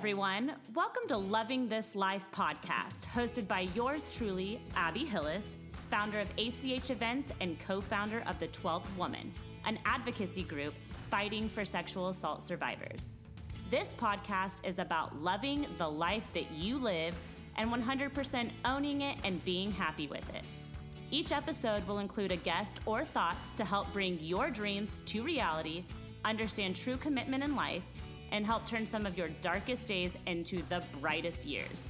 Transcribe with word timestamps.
everyone. 0.00 0.54
Welcome 0.74 1.02
to 1.08 1.16
Loving 1.18 1.68
This 1.68 1.94
Life 1.94 2.24
podcast, 2.34 3.04
hosted 3.04 3.46
by 3.46 3.68
yours 3.74 4.10
truly, 4.16 4.58
Abby 4.74 5.04
Hillis, 5.04 5.46
founder 5.90 6.20
of 6.20 6.28
ACH 6.38 6.88
Events 6.88 7.30
and 7.42 7.60
co 7.60 7.82
founder 7.82 8.22
of 8.26 8.40
The 8.40 8.48
12th 8.48 8.86
Woman, 8.96 9.30
an 9.66 9.78
advocacy 9.84 10.42
group 10.42 10.72
fighting 11.10 11.50
for 11.50 11.66
sexual 11.66 12.08
assault 12.08 12.46
survivors. 12.46 13.08
This 13.70 13.92
podcast 13.92 14.66
is 14.66 14.78
about 14.78 15.20
loving 15.20 15.66
the 15.76 15.90
life 15.90 16.32
that 16.32 16.50
you 16.50 16.78
live 16.78 17.14
and 17.56 17.70
100% 17.70 18.48
owning 18.64 19.02
it 19.02 19.18
and 19.22 19.44
being 19.44 19.70
happy 19.70 20.06
with 20.06 20.26
it. 20.34 20.44
Each 21.10 21.30
episode 21.30 21.86
will 21.86 21.98
include 21.98 22.32
a 22.32 22.36
guest 22.36 22.78
or 22.86 23.04
thoughts 23.04 23.50
to 23.50 23.66
help 23.66 23.92
bring 23.92 24.18
your 24.18 24.48
dreams 24.48 25.02
to 25.04 25.22
reality, 25.22 25.84
understand 26.24 26.74
true 26.74 26.96
commitment 26.96 27.44
in 27.44 27.54
life, 27.54 27.84
and 28.32 28.46
help 28.46 28.66
turn 28.66 28.86
some 28.86 29.06
of 29.06 29.16
your 29.16 29.28
darkest 29.42 29.86
days 29.86 30.12
into 30.26 30.62
the 30.68 30.82
brightest 31.00 31.44
years. 31.44 31.84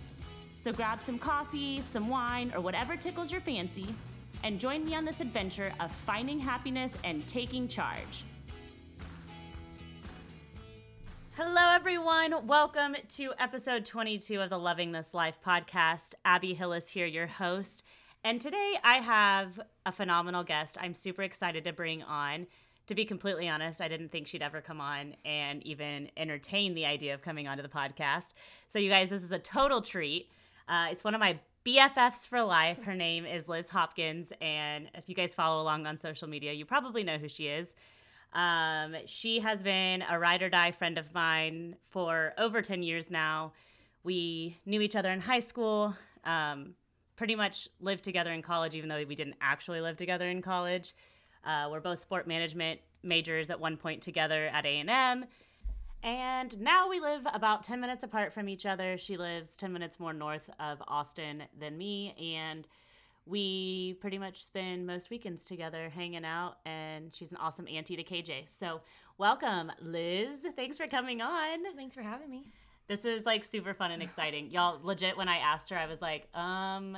So 0.63 0.73
grab 0.73 1.01
some 1.01 1.19
coffee, 1.19 1.81
some 1.81 2.09
wine, 2.09 2.53
or 2.55 2.61
whatever 2.61 2.97
tickles 2.97 3.33
your 3.33 3.41
fancy, 3.41 3.95
and 4.43 4.61
join 4.61 4.85
me 4.85 4.95
on 4.95 5.05
this 5.05 5.21
adventure 5.21 5.73
of 5.81 5.91
finding 5.91 6.39
happiness 6.39 6.93
and 7.05 7.27
taking 7.29 7.69
charge. 7.69 8.25
Hello, 11.37 11.71
everyone. 11.73 12.47
Welcome 12.47 12.97
to 13.11 13.33
episode 13.39 13.87
22 13.87 14.43
of 14.43 14.51
the 14.51 14.59
Loving 14.59 14.93
This 14.93 15.15
Life 15.15 15.39
podcast. 15.45 16.15
Abby 16.25 16.53
Hillis 16.53 16.91
here, 16.91 17.07
your 17.07 17.27
host. 17.27 17.83
And 18.23 18.39
today 18.39 18.75
I 18.85 18.97
have 18.97 19.59
a 19.87 19.93
phenomenal 19.93 20.45
guest 20.45 20.77
I'm 20.79 20.95
super 20.95 21.23
excited 21.23 21.65
to 21.65 21.73
bring 21.73 22.03
on. 22.03 22.47
To 22.91 22.95
be 22.97 23.05
completely 23.05 23.49
honest, 23.49 23.81
I 23.81 23.87
didn't 23.87 24.11
think 24.11 24.27
she'd 24.27 24.43
ever 24.43 24.61
come 24.61 24.81
on 24.81 25.15
and 25.25 25.65
even 25.65 26.11
entertain 26.17 26.75
the 26.75 26.87
idea 26.87 27.15
of 27.15 27.23
coming 27.23 27.47
onto 27.47 27.63
the 27.63 27.69
podcast. 27.69 28.33
So, 28.67 28.81
you 28.81 28.91
guys, 28.91 29.11
this 29.11 29.23
is 29.23 29.31
a 29.31 29.39
total 29.39 29.81
treat. 29.81 30.29
Uh, 30.69 30.89
it's 30.91 31.05
one 31.05 31.15
of 31.15 31.21
my 31.21 31.39
BFFs 31.65 32.27
for 32.27 32.43
life. 32.43 32.83
Her 32.83 32.97
name 32.97 33.25
is 33.25 33.47
Liz 33.47 33.69
Hopkins. 33.69 34.33
And 34.41 34.91
if 34.95 35.09
you 35.09 35.15
guys 35.15 35.37
follow 35.37 35.63
along 35.63 35.87
on 35.87 35.99
social 35.99 36.27
media, 36.27 36.53
you 36.53 36.65
probably 36.65 37.05
know 37.05 37.17
who 37.17 37.29
she 37.29 37.47
is. 37.47 37.77
Um, 38.33 38.97
she 39.07 39.39
has 39.39 39.63
been 39.63 40.03
a 40.11 40.19
ride 40.19 40.43
or 40.43 40.51
die 40.51 40.73
friend 40.73 40.99
of 40.99 41.15
mine 41.15 41.77
for 41.91 42.33
over 42.39 42.61
10 42.61 42.83
years 42.83 43.09
now. 43.09 43.53
We 44.03 44.59
knew 44.67 44.81
each 44.81 44.97
other 44.97 45.13
in 45.13 45.21
high 45.21 45.39
school, 45.39 45.95
um, 46.25 46.75
pretty 47.15 47.37
much 47.37 47.69
lived 47.81 48.03
together 48.03 48.33
in 48.33 48.43
college, 48.43 48.75
even 48.75 48.89
though 48.89 49.05
we 49.07 49.15
didn't 49.15 49.37
actually 49.41 49.81
live 49.81 49.97
together 49.97 50.29
in 50.29 50.43
college. 50.43 50.93
Uh, 51.45 51.69
we're 51.71 51.81
both 51.81 52.01
sport 52.01 52.27
management 52.27 52.81
majors 53.03 53.51
at 53.51 53.59
one 53.61 53.77
point 53.77 54.03
together 54.03 54.47
at 54.47 54.67
A&M. 54.67 55.25
And 56.03 56.61
now 56.61 56.89
we 56.89 56.99
live 56.99 57.27
about 57.33 57.63
10 57.63 57.81
minutes 57.81 58.03
apart 58.03 58.33
from 58.33 58.49
each 58.49 58.65
other. 58.65 58.97
She 58.97 59.17
lives 59.17 59.51
10 59.51 59.73
minutes 59.73 60.01
more 60.01 60.13
north 60.13 60.49
of 60.59 60.83
Austin 60.89 61.43
than 61.59 61.77
me. 61.77 62.15
And 62.39 62.67
we 63.27 63.99
pretty 64.01 64.19
much 64.19 64.43
spend 64.43 64.87
most 64.87 65.11
weekends 65.11 65.45
together 65.45 65.91
hanging 65.91 66.25
out. 66.25 66.57
And 66.65 67.15
she's 67.15 67.33
an 67.33 67.39
awesome 67.39 67.69
auntie 67.69 67.97
to 67.97 68.05
KJ. 68.05 68.49
So, 68.49 68.81
welcome, 69.19 69.71
Liz. 69.81 70.47
Thanks 70.57 70.79
for 70.79 70.87
coming 70.87 71.21
on. 71.21 71.59
Thanks 71.77 71.95
for 71.95 72.03
having 72.03 72.31
me. 72.31 72.47
This 72.89 73.05
is 73.05 73.27
like 73.27 73.45
super 73.45 73.75
fun 73.75 73.91
and 73.91 74.03
exciting. 74.09 74.51
Y'all, 74.51 74.81
legit, 74.83 75.19
when 75.19 75.29
I 75.29 75.37
asked 75.37 75.69
her, 75.71 75.77
I 75.77 75.87
was 75.87 76.01
like, 76.01 76.35
um, 76.35 76.97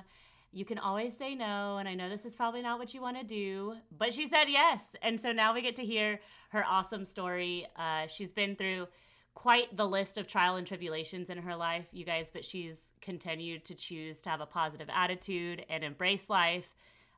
you 0.53 0.64
can 0.64 0.78
always 0.78 1.17
say 1.17 1.34
no. 1.34 1.78
And 1.78 1.89
I 1.89 1.95
know 1.95 2.08
this 2.08 2.25
is 2.25 2.34
probably 2.34 2.62
not 2.62 2.78
what 2.78 2.92
you 2.95 3.00
want 3.00 3.19
to 3.19 3.25
do, 3.25 3.75
but 3.97 4.12
she 4.12 4.27
said 4.27 4.45
yes. 4.48 4.95
And 5.03 5.20
so 5.20 5.33
now 5.33 5.55
we 5.55 5.62
get 5.62 5.77
to 5.77 5.84
hear 5.84 6.20
her 6.50 6.64
awesome 6.64 7.05
story. 7.05 7.67
Uh, 7.77 8.06
she's 8.06 8.33
been 8.33 8.55
through 8.56 8.86
quite 9.34 9.75
the 9.77 9.89
list 9.89 10.19
of 10.19 10.27
trial 10.27 10.56
and 10.56 10.67
tribulations 10.67 11.30
in 11.30 11.39
her 11.39 11.56
life, 11.56 11.86
you 11.92 12.05
guys, 12.05 12.30
but 12.30 12.45
she's 12.45 12.92
continued 13.00 13.64
to 13.64 13.75
choose 13.75 14.20
to 14.20 14.30
have 14.30 14.42
a 14.42 14.46
positive 14.46 14.89
attitude 14.95 15.64
and 15.70 15.83
embrace 15.83 16.29
life. 16.29 16.68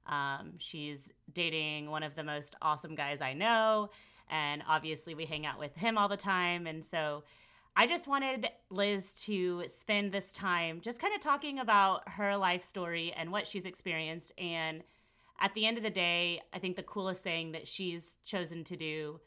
Um, 0.07 0.53
she's 0.59 1.11
dating 1.33 1.91
one 1.91 2.03
of 2.03 2.15
the 2.15 2.23
most 2.23 2.55
awesome 2.63 2.95
guys 2.95 3.21
I 3.21 3.33
know. 3.33 3.91
And 4.31 4.63
obviously, 4.69 5.15
we 5.15 5.27
hang 5.27 5.45
out 5.45 5.59
with 5.59 5.75
him 5.75 5.99
all 5.99 6.09
the 6.09 6.17
time. 6.17 6.67
And 6.67 6.85
so, 6.85 7.25
I 7.77 7.87
just 7.87 8.07
wanted 8.07 8.49
Liz 8.71 9.13
to 9.25 9.65
spend 9.67 10.13
this 10.13 10.33
time 10.33 10.81
just 10.81 11.01
kind 11.01 11.13
of 11.15 11.21
talking 11.21 11.59
about 11.59 12.09
her 12.09 12.37
life 12.37 12.63
story 12.63 13.13
and 13.17 13.33
what 13.33 13.49
she's 13.49 13.67
experienced. 13.67 14.33
And 14.39 14.85
at 15.41 15.55
the 15.55 15.67
end 15.67 15.77
of 15.77 15.83
the 15.83 15.91
day, 15.91 16.41
I 16.53 16.61
think 16.61 16.77
the 16.77 16.85
coolest 16.85 17.25
thing 17.25 17.53
that 17.53 17.67
she's 17.67 18.17
chosen 18.25 18.63
to 18.65 18.77
do, 18.77 19.21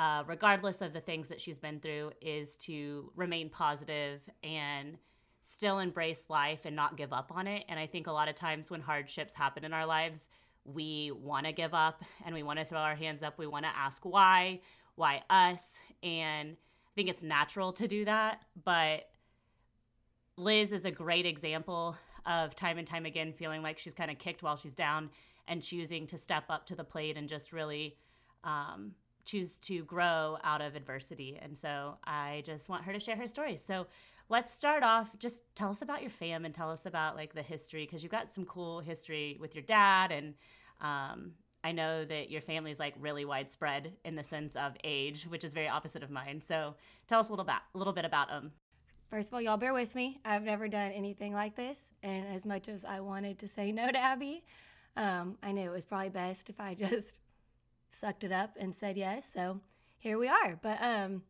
uh, 0.00 0.24
regardless 0.26 0.82
of 0.82 0.92
the 0.92 1.00
things 1.00 1.28
that 1.28 1.40
she's 1.40 1.60
been 1.60 1.78
through, 1.78 2.10
is 2.20 2.56
to 2.58 3.12
remain 3.14 3.48
positive 3.48 4.20
and 4.42 4.98
still 5.40 5.78
embrace 5.78 6.24
life 6.28 6.60
and 6.64 6.74
not 6.74 6.96
give 6.96 7.12
up 7.12 7.30
on 7.32 7.46
it. 7.46 7.64
And 7.68 7.78
I 7.78 7.86
think 7.86 8.08
a 8.08 8.12
lot 8.12 8.28
of 8.28 8.34
times 8.34 8.70
when 8.70 8.80
hardships 8.80 9.34
happen 9.34 9.64
in 9.64 9.72
our 9.72 9.86
lives, 9.86 10.28
we 10.64 11.12
want 11.12 11.46
to 11.46 11.52
give 11.52 11.74
up 11.74 12.02
and 12.24 12.34
we 12.34 12.42
want 12.42 12.58
to 12.58 12.64
throw 12.64 12.78
our 12.78 12.96
hands 12.96 13.22
up. 13.22 13.38
We 13.38 13.46
want 13.46 13.66
to 13.66 13.70
ask 13.76 14.04
why, 14.04 14.62
why 14.96 15.22
us. 15.30 15.78
And 16.02 16.56
I 16.94 16.96
think 16.96 17.08
it's 17.08 17.24
natural 17.24 17.72
to 17.72 17.88
do 17.88 18.04
that, 18.04 18.42
but 18.64 19.08
Liz 20.36 20.72
is 20.72 20.84
a 20.84 20.92
great 20.92 21.26
example 21.26 21.96
of 22.24 22.54
time 22.54 22.78
and 22.78 22.86
time 22.86 23.04
again 23.04 23.32
feeling 23.32 23.62
like 23.62 23.80
she's 23.80 23.94
kind 23.94 24.12
of 24.12 24.18
kicked 24.18 24.44
while 24.44 24.54
she's 24.54 24.74
down 24.74 25.10
and 25.48 25.60
choosing 25.60 26.06
to 26.06 26.18
step 26.18 26.44
up 26.48 26.66
to 26.66 26.76
the 26.76 26.84
plate 26.84 27.16
and 27.16 27.28
just 27.28 27.52
really 27.52 27.96
um, 28.44 28.92
choose 29.24 29.58
to 29.58 29.82
grow 29.84 30.38
out 30.44 30.60
of 30.60 30.76
adversity. 30.76 31.36
And 31.42 31.58
so 31.58 31.98
I 32.04 32.44
just 32.46 32.68
want 32.68 32.84
her 32.84 32.92
to 32.92 33.00
share 33.00 33.16
her 33.16 33.26
story. 33.26 33.56
So 33.56 33.88
let's 34.28 34.54
start 34.54 34.84
off. 34.84 35.18
Just 35.18 35.42
tell 35.56 35.70
us 35.70 35.82
about 35.82 36.00
your 36.00 36.10
fam 36.10 36.44
and 36.44 36.54
tell 36.54 36.70
us 36.70 36.86
about 36.86 37.16
like 37.16 37.34
the 37.34 37.42
history 37.42 37.86
because 37.86 38.04
you've 38.04 38.12
got 38.12 38.32
some 38.32 38.44
cool 38.44 38.78
history 38.78 39.36
with 39.40 39.56
your 39.56 39.64
dad 39.64 40.12
and 40.12 40.34
um, 40.80 41.32
I 41.64 41.72
know 41.72 42.04
that 42.04 42.30
your 42.30 42.42
family 42.42 42.70
is 42.70 42.78
like 42.78 42.94
really 43.00 43.24
widespread 43.24 43.94
in 44.04 44.16
the 44.16 44.22
sense 44.22 44.54
of 44.54 44.76
age, 44.84 45.24
which 45.24 45.42
is 45.44 45.54
very 45.54 45.66
opposite 45.66 46.02
of 46.02 46.10
mine. 46.10 46.42
So 46.46 46.74
tell 47.08 47.18
us 47.18 47.28
a 47.28 47.32
little 47.32 47.46
bit, 47.46 47.54
little 47.72 47.94
bit 47.94 48.04
about 48.04 48.28
them. 48.28 48.52
First 49.08 49.30
of 49.30 49.34
all, 49.34 49.40
y'all 49.40 49.56
bear 49.56 49.72
with 49.72 49.94
me. 49.94 50.20
I've 50.26 50.42
never 50.42 50.68
done 50.68 50.92
anything 50.92 51.32
like 51.32 51.56
this, 51.56 51.92
and 52.02 52.26
as 52.34 52.44
much 52.44 52.68
as 52.68 52.84
I 52.84 53.00
wanted 53.00 53.38
to 53.38 53.48
say 53.48 53.72
no 53.72 53.90
to 53.90 53.98
Abby, 53.98 54.44
um, 54.96 55.38
I 55.42 55.52
knew 55.52 55.62
it 55.62 55.72
was 55.72 55.84
probably 55.86 56.10
best 56.10 56.50
if 56.50 56.60
I 56.60 56.74
just 56.78 57.20
sucked 57.92 58.24
it 58.24 58.32
up 58.32 58.56
and 58.60 58.74
said 58.74 58.98
yes. 58.98 59.32
So 59.32 59.60
here 59.98 60.18
we 60.18 60.28
are. 60.28 60.58
But 60.60 60.78
um, 60.82 61.22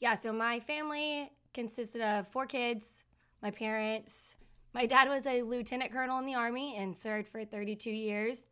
yeah, 0.00 0.16
so 0.16 0.32
my 0.32 0.58
family 0.58 1.30
consisted 1.52 2.02
of 2.02 2.26
four 2.26 2.46
kids, 2.46 3.04
my 3.40 3.52
parents. 3.52 4.34
My 4.72 4.86
dad 4.86 5.08
was 5.08 5.24
a 5.26 5.42
lieutenant 5.42 5.92
colonel 5.92 6.18
in 6.18 6.26
the 6.26 6.34
army 6.34 6.76
and 6.76 6.96
served 6.96 7.28
for 7.28 7.44
32 7.44 7.90
years 7.90 8.48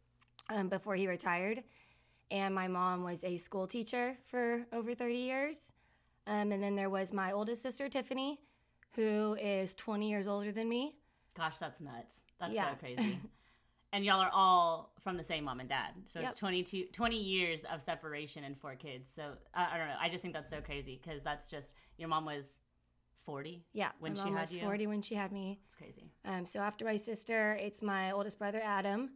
um, 0.48 0.69
before 0.69 0.94
he 0.94 1.06
retired. 1.06 1.62
And 2.30 2.54
my 2.54 2.69
mom 2.69 3.04
was 3.04 3.25
a 3.25 3.36
school 3.36 3.66
teacher 3.66 4.16
for 4.25 4.64
over 4.72 4.94
30 4.94 5.14
years. 5.14 5.72
Um, 6.26 6.53
and 6.53 6.62
then 6.62 6.76
there 6.76 6.88
was 6.88 7.12
my 7.12 7.32
oldest 7.32 7.62
sister, 7.62 7.88
Tiffany, 7.88 8.41
who 8.94 9.36
is 9.41 9.75
20 9.75 10.08
years 10.08 10.28
older 10.28 10.52
than 10.52 10.69
me. 10.69 10.97
Gosh, 11.36 11.58
that's 11.58 11.81
nuts. 11.81 12.20
That's 12.41 12.54
yeah. 12.54 12.70
so 12.70 12.76
crazy. 12.76 13.19
and 13.92 14.04
y'all 14.04 14.20
are 14.20 14.31
all 14.32 14.92
from 15.02 15.16
the 15.16 15.25
same 15.25 15.44
mom 15.44 15.60
and 15.60 15.69
dad. 15.69 15.91
So 16.08 16.20
yep. 16.20 16.31
it's 16.31 16.38
22, 16.38 16.86
20 16.92 17.16
years 17.16 17.64
of 17.64 17.82
separation 17.82 18.44
and 18.44 18.58
four 18.58 18.76
kids. 18.76 19.12
So 19.12 19.22
uh, 19.54 19.66
I 19.72 19.76
don't 19.76 19.88
know. 19.88 19.97
I 20.00 20.08
just 20.08 20.22
think 20.22 20.32
that's 20.32 20.50
so 20.50 20.60
crazy 20.60 21.00
because 21.02 21.22
that's 21.22 21.50
just, 21.50 21.75
your 21.98 22.08
mom 22.08 22.25
was 22.25 22.54
40 23.25 23.62
yeah 23.72 23.91
when 24.00 24.14
my 24.14 24.19
mom 24.19 24.26
she 24.26 24.32
had 24.32 24.41
was 24.41 24.56
you 24.56 24.62
40 24.62 24.86
when 24.88 25.02
she 25.02 25.14
had 25.14 25.32
me 25.32 25.60
it's 25.64 25.76
crazy 25.76 26.10
um, 26.25 26.44
so 26.44 26.58
after 26.58 26.84
my 26.84 26.97
sister 26.97 27.56
it's 27.60 27.82
my 27.82 28.10
oldest 28.10 28.38
brother 28.38 28.60
adam 28.64 29.10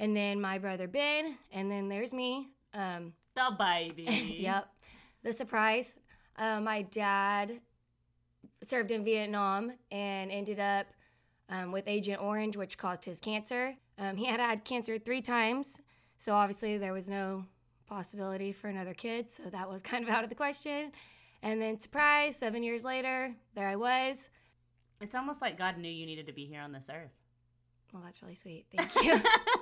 and 0.00 0.16
then 0.16 0.40
my 0.40 0.58
brother 0.58 0.88
Ben, 0.88 1.36
and 1.52 1.70
then 1.70 1.88
there's 1.88 2.12
me. 2.12 2.48
Um, 2.72 3.12
the 3.36 3.54
baby. 3.56 4.38
yep, 4.40 4.66
the 5.22 5.32
surprise. 5.32 5.96
Uh, 6.36 6.58
my 6.60 6.82
dad 6.82 7.60
served 8.62 8.90
in 8.90 9.04
Vietnam 9.04 9.72
and 9.92 10.32
ended 10.32 10.58
up 10.58 10.86
um, 11.50 11.70
with 11.70 11.84
Agent 11.86 12.20
Orange, 12.20 12.56
which 12.56 12.78
caused 12.78 13.04
his 13.04 13.20
cancer. 13.20 13.76
Um, 13.98 14.16
he 14.16 14.24
had 14.24 14.40
had 14.40 14.64
cancer 14.64 14.98
three 14.98 15.20
times, 15.20 15.78
so 16.16 16.32
obviously 16.32 16.78
there 16.78 16.94
was 16.94 17.10
no 17.10 17.44
possibility 17.86 18.52
for 18.52 18.68
another 18.68 18.94
kid, 18.94 19.28
so 19.28 19.42
that 19.52 19.68
was 19.68 19.82
kind 19.82 20.02
of 20.02 20.10
out 20.10 20.24
of 20.24 20.30
the 20.30 20.34
question. 20.34 20.92
And 21.42 21.60
then, 21.60 21.78
surprise, 21.78 22.36
seven 22.36 22.62
years 22.62 22.84
later, 22.84 23.34
there 23.54 23.68
I 23.68 23.76
was. 23.76 24.30
It's 25.02 25.14
almost 25.14 25.42
like 25.42 25.58
God 25.58 25.76
knew 25.76 25.90
you 25.90 26.06
needed 26.06 26.26
to 26.26 26.32
be 26.32 26.46
here 26.46 26.60
on 26.62 26.72
this 26.72 26.88
earth. 26.90 27.12
Well, 27.92 28.02
that's 28.02 28.22
really 28.22 28.34
sweet. 28.34 28.66
Thank 28.74 28.94
you. 29.04 29.20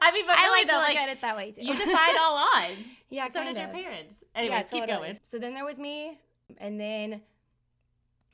I 0.00 0.12
mean, 0.12 0.26
but 0.26 0.36
really, 0.36 0.46
I 0.46 0.50
like 0.50 0.66
though, 0.66 0.72
to 0.74 0.78
look 0.78 0.88
like, 0.88 0.96
at 0.96 1.08
it 1.08 1.20
that 1.20 1.36
way 1.36 1.52
too. 1.52 1.62
You 1.64 1.74
defied 1.76 2.16
all 2.20 2.36
odds. 2.56 2.88
yeah, 3.08 3.28
so 3.30 3.42
did 3.44 3.56
your 3.56 3.68
parents. 3.68 4.14
Anyways, 4.34 4.64
yeah, 4.72 4.80
keep 4.80 4.86
going. 4.86 5.18
So 5.24 5.38
then 5.38 5.54
there 5.54 5.64
was 5.64 5.78
me, 5.78 6.18
and 6.58 6.80
then 6.80 7.20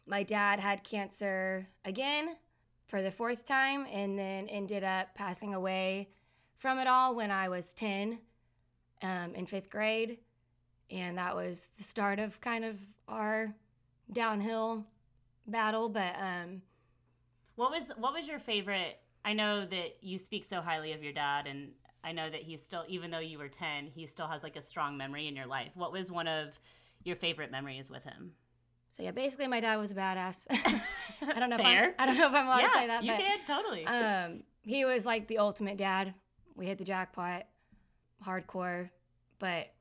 my 0.07 0.23
dad 0.23 0.61
had 0.61 0.85
cancer 0.85 1.67
again 1.85 2.37
for 2.87 3.03
the 3.03 3.11
fourth 3.11 3.47
time, 3.47 3.87
and 3.93 4.19
then 4.19 4.49
ended 4.49 4.85
up 4.85 5.15
passing 5.15 5.55
away 5.55 6.09
from 6.57 6.79
it 6.79 6.87
all 6.87 7.15
when 7.15 7.31
I 7.31 7.49
was 7.49 7.73
ten, 7.75 8.19
um, 9.03 9.35
in 9.35 9.47
fifth 9.47 9.71
grade, 9.71 10.19
and 10.91 11.19
that 11.19 11.35
was 11.35 11.71
the 11.79 11.83
start 11.85 12.19
of 12.19 12.41
kind 12.41 12.65
of 12.65 12.79
our 13.09 13.55
downhill 14.13 14.85
battle, 15.47 15.89
but 15.89 16.15
um, 16.21 16.63
What 17.57 17.71
was 17.71 17.91
what 17.97 18.13
was 18.13 18.29
your 18.29 18.39
favorite? 18.39 18.99
I 19.27 19.33
know 19.33 19.67
that 19.67 20.03
you 20.03 20.19
speak 20.19 20.45
so 20.45 20.63
highly 20.63 20.93
of 20.93 21.03
your 21.03 21.13
dad, 21.13 21.47
and 21.47 21.73
I 22.03 22.13
know 22.13 22.23
that 22.23 22.43
he's 22.43 22.63
still, 22.63 22.85
even 22.89 23.11
though 23.11 23.19
you 23.19 23.39
were 23.39 23.49
ten, 23.49 23.87
he 23.87 24.07
still 24.07 24.29
has 24.29 24.43
like 24.43 24.57
a 24.57 24.63
strong 24.63 24.97
memory 24.97 25.27
in 25.27 25.37
your 25.37 25.47
life. 25.47 25.73
What 25.75 25.93
was 25.93 26.11
one 26.11 26.29
of 26.29 26.59
your 27.05 27.17
favorite 27.17 27.51
memories 27.51 27.91
with 27.91 28.05
him? 28.05 28.33
so 28.97 29.03
yeah, 29.03 29.11
basically 29.11 29.47
my 29.47 29.61
dad 29.61 29.77
was 29.77 29.93
a 29.93 29.95
badass. 29.95 30.47
I 30.51 31.39
don't 31.39 31.51
know. 31.51 31.57
If 31.57 31.63
Fair. 31.63 31.85
I'm, 31.87 31.95
I 31.99 32.07
don't 32.07 32.17
know 32.17 32.29
if 32.29 32.35
I'm 32.35 32.47
allowed 32.47 32.61
yeah, 32.61 32.67
to 32.67 32.73
say 32.73 32.87
that, 32.87 33.05
you 33.05 33.13
but 33.13 33.21
can 33.21 33.39
totally. 33.47 33.87
um, 33.87 34.43
he 34.63 34.85
was 34.85 35.05
like 35.05 35.27
the 35.27 35.39
ultimate 35.39 35.77
dad. 35.77 36.15
We 36.55 36.67
hit 36.67 36.79
the 36.79 36.85
jackpot, 36.85 37.45
hardcore, 38.25 38.89
but 39.39 39.73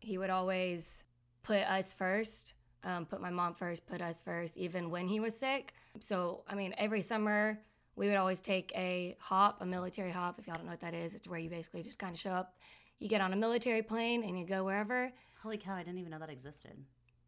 he 0.00 0.18
would 0.18 0.28
always 0.28 1.04
put 1.42 1.60
us 1.60 1.94
first, 1.94 2.52
um, 2.84 3.06
put 3.06 3.22
my 3.22 3.30
mom 3.30 3.54
first, 3.54 3.86
put 3.86 4.02
us 4.02 4.20
first, 4.20 4.58
even 4.58 4.90
when 4.90 5.08
he 5.08 5.18
was 5.18 5.38
sick. 5.38 5.72
So, 6.00 6.42
I 6.46 6.54
mean, 6.54 6.74
every 6.76 7.00
summer 7.00 7.58
we 7.98 8.06
would 8.06 8.16
always 8.16 8.40
take 8.40 8.72
a 8.76 9.16
hop, 9.18 9.60
a 9.60 9.66
military 9.66 10.12
hop. 10.12 10.38
If 10.38 10.46
y'all 10.46 10.54
don't 10.54 10.66
know 10.66 10.70
what 10.70 10.80
that 10.80 10.94
is, 10.94 11.14
it's 11.14 11.26
where 11.26 11.38
you 11.38 11.50
basically 11.50 11.82
just 11.82 11.98
kind 11.98 12.14
of 12.14 12.20
show 12.20 12.30
up. 12.30 12.54
You 13.00 13.08
get 13.08 13.20
on 13.20 13.32
a 13.32 13.36
military 13.36 13.82
plane 13.82 14.22
and 14.22 14.38
you 14.38 14.46
go 14.46 14.64
wherever. 14.64 15.10
Holy 15.42 15.58
cow! 15.58 15.74
I 15.74 15.82
didn't 15.82 15.98
even 15.98 16.10
know 16.10 16.18
that 16.18 16.30
existed. 16.30 16.76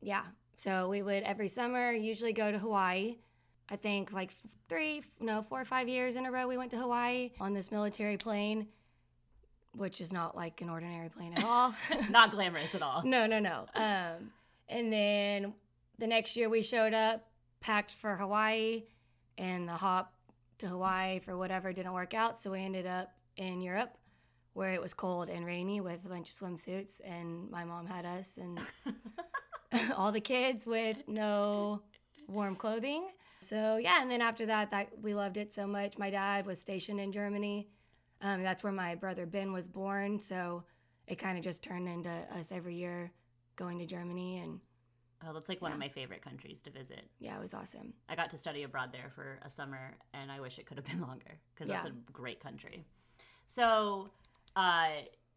Yeah. 0.00 0.22
So 0.56 0.88
we 0.88 1.02
would 1.02 1.22
every 1.24 1.48
summer 1.48 1.90
usually 1.92 2.32
go 2.32 2.50
to 2.52 2.58
Hawaii. 2.58 3.16
I 3.68 3.76
think 3.76 4.12
like 4.12 4.32
three, 4.68 5.02
no, 5.20 5.42
four 5.42 5.60
or 5.60 5.64
five 5.64 5.88
years 5.88 6.16
in 6.16 6.26
a 6.26 6.30
row 6.30 6.46
we 6.46 6.56
went 6.56 6.70
to 6.72 6.76
Hawaii 6.76 7.30
on 7.40 7.52
this 7.54 7.70
military 7.70 8.16
plane, 8.16 8.66
which 9.76 10.00
is 10.00 10.12
not 10.12 10.36
like 10.36 10.60
an 10.60 10.68
ordinary 10.70 11.08
plane 11.08 11.32
at 11.34 11.44
all. 11.44 11.74
Not 12.10 12.32
glamorous 12.32 12.74
at 12.74 12.82
all. 12.82 13.02
no, 13.04 13.26
no, 13.26 13.38
no. 13.38 13.66
Um, 13.74 14.32
and 14.68 14.92
then 14.92 15.54
the 15.98 16.06
next 16.06 16.36
year 16.36 16.48
we 16.48 16.62
showed 16.62 16.94
up, 16.94 17.24
packed 17.60 17.92
for 17.92 18.16
Hawaii, 18.16 18.84
and 19.38 19.68
the 19.68 19.72
hop 19.72 20.12
to 20.60 20.68
Hawaii 20.68 21.18
for 21.18 21.36
whatever 21.36 21.72
didn't 21.72 21.92
work 21.92 22.14
out. 22.14 22.40
So 22.40 22.52
we 22.52 22.60
ended 22.60 22.86
up 22.86 23.12
in 23.36 23.60
Europe 23.60 23.96
where 24.52 24.72
it 24.72 24.80
was 24.80 24.94
cold 24.94 25.28
and 25.28 25.46
rainy 25.46 25.80
with 25.80 26.04
a 26.04 26.08
bunch 26.08 26.30
of 26.30 26.36
swimsuits, 26.36 27.00
and 27.04 27.50
my 27.50 27.64
mom 27.64 27.86
had 27.86 28.04
us 28.04 28.36
and 28.36 28.60
all 29.96 30.12
the 30.12 30.20
kids 30.20 30.66
with 30.66 30.96
no 31.06 31.82
warm 32.26 32.56
clothing. 32.56 33.08
So 33.40 33.76
yeah, 33.76 34.02
and 34.02 34.10
then 34.10 34.20
after 34.20 34.46
that, 34.46 34.70
that 34.70 34.88
we 35.00 35.14
loved 35.14 35.36
it 35.36 35.54
so 35.54 35.66
much. 35.66 35.98
My 35.98 36.10
dad 36.10 36.46
was 36.46 36.60
stationed 36.60 37.00
in 37.00 37.12
Germany. 37.12 37.68
Um, 38.22 38.42
that's 38.42 38.62
where 38.62 38.72
my 38.72 38.94
brother 38.94 39.24
Ben 39.24 39.52
was 39.52 39.66
born. 39.66 40.20
So 40.20 40.64
it 41.06 41.16
kind 41.16 41.38
of 41.38 41.44
just 41.44 41.62
turned 41.62 41.88
into 41.88 42.10
us 42.36 42.52
every 42.52 42.74
year 42.74 43.12
going 43.56 43.78
to 43.78 43.86
Germany, 43.86 44.38
and 44.38 44.60
Oh, 45.26 45.34
that's 45.34 45.48
like 45.48 45.60
one 45.60 45.72
of 45.72 45.78
my 45.78 45.88
favorite 45.88 46.22
countries 46.22 46.62
to 46.62 46.70
visit. 46.70 47.02
yeah, 47.18 47.36
it 47.36 47.40
was 47.40 47.52
awesome. 47.52 47.92
I 48.08 48.16
got 48.16 48.30
to 48.30 48.38
study 48.38 48.62
abroad 48.62 48.90
there 48.92 49.10
for 49.14 49.38
a 49.44 49.50
summer, 49.50 49.96
and 50.14 50.32
I 50.32 50.40
wish 50.40 50.58
it 50.58 50.66
could 50.66 50.78
have 50.78 50.86
been 50.86 51.00
longer 51.08 51.38
because 51.54 51.68
that's 51.68 51.86
a 51.86 51.92
great 52.12 52.40
country. 52.40 52.84
So, 53.46 54.10
uh, 54.56 54.88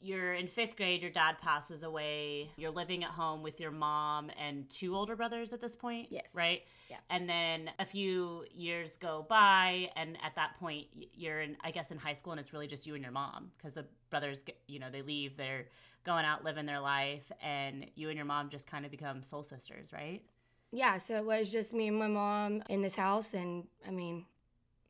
you're 0.04 0.34
in 0.34 0.48
fifth 0.48 0.76
grade. 0.76 1.02
Your 1.02 1.12
dad 1.12 1.38
passes 1.42 1.84
away. 1.84 2.52
You're 2.58 2.72
living 2.72 3.04
at 3.04 3.12
home 3.12 3.42
with 3.42 3.60
your 3.60 3.72
mom 3.72 4.30
and 4.38 4.70
two 4.70 4.96
older 4.96 5.16
brothers 5.16 5.54
at 5.54 5.62
this 5.62 5.76
point. 5.76 6.08
Yes. 6.12 6.34
Right. 6.36 6.64
Yeah. 6.90 6.98
And 7.10 7.30
then 7.30 7.72
a 7.80 7.86
few 7.86 8.46
years 8.52 8.98
go 8.98 9.26
by, 9.28 9.90
and 9.96 10.18
at 10.24 10.36
that 10.36 10.60
point, 10.60 10.88
you're 11.14 11.42
in, 11.42 11.56
I 11.64 11.72
guess, 11.72 11.92
in 11.92 11.98
high 11.98 12.14
school, 12.14 12.34
and 12.34 12.40
it's 12.40 12.54
really 12.54 12.68
just 12.68 12.86
you 12.86 12.96
and 12.96 13.02
your 13.02 13.12
mom 13.12 13.52
because 13.58 13.74
the 13.74 13.86
brothers, 14.10 14.44
get, 14.44 14.58
you 14.68 14.80
know, 14.80 14.92
they 14.92 15.02
leave. 15.02 15.38
They're 15.38 15.68
going 16.06 16.26
out 16.26 16.44
living 16.44 16.66
their 16.66 16.82
life, 16.82 17.32
and 17.42 17.86
you 17.96 18.10
and 18.10 18.18
your 18.18 18.26
mom 18.26 18.50
just 18.50 18.68
kind 18.68 18.86
of 18.86 18.92
become 18.92 19.24
soul 19.24 19.44
sisters, 19.44 19.94
right? 19.94 20.22
Yeah, 20.72 20.98
so 20.98 21.16
it 21.16 21.26
was 21.26 21.52
just 21.52 21.74
me 21.74 21.88
and 21.88 21.98
my 21.98 22.08
mom 22.08 22.64
in 22.70 22.82
this 22.82 22.96
house, 22.96 23.34
and 23.34 23.66
I 23.88 23.92
mean, 23.92 24.26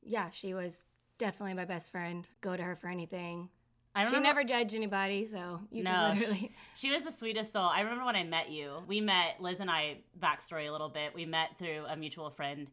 yeah, 0.02 0.30
she 0.30 0.54
was 0.54 0.86
definitely 1.18 1.54
my 1.54 1.66
best 1.66 1.92
friend. 1.92 2.26
Go 2.42 2.58
to 2.58 2.64
her 2.64 2.76
for 2.76 2.88
anything. 2.88 3.50
I 3.96 4.10
She 4.10 4.20
never 4.20 4.44
judged 4.44 4.74
anybody, 4.74 5.26
so 5.26 5.62
you 5.72 5.84
No, 5.84 6.14
literally. 6.16 6.52
She 6.76 6.90
was 6.90 7.04
the 7.04 7.12
sweetest 7.12 7.54
soul. 7.54 7.66
I 7.66 7.82
remember 7.82 8.06
when 8.06 8.16
I 8.16 8.24
met 8.24 8.50
you. 8.50 8.82
We 8.88 9.02
met 9.02 9.40
Liz 9.40 9.60
and 9.60 9.70
I 9.70 9.98
backstory 10.20 10.68
a 10.68 10.72
little 10.72 10.90
bit. 10.90 11.14
We 11.14 11.26
met 11.26 11.58
through 11.60 11.86
a 11.88 11.96
mutual 11.96 12.32
friend, 12.32 12.72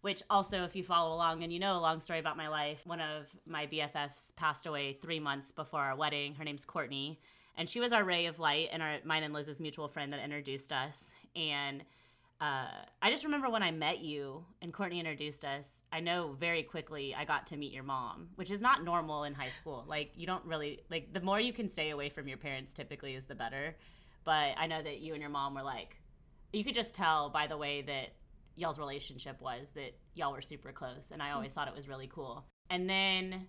which 0.00 0.22
also, 0.30 0.64
if 0.64 0.74
you 0.74 0.82
follow 0.82 1.14
along 1.14 1.42
and 1.42 1.52
you 1.52 1.58
know 1.58 1.76
a 1.76 1.80
long 1.80 2.00
story 2.00 2.18
about 2.18 2.38
my 2.38 2.48
life, 2.48 2.80
one 2.86 3.00
of 3.00 3.26
my 3.46 3.66
BFFs 3.66 4.34
passed 4.36 4.64
away 4.66 4.96
three 5.02 5.20
months 5.20 5.50
before 5.50 5.80
our 5.80 5.96
wedding. 5.96 6.34
Her 6.36 6.44
name's 6.44 6.64
Courtney, 6.64 7.20
and 7.58 7.68
she 7.68 7.80
was 7.80 7.92
our 7.92 8.04
ray 8.04 8.24
of 8.24 8.38
light 8.38 8.70
and 8.72 8.82
our 8.82 8.98
mine 9.04 9.22
and 9.22 9.34
Liz's 9.34 9.60
mutual 9.60 9.88
friend 9.88 10.12
that 10.14 10.24
introduced 10.24 10.72
us. 10.72 11.12
And 11.36 11.84
uh, 12.40 12.66
I 13.00 13.10
just 13.10 13.24
remember 13.24 13.48
when 13.48 13.62
I 13.62 13.70
met 13.70 14.00
you 14.00 14.44
and 14.60 14.72
Courtney 14.72 14.98
introduced 14.98 15.44
us, 15.44 15.68
I 15.92 16.00
know 16.00 16.36
very 16.38 16.62
quickly 16.62 17.14
I 17.14 17.24
got 17.24 17.46
to 17.48 17.56
meet 17.56 17.72
your 17.72 17.84
mom, 17.84 18.28
which 18.34 18.50
is 18.50 18.60
not 18.60 18.84
normal 18.84 19.24
in 19.24 19.34
high 19.34 19.50
school. 19.50 19.84
Like, 19.86 20.12
you 20.16 20.26
don't 20.26 20.44
really, 20.44 20.80
like, 20.90 21.12
the 21.12 21.20
more 21.20 21.40
you 21.40 21.52
can 21.52 21.68
stay 21.68 21.90
away 21.90 22.08
from 22.08 22.28
your 22.28 22.36
parents 22.36 22.74
typically 22.74 23.14
is 23.14 23.24
the 23.26 23.34
better. 23.34 23.76
But 24.24 24.54
I 24.58 24.66
know 24.66 24.82
that 24.82 25.00
you 25.00 25.12
and 25.12 25.20
your 25.20 25.30
mom 25.30 25.54
were 25.54 25.62
like, 25.62 25.96
you 26.52 26.64
could 26.64 26.74
just 26.74 26.94
tell 26.94 27.30
by 27.30 27.46
the 27.46 27.56
way 27.56 27.82
that 27.82 28.14
y'all's 28.56 28.78
relationship 28.78 29.40
was 29.40 29.70
that 29.70 29.96
y'all 30.14 30.32
were 30.32 30.42
super 30.42 30.72
close. 30.72 31.10
And 31.12 31.22
I 31.22 31.32
always 31.32 31.52
thought 31.52 31.68
it 31.68 31.74
was 31.74 31.88
really 31.88 32.08
cool. 32.12 32.44
And 32.70 32.88
then 32.88 33.46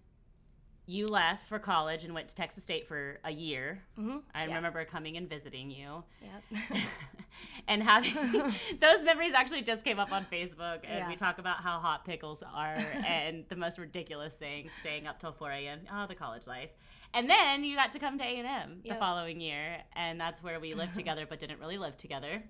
you 0.88 1.08
left 1.08 1.48
for 1.48 1.58
college 1.60 2.04
and 2.04 2.14
went 2.14 2.28
to 2.30 2.36
Texas 2.36 2.64
State 2.64 2.88
for 2.88 3.20
a 3.24 3.32
year. 3.32 3.82
hmm 3.96 4.18
I 4.34 4.46
Yeah. 4.46 4.56
remember 4.56 4.86
coming 4.86 5.18
and 5.18 5.28
visiting 5.30 5.72
you 5.72 6.04
Yep. 6.22 6.80
and 7.68 7.82
having 7.84 8.14
those 8.80 9.04
memories 9.04 9.34
actually 9.34 9.62
just 9.64 9.84
came 9.84 10.00
up 10.00 10.12
on 10.12 10.26
Facebook, 10.32 10.80
and 10.84 11.00
Yeah. 11.00 11.08
we 11.08 11.16
talk 11.16 11.38
about 11.40 11.58
how 11.58 11.80
hot 11.80 12.06
pickles 12.06 12.44
are 12.44 12.76
and 13.06 13.46
the 13.50 13.56
most 13.56 13.78
ridiculous 13.80 14.36
things, 14.36 14.72
staying 14.80 15.08
up 15.08 15.20
till 15.20 15.32
4 15.34 15.52
a.m. 15.52 15.82
Oh, 15.92 16.06
the 16.08 16.16
college 16.16 16.46
life. 16.48 16.70
And 17.14 17.30
then 17.30 17.64
you 17.64 17.76
got 17.76 17.92
to 17.94 18.00
come 18.00 18.18
to 18.20 18.24
A&M 18.24 18.82
the 18.84 18.90
Yep. 18.90 19.00
following 19.00 19.40
year, 19.42 19.82
and 19.94 20.20
that's 20.20 20.44
where 20.44 20.60
we 20.60 20.74
lived 20.74 20.94
together 21.02 21.26
but 21.28 21.40
didn't 21.40 21.60
really 21.60 21.78
live 21.78 21.98
together. 21.98 22.44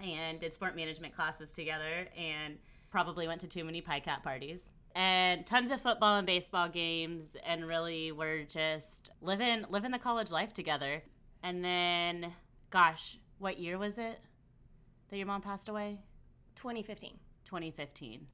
And 0.00 0.40
did 0.40 0.52
sport 0.52 0.74
management 0.74 1.14
classes 1.14 1.52
together 1.52 2.08
and 2.16 2.58
probably 2.90 3.26
went 3.28 3.40
to 3.42 3.46
too 3.46 3.64
many 3.64 3.80
pie 3.80 4.00
cat 4.00 4.22
parties. 4.22 4.66
And 4.94 5.46
tons 5.46 5.70
of 5.70 5.80
football 5.80 6.16
and 6.16 6.26
baseball 6.26 6.68
games 6.68 7.36
and 7.46 7.68
really 7.68 8.12
were 8.12 8.42
just 8.44 9.10
living 9.20 9.64
living 9.70 9.90
the 9.90 9.98
college 9.98 10.30
life 10.30 10.52
together. 10.52 11.02
And 11.42 11.64
then 11.64 12.32
gosh, 12.70 13.18
what 13.38 13.58
year 13.58 13.78
was 13.78 13.98
it 13.98 14.20
that 15.10 15.16
your 15.16 15.26
mom 15.26 15.42
passed 15.42 15.68
away? 15.68 15.98
2015. 16.56 17.18
2015. 17.44 18.26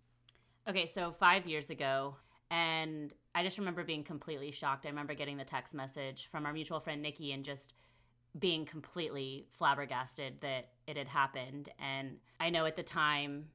Okay, 0.69 0.87
so 0.87 1.13
five 1.13 1.47
years 1.47 1.71
ago, 1.71 2.17
and 2.51 3.13
I 3.35 3.43
just 3.43 3.59
remember 3.59 3.85
being 3.85 4.05
completely 4.05 4.51
shocked. 4.51 4.87
I 4.87 4.91
remember 4.91 5.15
getting 5.15 5.37
the 5.37 5.45
text 5.45 5.75
message 5.75 6.29
from 6.31 6.47
our 6.47 6.53
mutual 6.53 6.81
friend 6.81 7.01
Nikki 7.03 7.33
and 7.33 7.45
just 7.45 7.73
being 8.39 8.67
completely 8.67 9.47
flabbergasted 9.55 10.41
that 10.43 10.69
it 10.87 10.97
had 10.97 11.09
happened. 11.09 11.71
And 11.79 12.19
I 12.39 12.51
know 12.51 12.67
at 12.67 12.77
the 12.77 12.83
time, 12.83 13.47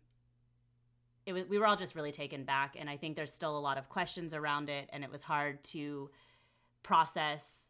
it 1.26 1.34
was, 1.34 1.44
we 1.48 1.58
were 1.58 1.66
all 1.66 1.76
just 1.76 1.96
really 1.96 2.12
taken 2.12 2.44
back, 2.44 2.76
and 2.78 2.90
I 2.90 2.98
think 2.98 3.16
there's 3.16 3.32
still 3.34 3.58
a 3.58 3.60
lot 3.60 3.78
of 3.78 3.90
questions 3.90 4.34
around 4.34 4.70
it, 4.70 4.90
and 4.92 5.04
it 5.04 5.12
was 5.12 5.24
hard 5.24 5.64
to 5.66 6.10
process 6.84 7.70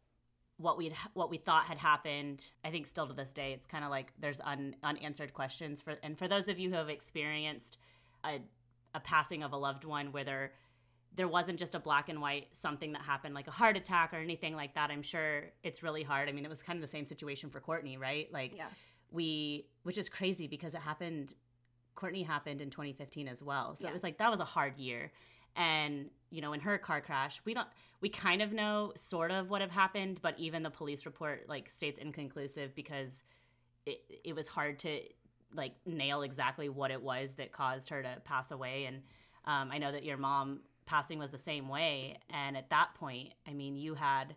what 0.56 0.78
we 0.78 0.92
what 1.14 1.30
we 1.30 1.36
thought 1.36 1.64
had 1.64 1.78
happened. 1.78 2.48
I 2.64 2.70
think 2.70 2.86
still 2.86 3.06
to 3.06 3.12
this 3.12 3.32
day, 3.32 3.52
it's 3.52 3.66
kind 3.66 3.84
of 3.84 3.90
like 3.90 4.12
there's 4.18 4.40
un, 4.40 4.76
unanswered 4.82 5.34
questions 5.34 5.82
for 5.82 5.96
and 6.02 6.16
for 6.16 6.28
those 6.28 6.48
of 6.48 6.58
you 6.58 6.70
who 6.70 6.76
have 6.76 6.88
experienced 6.88 7.78
a 8.24 8.38
a 8.94 9.00
passing 9.00 9.42
of 9.42 9.52
a 9.52 9.56
loved 9.56 9.84
one 9.84 10.12
where 10.12 10.22
there 10.24 10.52
there 11.16 11.26
wasn't 11.28 11.58
just 11.58 11.74
a 11.74 11.80
black 11.80 12.08
and 12.08 12.20
white 12.20 12.48
something 12.52 12.92
that 12.92 13.02
happened 13.02 13.34
like 13.34 13.48
a 13.48 13.52
heart 13.52 13.76
attack 13.76 14.12
or 14.12 14.16
anything 14.18 14.54
like 14.54 14.74
that. 14.74 14.90
I'm 14.90 15.02
sure 15.02 15.44
it's 15.64 15.82
really 15.82 16.02
hard. 16.04 16.28
I 16.28 16.32
mean, 16.32 16.44
it 16.44 16.48
was 16.48 16.62
kind 16.62 16.76
of 16.76 16.80
the 16.80 16.88
same 16.88 17.06
situation 17.06 17.50
for 17.50 17.60
Courtney, 17.60 17.96
right? 17.96 18.32
Like 18.32 18.52
Yeah. 18.56 18.66
we 19.10 19.66
which 19.82 19.98
is 19.98 20.08
crazy 20.08 20.46
because 20.46 20.74
it 20.74 20.80
happened 20.80 21.34
Courtney 21.94 22.22
happened 22.22 22.60
in 22.60 22.70
2015 22.70 23.28
as 23.28 23.42
well. 23.42 23.76
So 23.76 23.84
Yeah. 23.86 23.90
it 23.90 23.92
was 23.92 24.02
like 24.02 24.18
that 24.18 24.30
was 24.30 24.40
a 24.40 24.44
hard 24.44 24.78
year. 24.78 25.12
And 25.56 26.10
you 26.30 26.40
know, 26.40 26.52
in 26.52 26.60
her 26.60 26.78
car 26.78 27.00
crash, 27.00 27.40
we 27.44 27.54
don't 27.54 27.68
we 28.00 28.08
kind 28.08 28.42
of 28.42 28.52
know 28.52 28.92
sort 28.96 29.30
of 29.30 29.50
what 29.50 29.60
have 29.60 29.70
happened, 29.70 30.20
but 30.20 30.38
even 30.38 30.62
the 30.62 30.70
police 30.70 31.06
report 31.06 31.48
like 31.48 31.68
states 31.68 31.98
inconclusive 31.98 32.74
because 32.74 33.22
it 33.86 34.00
it 34.24 34.34
was 34.34 34.48
hard 34.48 34.78
to 34.80 35.00
like 35.54 35.74
nail 35.86 36.22
exactly 36.22 36.68
what 36.68 36.90
it 36.90 37.00
was 37.00 37.34
that 37.34 37.52
caused 37.52 37.88
her 37.90 38.02
to 38.02 38.16
pass 38.24 38.50
away 38.50 38.86
and 38.86 39.02
um, 39.44 39.70
I 39.70 39.78
know 39.78 39.92
that 39.92 40.02
your 40.04 40.16
mom 40.16 40.60
passing 40.86 41.18
was 41.18 41.30
the 41.30 41.38
same 41.38 41.68
way 41.68 42.18
and 42.30 42.56
at 42.56 42.70
that 42.70 42.94
point, 42.94 43.34
I 43.46 43.52
mean, 43.52 43.76
you 43.76 43.94
had 43.94 44.34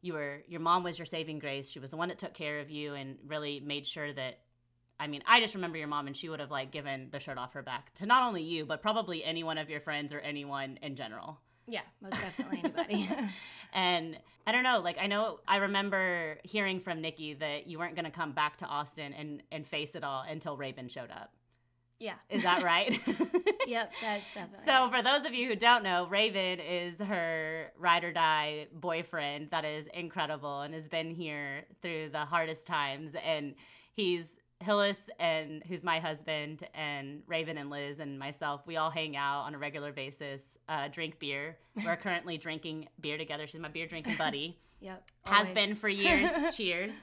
you 0.00 0.14
were 0.14 0.42
your 0.48 0.60
mom 0.60 0.82
was 0.82 0.98
your 0.98 1.06
saving 1.06 1.38
grace. 1.38 1.70
She 1.70 1.78
was 1.78 1.90
the 1.90 1.96
one 1.96 2.08
that 2.08 2.18
took 2.18 2.34
care 2.34 2.58
of 2.58 2.70
you 2.70 2.94
and 2.94 3.18
really 3.26 3.60
made 3.60 3.86
sure 3.86 4.12
that 4.12 4.40
I 5.02 5.08
mean, 5.08 5.22
I 5.26 5.40
just 5.40 5.56
remember 5.56 5.78
your 5.78 5.88
mom 5.88 6.06
and 6.06 6.16
she 6.16 6.28
would 6.28 6.38
have 6.38 6.52
like 6.52 6.70
given 6.70 7.08
the 7.10 7.18
shirt 7.18 7.36
off 7.36 7.54
her 7.54 7.62
back 7.62 7.92
to 7.94 8.06
not 8.06 8.22
only 8.22 8.42
you, 8.42 8.64
but 8.64 8.80
probably 8.80 9.24
any 9.24 9.42
one 9.42 9.58
of 9.58 9.68
your 9.68 9.80
friends 9.80 10.12
or 10.12 10.20
anyone 10.20 10.78
in 10.80 10.94
general. 10.94 11.40
Yeah, 11.66 11.80
most 12.00 12.12
definitely 12.12 12.60
anybody. 12.64 13.08
And 13.74 14.18
I 14.46 14.52
don't 14.52 14.64
know, 14.64 14.80
like 14.80 14.98
I 15.00 15.06
know 15.06 15.40
I 15.48 15.56
remember 15.56 16.38
hearing 16.44 16.78
from 16.78 17.00
Nikki 17.00 17.32
that 17.34 17.66
you 17.66 17.78
weren't 17.78 17.96
going 17.96 18.04
to 18.04 18.10
come 18.10 18.32
back 18.32 18.58
to 18.58 18.66
Austin 18.66 19.14
and 19.14 19.42
and 19.50 19.66
face 19.66 19.94
it 19.94 20.04
all 20.04 20.22
until 20.28 20.56
Raven 20.56 20.88
showed 20.88 21.10
up. 21.10 21.32
Yeah. 21.98 22.14
Is 22.28 22.42
that 22.42 22.62
right? 22.64 22.90
yep, 23.66 23.92
that's 24.02 24.34
definitely. 24.34 24.64
So, 24.66 24.90
for 24.90 25.02
those 25.02 25.24
of 25.24 25.32
you 25.34 25.48
who 25.48 25.56
don't 25.56 25.82
know, 25.82 26.06
Raven 26.06 26.60
is 26.60 26.98
her 26.98 27.72
ride 27.78 28.04
or 28.04 28.12
die 28.12 28.66
boyfriend 28.72 29.50
that 29.52 29.64
is 29.64 29.86
incredible 29.94 30.60
and 30.60 30.74
has 30.74 30.86
been 30.88 31.10
here 31.10 31.64
through 31.80 32.10
the 32.10 32.26
hardest 32.26 32.66
times. 32.66 33.14
And 33.24 33.54
he's 33.94 34.32
Hillis 34.62 35.00
and 35.18 35.62
who's 35.66 35.82
my 35.82 36.00
husband 36.00 36.66
and 36.74 37.22
Raven 37.26 37.58
and 37.58 37.70
Liz 37.70 37.98
and 37.98 38.18
myself, 38.18 38.62
we 38.66 38.76
all 38.76 38.90
hang 38.90 39.16
out 39.16 39.42
on 39.42 39.54
a 39.54 39.58
regular 39.58 39.92
basis, 39.92 40.58
uh, 40.68 40.88
drink 40.88 41.18
beer. 41.18 41.58
We're 41.84 41.96
currently 41.96 42.38
drinking 42.38 42.88
beer 43.00 43.18
together. 43.18 43.46
She's 43.46 43.60
my 43.60 43.68
beer 43.68 43.86
drinking 43.86 44.16
buddy. 44.16 44.58
yep. 44.80 45.08
Has 45.24 45.48
always. 45.48 45.52
been 45.52 45.74
for 45.74 45.88
years. 45.88 46.30
Cheers. 46.56 46.94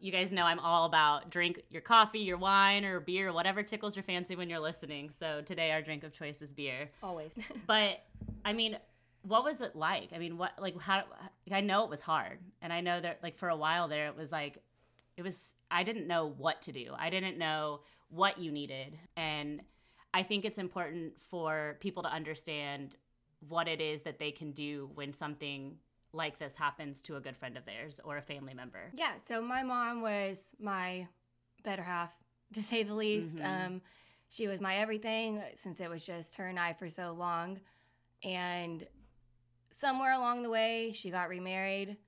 You 0.00 0.12
guys 0.12 0.30
know 0.30 0.44
I'm 0.44 0.60
all 0.60 0.84
about 0.84 1.30
drink 1.30 1.62
your 1.70 1.82
coffee, 1.82 2.20
your 2.20 2.36
wine, 2.36 2.84
or 2.84 3.00
beer, 3.00 3.32
whatever 3.32 3.64
tickles 3.64 3.96
your 3.96 4.04
fancy 4.04 4.36
when 4.36 4.48
you're 4.48 4.60
listening. 4.60 5.10
So 5.10 5.42
today 5.44 5.72
our 5.72 5.82
drink 5.82 6.04
of 6.04 6.12
choice 6.12 6.40
is 6.40 6.52
beer. 6.52 6.90
Always. 7.02 7.32
But 7.66 8.04
I 8.44 8.52
mean, 8.52 8.78
what 9.22 9.44
was 9.44 9.60
it 9.60 9.74
like? 9.74 10.10
I 10.14 10.18
mean, 10.18 10.38
what 10.38 10.52
like 10.60 10.80
how? 10.80 11.02
I 11.50 11.60
know 11.60 11.84
it 11.84 11.90
was 11.90 12.00
hard, 12.00 12.38
and 12.62 12.72
I 12.72 12.80
know 12.80 13.00
that 13.00 13.18
like 13.22 13.36
for 13.36 13.48
a 13.48 13.56
while 13.56 13.88
there, 13.88 14.06
it 14.06 14.16
was 14.16 14.30
like 14.30 14.58
it 15.18 15.22
was. 15.22 15.54
I 15.70 15.82
didn't 15.82 16.06
know 16.06 16.32
what 16.38 16.62
to 16.62 16.72
do. 16.72 16.94
I 16.96 17.10
didn't 17.10 17.36
know 17.36 17.80
what 18.08 18.38
you 18.38 18.50
needed, 18.52 18.98
and 19.16 19.60
I 20.14 20.22
think 20.22 20.44
it's 20.44 20.58
important 20.58 21.20
for 21.20 21.76
people 21.80 22.04
to 22.04 22.08
understand 22.08 22.96
what 23.46 23.68
it 23.68 23.80
is 23.80 24.02
that 24.02 24.18
they 24.18 24.30
can 24.30 24.52
do 24.52 24.90
when 24.94 25.12
something 25.12 25.76
like 26.12 26.38
this 26.38 26.56
happens 26.56 27.02
to 27.02 27.16
a 27.16 27.20
good 27.20 27.36
friend 27.36 27.56
of 27.56 27.66
theirs 27.66 28.00
or 28.02 28.16
a 28.16 28.22
family 28.22 28.54
member. 28.54 28.90
Yeah, 28.94 29.12
so 29.24 29.42
my 29.42 29.62
mom 29.62 30.00
was 30.00 30.54
my 30.58 31.06
better 31.64 31.82
half, 31.82 32.10
to 32.54 32.62
say 32.62 32.82
the 32.82 32.94
least. 32.94 33.36
Mhm. 33.36 33.44
Um, 33.66 33.82
she 34.30 34.46
was 34.46 34.60
my 34.60 34.76
everything 34.76 35.42
since 35.54 35.80
it 35.80 35.90
was 35.90 36.04
just 36.06 36.36
her 36.36 36.46
and 36.46 36.58
I 36.58 36.72
for 36.72 36.88
so 36.88 37.12
long. 37.12 37.60
And 38.22 38.86
somewhere 39.70 40.12
along 40.12 40.42
the 40.42 40.50
way, 40.50 40.92
she 40.92 41.10
got 41.10 41.28
remarried. 41.28 41.98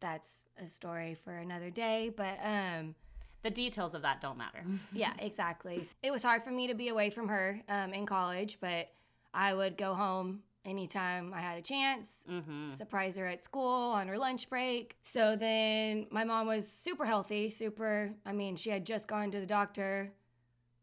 That's 0.00 0.44
a 0.62 0.68
story 0.68 1.14
for 1.14 1.32
another 1.36 1.70
day, 1.70 2.12
but 2.14 2.38
um, 2.44 2.94
The 3.42 3.50
details 3.50 3.94
of 3.94 4.02
that 4.02 4.20
don't 4.20 4.38
matter. 4.38 4.64
yeah, 4.92 5.12
exactly. 5.18 5.86
It 6.02 6.10
was 6.10 6.22
hard 6.22 6.44
for 6.44 6.50
me 6.50 6.66
to 6.66 6.74
be 6.74 6.88
away 6.88 7.10
from 7.10 7.28
her 7.28 7.60
um, 7.68 7.92
in 7.94 8.06
college, 8.06 8.58
but 8.60 8.88
I 9.32 9.54
would 9.54 9.76
go 9.76 9.94
home 9.94 10.40
anytime 10.64 11.32
I 11.32 11.40
had 11.40 11.58
a 11.58 11.62
chance 11.62 12.24
Mm-hmm. 12.28 12.72
surprise 12.72 13.16
her 13.16 13.26
at 13.26 13.42
school 13.42 13.92
on 13.92 14.08
her 14.08 14.18
lunch 14.18 14.50
break. 14.50 14.96
So 15.04 15.36
then 15.36 16.06
my 16.10 16.24
mom 16.24 16.46
was 16.48 16.66
super 16.70 17.04
healthy, 17.04 17.50
super, 17.50 18.12
I 18.26 18.32
mean, 18.32 18.56
she 18.56 18.70
had 18.70 18.84
just 18.84 19.06
gone 19.06 19.30
to 19.30 19.40
the 19.40 19.46
doctor. 19.46 20.12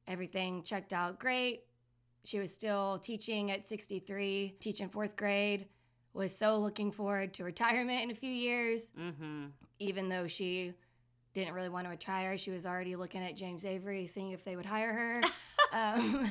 Everything 0.08 0.63
checked 0.63 0.93
out 0.93 1.20
great. 1.20 1.63
She 2.25 2.39
was 2.39 2.53
still 2.53 3.00
teaching 3.00 3.51
at 3.51 3.65
63, 3.67 4.55
teaching 4.60 4.89
fourth 4.89 5.15
grade. 5.17 5.67
Was 6.13 6.36
so 6.38 6.60
looking 6.60 6.91
forward 6.91 7.34
to 7.36 7.43
retirement 7.43 8.03
in 8.03 8.12
a 8.12 8.15
few 8.15 8.32
years, 8.32 8.91
Mm-hmm. 9.00 9.46
even 9.79 10.10
though 10.10 10.27
she 10.27 10.74
didn't 11.34 11.53
really 11.55 11.70
want 11.70 11.86
to 11.86 11.89
retire. 11.89 12.38
She 12.38 12.51
was 12.51 12.65
already 12.65 12.96
looking 12.96 13.24
at 13.24 13.36
James 13.36 13.65
Avery, 13.65 14.05
seeing 14.05 14.32
if 14.32 14.43
they 14.46 14.55
would 14.55 14.65
hire 14.67 14.93
her. 14.93 15.22
um, 15.74 16.29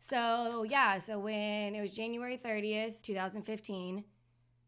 so, 0.00 0.64
yeah, 0.68 0.98
so 0.98 1.20
when 1.20 1.76
it 1.76 1.80
was 1.80 1.94
January 1.94 2.36
30th, 2.36 3.00
2015, 3.02 4.02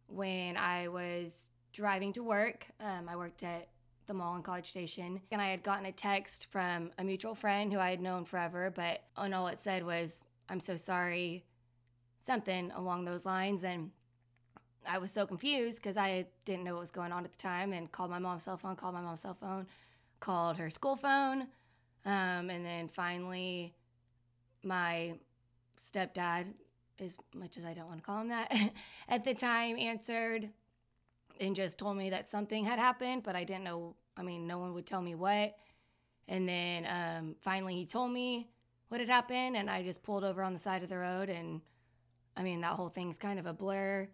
when 0.06 0.56
I 0.56 0.86
was 0.86 1.48
driving 1.72 2.12
to 2.12 2.22
work, 2.22 2.68
um, 2.78 3.08
I 3.08 3.16
worked 3.16 3.42
at 3.42 3.66
the 4.06 4.14
mall 4.14 4.36
in 4.36 4.42
College 4.42 4.70
Station, 4.70 5.20
and 5.32 5.42
I 5.42 5.48
had 5.48 5.64
gotten 5.64 5.86
a 5.86 5.92
text 5.92 6.46
from 6.52 6.92
a 6.98 7.02
mutual 7.02 7.34
friend 7.34 7.72
who 7.72 7.80
I 7.80 7.90
had 7.90 8.00
known 8.00 8.24
forever, 8.24 8.72
but 8.72 9.02
and 9.16 9.34
all 9.34 9.48
it 9.48 9.58
said 9.58 9.84
was, 9.84 10.24
I'm 10.48 10.60
so 10.60 10.76
sorry, 10.76 11.44
something 12.18 12.70
along 12.76 13.06
those 13.06 13.26
lines. 13.26 13.64
And 13.64 13.90
I 14.88 14.98
was 14.98 15.10
so 15.10 15.26
confused 15.26 15.78
because 15.78 15.96
I 15.96 16.26
didn't 16.44 16.64
know 16.64 16.74
what 16.74 16.80
was 16.80 16.90
going 16.90 17.12
on 17.12 17.24
at 17.24 17.32
the 17.32 17.38
time 17.38 17.72
and 17.72 17.90
called 17.90 18.10
my 18.10 18.18
mom's 18.18 18.44
cell 18.44 18.56
phone, 18.56 18.76
called 18.76 18.94
my 18.94 19.00
mom's 19.00 19.20
cell 19.20 19.34
phone, 19.34 19.66
called 20.20 20.56
her 20.56 20.70
school 20.70 20.96
phone. 20.96 21.42
Um, 22.04 22.50
and 22.50 22.64
then 22.64 22.88
finally, 22.88 23.74
my 24.62 25.14
stepdad, 25.78 26.46
as 27.00 27.16
much 27.34 27.56
as 27.56 27.64
I 27.64 27.74
don't 27.74 27.86
want 27.86 27.98
to 28.00 28.04
call 28.04 28.20
him 28.20 28.28
that, 28.28 28.52
at 29.08 29.24
the 29.24 29.34
time 29.34 29.78
answered 29.78 30.48
and 31.40 31.56
just 31.56 31.78
told 31.78 31.96
me 31.96 32.10
that 32.10 32.28
something 32.28 32.64
had 32.64 32.78
happened, 32.78 33.22
but 33.22 33.36
I 33.36 33.44
didn't 33.44 33.64
know. 33.64 33.96
I 34.16 34.22
mean, 34.22 34.46
no 34.46 34.58
one 34.58 34.74
would 34.74 34.86
tell 34.86 35.02
me 35.02 35.14
what. 35.14 35.56
And 36.28 36.48
then 36.48 36.86
um, 36.86 37.34
finally, 37.40 37.74
he 37.74 37.86
told 37.86 38.12
me 38.12 38.48
what 38.88 39.00
had 39.00 39.08
happened, 39.08 39.56
and 39.56 39.68
I 39.68 39.82
just 39.82 40.02
pulled 40.02 40.24
over 40.24 40.42
on 40.42 40.52
the 40.52 40.58
side 40.58 40.82
of 40.82 40.88
the 40.88 40.96
road. 40.98 41.28
And 41.28 41.60
I 42.36 42.42
mean, 42.42 42.60
that 42.60 42.72
whole 42.72 42.88
thing's 42.88 43.18
kind 43.18 43.38
of 43.38 43.46
a 43.46 43.52
blur. 43.52 44.08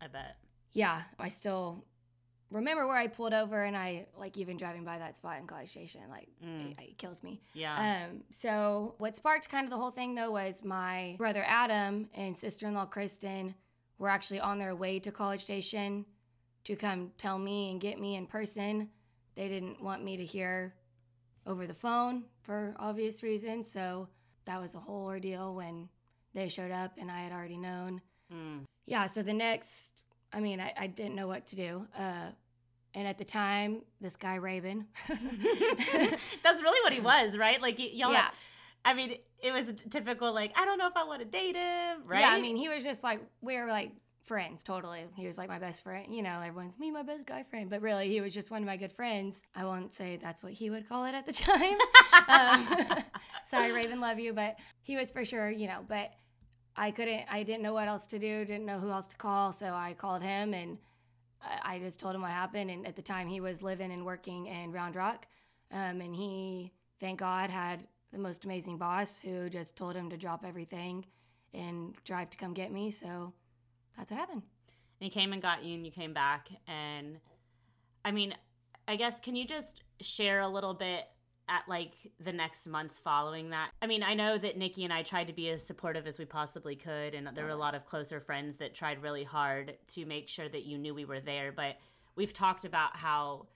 I 0.00 0.06
bet. 0.08 0.36
Yeah, 0.72 1.02
I 1.18 1.28
still 1.28 1.84
remember 2.50 2.86
where 2.86 2.96
I 2.96 3.06
pulled 3.08 3.34
over, 3.34 3.62
and 3.64 3.76
I 3.76 4.06
like 4.18 4.36
even 4.38 4.56
driving 4.56 4.84
by 4.84 4.98
that 4.98 5.16
spot 5.16 5.38
in 5.38 5.46
College 5.46 5.68
Station, 5.68 6.02
like 6.10 6.28
Mm. 6.44 6.72
it, 6.72 6.78
it 6.90 6.98
kills 6.98 7.22
me. 7.22 7.40
Yeah. 7.54 8.06
Um, 8.10 8.22
so 8.30 8.94
what 8.98 9.16
sparked 9.16 9.48
kind 9.48 9.64
of 9.64 9.70
the 9.70 9.76
whole 9.76 9.90
thing 9.90 10.14
though 10.14 10.30
was 10.30 10.64
my 10.64 11.14
brother 11.18 11.44
Adam 11.46 12.08
and 12.14 12.36
sister-in-law 12.36 12.86
Kristen 12.86 13.54
were 13.98 14.08
actually 14.08 14.40
on 14.40 14.58
their 14.58 14.74
way 14.74 14.98
to 15.00 15.10
College 15.10 15.42
Station 15.42 16.04
to 16.64 16.76
come 16.76 17.12
tell 17.18 17.38
me 17.38 17.70
and 17.70 17.80
get 17.80 17.98
me 18.00 18.14
in 18.16 18.26
person. 18.26 18.90
They 19.34 19.48
didn't 19.48 19.82
want 19.82 20.04
me 20.04 20.16
to 20.16 20.24
hear 20.24 20.74
over 21.46 21.66
the 21.66 21.74
phone 21.74 22.24
for 22.42 22.74
obvious 22.78 23.22
reasons, 23.22 23.70
so 23.70 24.08
that 24.44 24.60
was 24.60 24.74
a 24.74 24.78
whole 24.78 25.04
ordeal 25.04 25.54
when 25.54 25.88
they 26.34 26.48
showed 26.48 26.70
up 26.70 26.92
and 26.98 27.10
I 27.10 27.20
had 27.22 27.32
already 27.32 27.56
known. 27.56 28.00
Mm. 28.32 28.64
Yeah, 28.88 29.06
so 29.06 29.22
the 29.22 29.34
next, 29.34 29.92
I 30.32 30.40
mean, 30.40 30.60
I, 30.60 30.72
I 30.78 30.86
didn't 30.86 31.14
know 31.14 31.28
what 31.28 31.46
to 31.48 31.56
do. 31.56 31.86
Uh, 31.96 32.30
and 32.94 33.06
at 33.06 33.18
the 33.18 33.24
time, 33.24 33.82
this 34.00 34.16
guy 34.16 34.36
Raven, 34.36 34.86
That's 36.42 36.62
really 36.62 36.80
what 36.82 36.92
he 36.92 37.00
was, 37.00 37.36
right? 37.36 37.60
Like 37.60 37.78
y- 37.78 37.90
y'all. 37.92 38.12
yeah, 38.12 38.30
I 38.84 38.94
mean, 38.94 39.16
it 39.42 39.52
was 39.52 39.74
typical. 39.90 40.32
Like, 40.32 40.52
I 40.56 40.64
don't 40.64 40.78
know 40.78 40.86
if 40.86 40.96
I 40.96 41.04
want 41.04 41.20
to 41.20 41.26
date 41.26 41.54
him, 41.54 42.02
right? 42.06 42.20
Yeah, 42.20 42.30
I 42.30 42.40
mean, 42.40 42.56
he 42.56 42.68
was 42.70 42.82
just 42.82 43.04
like 43.04 43.20
we 43.42 43.56
were 43.56 43.66
like 43.66 43.92
friends 44.22 44.62
totally. 44.62 45.04
He 45.16 45.26
was 45.26 45.36
like 45.36 45.48
my 45.48 45.58
best 45.58 45.84
friend. 45.84 46.14
You 46.14 46.22
know, 46.22 46.40
everyone's 46.40 46.78
me, 46.78 46.90
my 46.90 47.02
best 47.02 47.26
guy 47.26 47.42
friend, 47.42 47.68
but 47.68 47.82
really, 47.82 48.08
he 48.08 48.20
was 48.22 48.32
just 48.32 48.50
one 48.50 48.62
of 48.62 48.66
my 48.66 48.78
good 48.78 48.92
friends. 48.92 49.42
I 49.54 49.64
won't 49.66 49.94
say 49.94 50.18
that's 50.20 50.42
what 50.42 50.52
he 50.52 50.70
would 50.70 50.88
call 50.88 51.04
it 51.04 51.14
at 51.14 51.26
the 51.26 51.32
time. 51.32 51.76
um, 52.28 53.04
sorry, 53.50 53.72
Raven, 53.72 54.00
love 54.00 54.18
you, 54.18 54.32
but 54.32 54.56
he 54.82 54.96
was 54.96 55.10
for 55.10 55.24
sure. 55.26 55.50
You 55.50 55.66
know, 55.66 55.84
but 55.86 56.10
I 56.78 56.90
couldn't. 56.90 57.24
I 57.30 57.42
didn't 57.42 57.62
know 57.62 57.74
what 57.74 57.88
else 57.88 58.06
to 58.08 58.18
do. 58.18 58.44
Didn't 58.44 58.64
know 58.64 58.78
who 58.78 58.90
else 58.90 59.08
to 59.08 59.16
call, 59.16 59.52
so 59.52 59.74
I 59.74 59.94
called 59.98 60.22
him 60.22 60.54
and. 60.54 60.78
I 61.62 61.78
just 61.78 62.00
told 62.00 62.16
him 62.16 62.22
what 62.22 62.32
happened, 62.32 62.68
and 62.68 62.84
at 62.84 62.96
the 62.96 63.00
time 63.00 63.28
he 63.28 63.40
was 63.40 63.62
living 63.62 63.92
and 63.92 64.04
working 64.04 64.46
in 64.46 64.72
Round 64.72 64.96
Rock, 64.96 65.24
um, 65.70 66.00
and 66.00 66.12
he, 66.12 66.72
thank 66.98 67.20
God, 67.20 67.48
had 67.48 67.86
the 68.12 68.18
most 68.18 68.44
amazing 68.44 68.76
boss 68.76 69.20
who 69.20 69.48
just 69.48 69.76
told 69.76 69.94
him 69.94 70.10
to 70.10 70.16
drop 70.16 70.44
everything 70.44 71.06
and 71.54 71.94
drive 72.02 72.30
to 72.30 72.36
come 72.36 72.54
get 72.54 72.72
me. 72.72 72.90
So 72.90 73.32
that's 73.96 74.10
what 74.10 74.18
happened. 74.18 74.42
And 75.00 75.04
he 75.04 75.10
came 75.10 75.32
and 75.32 75.40
got 75.40 75.64
you, 75.64 75.76
and 75.76 75.86
you 75.86 75.92
came 75.92 76.12
back. 76.12 76.48
And 76.66 77.20
I 78.04 78.10
mean, 78.10 78.34
I 78.88 78.96
guess 78.96 79.20
can 79.20 79.36
you 79.36 79.46
just 79.46 79.84
share 80.00 80.40
a 80.40 80.48
little 80.48 80.74
bit 80.74 81.04
at 81.48 81.68
like 81.68 81.94
the 82.20 82.32
next 82.32 82.66
months 82.66 82.98
following 82.98 83.50
that? 83.50 83.70
I 83.82 83.86
mean, 83.86 84.02
I 84.02 84.14
know 84.14 84.38
that 84.38 84.56
Nikki 84.56 84.84
and 84.84 84.92
I 84.92 85.02
tried 85.02 85.28
to 85.28 85.32
be 85.32 85.50
as 85.50 85.64
supportive 85.64 86.06
as 86.06 86.18
we 86.18 86.24
possibly 86.24 86.76
could, 86.76 87.14
and 87.14 87.28
there 87.34 87.44
were 87.44 87.50
a 87.50 87.56
lot 87.56 87.74
of 87.74 87.86
closer 87.86 88.20
friends 88.20 88.56
that 88.56 88.74
tried 88.74 89.02
really 89.02 89.24
hard 89.24 89.76
to 89.88 90.04
make 90.04 90.28
sure 90.28 90.48
that 90.48 90.64
you 90.64 90.78
knew 90.78 90.94
we 90.94 91.04
were 91.04 91.20
there. 91.20 91.52
But 91.52 91.76
we've 92.16 92.32
talked 92.32 92.64
about 92.64 92.96
how 92.96 93.46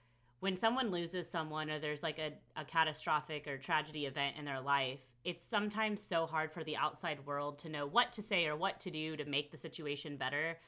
when 0.41 0.57
someone 0.57 0.91
loses 0.91 1.31
someone 1.31 1.71
or 1.71 1.79
there's 1.79 2.03
like 2.03 2.19
a, 2.19 2.33
a 2.61 2.65
catastrophic 2.65 3.47
or 3.47 3.59
tragedy 3.59 4.07
event 4.07 4.37
in 4.37 4.45
their 4.45 4.61
life, 4.61 4.99
it's 5.25 5.45
sometimes 5.45 6.03
so 6.03 6.27
hard 6.27 6.51
for 6.51 6.65
the 6.65 6.77
outside 6.77 7.25
world 7.25 7.61
to 7.61 7.69
know 7.69 7.87
what 7.87 8.13
to 8.13 8.23
say 8.23 8.47
or 8.47 8.57
what 8.57 8.81
to 8.81 8.91
do 8.91 9.17
to 9.17 9.25
make 9.25 9.53
the 9.53 9.57
situation 9.57 10.17
better. 10.17 10.59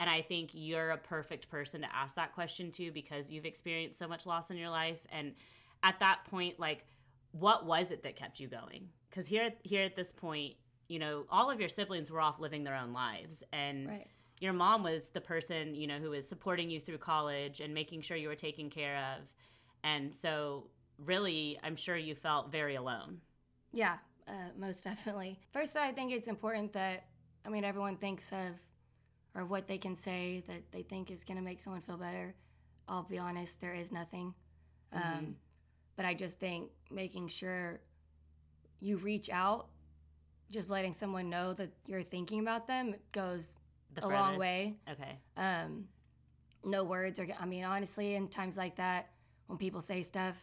And 0.00 0.10
I 0.10 0.22
think 0.22 0.50
you're 0.52 0.90
a 0.90 0.96
perfect 0.96 1.48
person 1.48 1.82
to 1.82 1.94
ask 1.94 2.16
that 2.16 2.34
question 2.34 2.72
to 2.72 2.90
because 2.90 3.30
you've 3.30 3.44
experienced 3.44 3.98
so 3.98 4.08
much 4.08 4.26
loss 4.26 4.50
in 4.50 4.56
your 4.56 4.70
life. 4.70 5.06
And 5.12 5.34
at 5.82 6.00
that 6.00 6.24
point, 6.30 6.58
like, 6.58 6.84
what 7.32 7.66
was 7.66 7.90
it 7.90 8.02
that 8.02 8.16
kept 8.16 8.40
you 8.40 8.48
going? 8.48 8.88
Because 9.08 9.26
here, 9.26 9.52
here 9.62 9.82
at 9.82 9.96
this 9.96 10.12
point, 10.12 10.54
you 10.88 10.98
know, 10.98 11.24
all 11.30 11.50
of 11.50 11.60
your 11.60 11.68
siblings 11.68 12.10
were 12.10 12.20
off 12.20 12.40
living 12.40 12.64
their 12.64 12.74
own 12.76 12.92
lives, 12.92 13.42
and 13.52 13.88
Right. 13.88 14.06
your 14.40 14.52
mom 14.52 14.82
was 14.82 15.10
the 15.10 15.20
person, 15.20 15.74
you 15.74 15.86
know, 15.86 15.98
who 15.98 16.10
was 16.10 16.28
supporting 16.28 16.70
you 16.70 16.80
through 16.80 16.98
college 16.98 17.60
and 17.60 17.72
making 17.74 18.02
sure 18.02 18.16
you 18.16 18.28
were 18.28 18.34
taken 18.34 18.70
care 18.70 19.16
of. 19.16 19.28
And 19.82 20.14
so, 20.14 20.68
really, 20.98 21.58
I'm 21.62 21.76
sure 21.76 21.96
you 21.96 22.14
felt 22.14 22.50
very 22.50 22.74
alone. 22.74 23.20
Yeah, 23.72 23.98
uh, 24.26 24.32
most 24.56 24.84
definitely. 24.84 25.38
First, 25.52 25.76
I 25.76 25.92
think 25.92 26.12
it's 26.12 26.28
important 26.28 26.72
that, 26.72 27.04
I 27.44 27.48
mean, 27.48 27.64
everyone 27.64 27.96
thinks 27.96 28.32
of 28.32 28.56
or 29.34 29.44
what 29.44 29.68
they 29.68 29.78
can 29.78 29.94
say 29.94 30.42
that 30.48 30.72
they 30.72 30.82
think 30.82 31.10
is 31.10 31.22
going 31.22 31.36
to 31.36 31.42
make 31.44 31.60
someone 31.60 31.80
feel 31.80 31.96
better. 31.96 32.34
I'll 32.88 33.04
be 33.04 33.16
honest, 33.18 33.60
there 33.60 33.74
is 33.74 33.92
nothing. 33.92 34.34
Mhm. 34.92 35.18
Um, 35.18 35.36
but 36.00 36.06
I 36.06 36.14
just 36.14 36.38
think 36.38 36.70
making 36.90 37.28
sure 37.28 37.78
you 38.80 38.96
reach 38.96 39.28
out 39.28 39.68
just 40.50 40.70
letting 40.70 40.94
someone 40.94 41.28
know 41.28 41.52
that 41.52 41.68
you're 41.86 42.02
thinking 42.02 42.40
about 42.40 42.66
them 42.66 42.94
goes 43.12 43.58
The 43.94 44.06
a 44.06 44.08
long 44.08 44.38
way. 44.38 44.76
Okay. 44.90 45.18
Um, 45.36 45.84
no 46.64 46.84
words 46.84 47.20
are. 47.20 47.26
I 47.38 47.44
mean, 47.44 47.64
honestly, 47.64 48.14
in 48.14 48.28
times 48.28 48.56
like 48.56 48.76
that, 48.76 49.10
when 49.46 49.58
people 49.58 49.82
say 49.82 50.00
stuff, 50.00 50.36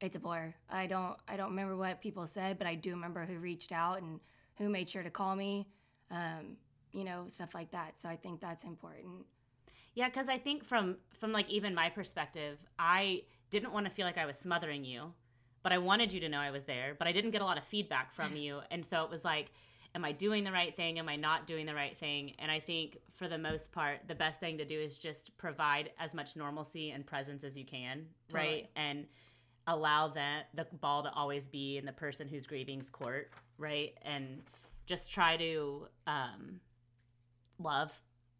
it's 0.00 0.16
a 0.16 0.18
blur. 0.18 0.52
I 0.68 0.88
don't. 0.88 1.16
I 1.28 1.36
don't 1.36 1.50
remember 1.50 1.76
what 1.76 2.00
people 2.00 2.26
said, 2.26 2.58
but 2.58 2.66
I 2.66 2.74
do 2.74 2.90
remember 2.90 3.24
who 3.24 3.38
reached 3.38 3.70
out 3.70 4.02
and 4.02 4.18
who 4.58 4.68
made 4.68 4.88
sure 4.88 5.04
to 5.04 5.10
call 5.10 5.36
me. 5.36 5.68
Um, 6.10 6.56
you 6.92 7.04
know, 7.04 7.26
stuff 7.28 7.54
like 7.54 7.70
that. 7.70 8.00
So 8.00 8.08
I 8.08 8.16
think 8.16 8.40
that's 8.40 8.64
important. 8.64 9.26
Yeah, 9.94 10.08
because 10.08 10.28
I 10.28 10.38
think 10.38 10.64
from 10.64 10.96
from 11.20 11.30
like 11.30 11.48
even 11.50 11.72
my 11.72 11.88
perspective, 11.88 12.64
I 12.80 13.22
didn't 13.52 13.72
want 13.72 13.86
to 13.86 13.92
feel 13.92 14.06
like 14.06 14.18
I 14.18 14.26
was 14.26 14.36
smothering 14.36 14.84
you, 14.84 15.12
but 15.62 15.72
I 15.72 15.78
wanted 15.78 16.12
you 16.12 16.18
to 16.20 16.28
know 16.28 16.38
I 16.38 16.50
was 16.50 16.64
there. 16.64 16.96
But 16.98 17.06
I 17.06 17.12
didn't 17.12 17.30
get 17.30 17.42
a 17.42 17.44
lot 17.44 17.58
of 17.58 17.64
feedback 17.64 18.12
from 18.12 18.34
you, 18.44 18.60
and 18.72 18.84
so 18.84 19.04
it 19.04 19.10
was 19.10 19.24
like, 19.24 19.52
am 19.94 20.04
I 20.04 20.12
doing 20.12 20.42
the 20.42 20.50
right 20.50 20.74
thing? 20.74 20.98
Am 20.98 21.08
I 21.08 21.16
not 21.16 21.46
doing 21.46 21.66
the 21.66 21.74
right 21.74 21.96
thing? 21.96 22.32
And 22.38 22.50
I 22.50 22.58
think 22.58 22.96
for 23.12 23.28
the 23.28 23.36
most 23.38 23.72
part, 23.72 24.00
the 24.08 24.14
best 24.14 24.40
thing 24.40 24.56
to 24.58 24.64
do 24.64 24.80
is 24.80 24.96
just 24.96 25.36
provide 25.36 25.90
as 26.00 26.14
much 26.14 26.34
normalcy 26.34 26.90
and 26.90 27.06
presence 27.06 27.44
as 27.44 27.56
you 27.56 27.66
can, 27.66 28.06
right? 28.32 28.70
And 28.74 29.06
allow 29.66 30.08
that 30.08 30.46
the 30.54 30.66
ball 30.80 31.02
to 31.02 31.12
always 31.12 31.46
be 31.46 31.76
in 31.76 31.84
the 31.84 31.92
person 31.92 32.26
who's 32.26 32.46
grieving's 32.46 32.90
court, 32.90 33.30
right? 33.58 33.92
And 34.02 34.42
just 34.86 35.10
try 35.10 35.36
to 35.36 35.86
um, 36.06 36.60
love, 37.58 37.92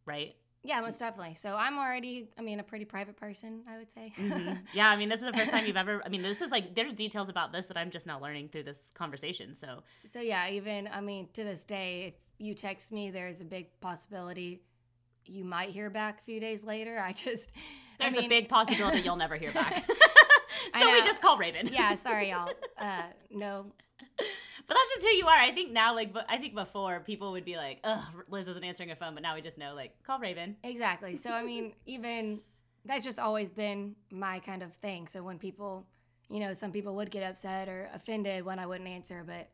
right? 0.07 0.35
Yeah, 0.64 0.81
most 0.81 1.00
definitely. 1.00 1.35
So 1.35 1.57
I'm 1.57 1.76
already. 1.76 2.28
I 2.38 2.42
mean, 2.42 2.61
a 2.61 2.62
pretty 2.62 2.85
private 2.85 3.16
person. 3.16 3.62
I 3.69 3.78
would 3.78 3.90
say. 3.92 4.12
Mhm. 4.16 4.59
Yeah, 4.73 4.88
I 4.90 4.97
mean, 4.97 5.09
this 5.09 5.21
is 5.21 5.26
the 5.26 5.33
first 5.37 5.50
time 5.50 5.66
you've 5.66 5.76
ever. 5.76 6.02
I 6.04 6.09
mean, 6.09 6.23
this 6.23 6.40
is 6.40 6.50
like 6.50 6.75
there's 6.75 6.95
details 6.95 7.28
about 7.28 7.52
this 7.52 7.66
that 7.66 7.76
I'm 7.76 7.90
just 7.90 8.07
now 8.07 8.21
learning 8.21 8.49
through 8.50 8.62
this 8.64 8.92
conversation. 8.95 9.54
So 9.57 9.83
So 10.12 10.21
yeah, 10.21 10.49
even 10.50 10.88
I 10.92 11.00
mean 11.00 11.28
to 11.33 11.42
this 11.45 11.64
day, 11.64 12.14
if 12.14 12.14
you 12.38 12.54
text 12.54 12.92
me, 12.92 13.11
there's 13.11 13.40
a 13.40 13.45
big 13.45 13.81
possibility 13.81 14.62
you 15.26 15.45
might 15.45 15.71
hear 15.71 15.88
back 15.90 16.21
a 16.21 16.25
few 16.25 16.40
days 16.40 16.64
later. 16.64 16.99
I 16.99 17.12
just 17.12 17.50
I 18.00 18.11
there's 18.11 18.25
a 18.25 18.28
big 18.28 18.49
possibility 18.49 19.00
you'll 19.00 19.16
never 19.16 19.37
hear 19.37 19.52
back. 19.52 19.88
So 20.78 20.90
we 20.92 21.02
just 21.02 21.21
call 21.21 21.37
Raven. 21.38 21.69
yeah, 21.73 21.97
sorry 21.97 22.31
y'all. 22.31 22.50
Uh, 22.78 23.02
no, 23.31 23.66
but 24.66 24.75
that's 24.75 24.90
just 24.95 25.07
who 25.07 25.14
you 25.14 25.26
are. 25.26 25.38
I 25.38 25.52
think 25.52 25.73
now, 25.73 25.95
like, 25.95 26.12
but 26.12 26.26
I 26.28 26.38
think 26.38 26.54
before 26.54 27.00
people 27.00 27.33
would 27.33 27.45
be 27.45 27.57
like, 27.57 27.81
"Ugh, 27.85 28.02
Liz 28.28 28.49
isn't 28.49 28.64
answering 28.64 28.88
her 28.88 28.97
phone," 28.97 29.14
but 29.14 29.23
now 29.23 29.35
we 29.35 29.42
just 29.42 29.59
know, 29.59 29.75
like, 29.75 30.02
call 30.02 30.19
Raven. 30.19 30.57
exactly. 30.62 31.16
So 31.16 31.31
I 31.31 31.42
mean, 31.42 31.75
even 31.87 32.40
that's 32.85 33.04
just 33.04 33.19
always 33.19 33.50
been 33.50 33.95
my 34.11 34.40
kind 34.40 34.62
of 34.62 34.75
thing. 34.75 35.07
So 35.07 35.23
when 35.23 35.38
people, 35.38 35.87
you 36.31 36.40
know, 36.40 36.52
some 36.52 36.73
people 36.73 36.95
would 36.97 37.11
get 37.11 37.23
upset 37.23 37.69
or 37.69 37.88
offended 37.95 38.45
when 38.45 38.59
I 38.59 38.66
wouldn't 38.66 38.88
answer, 38.88 39.23
but 39.26 39.49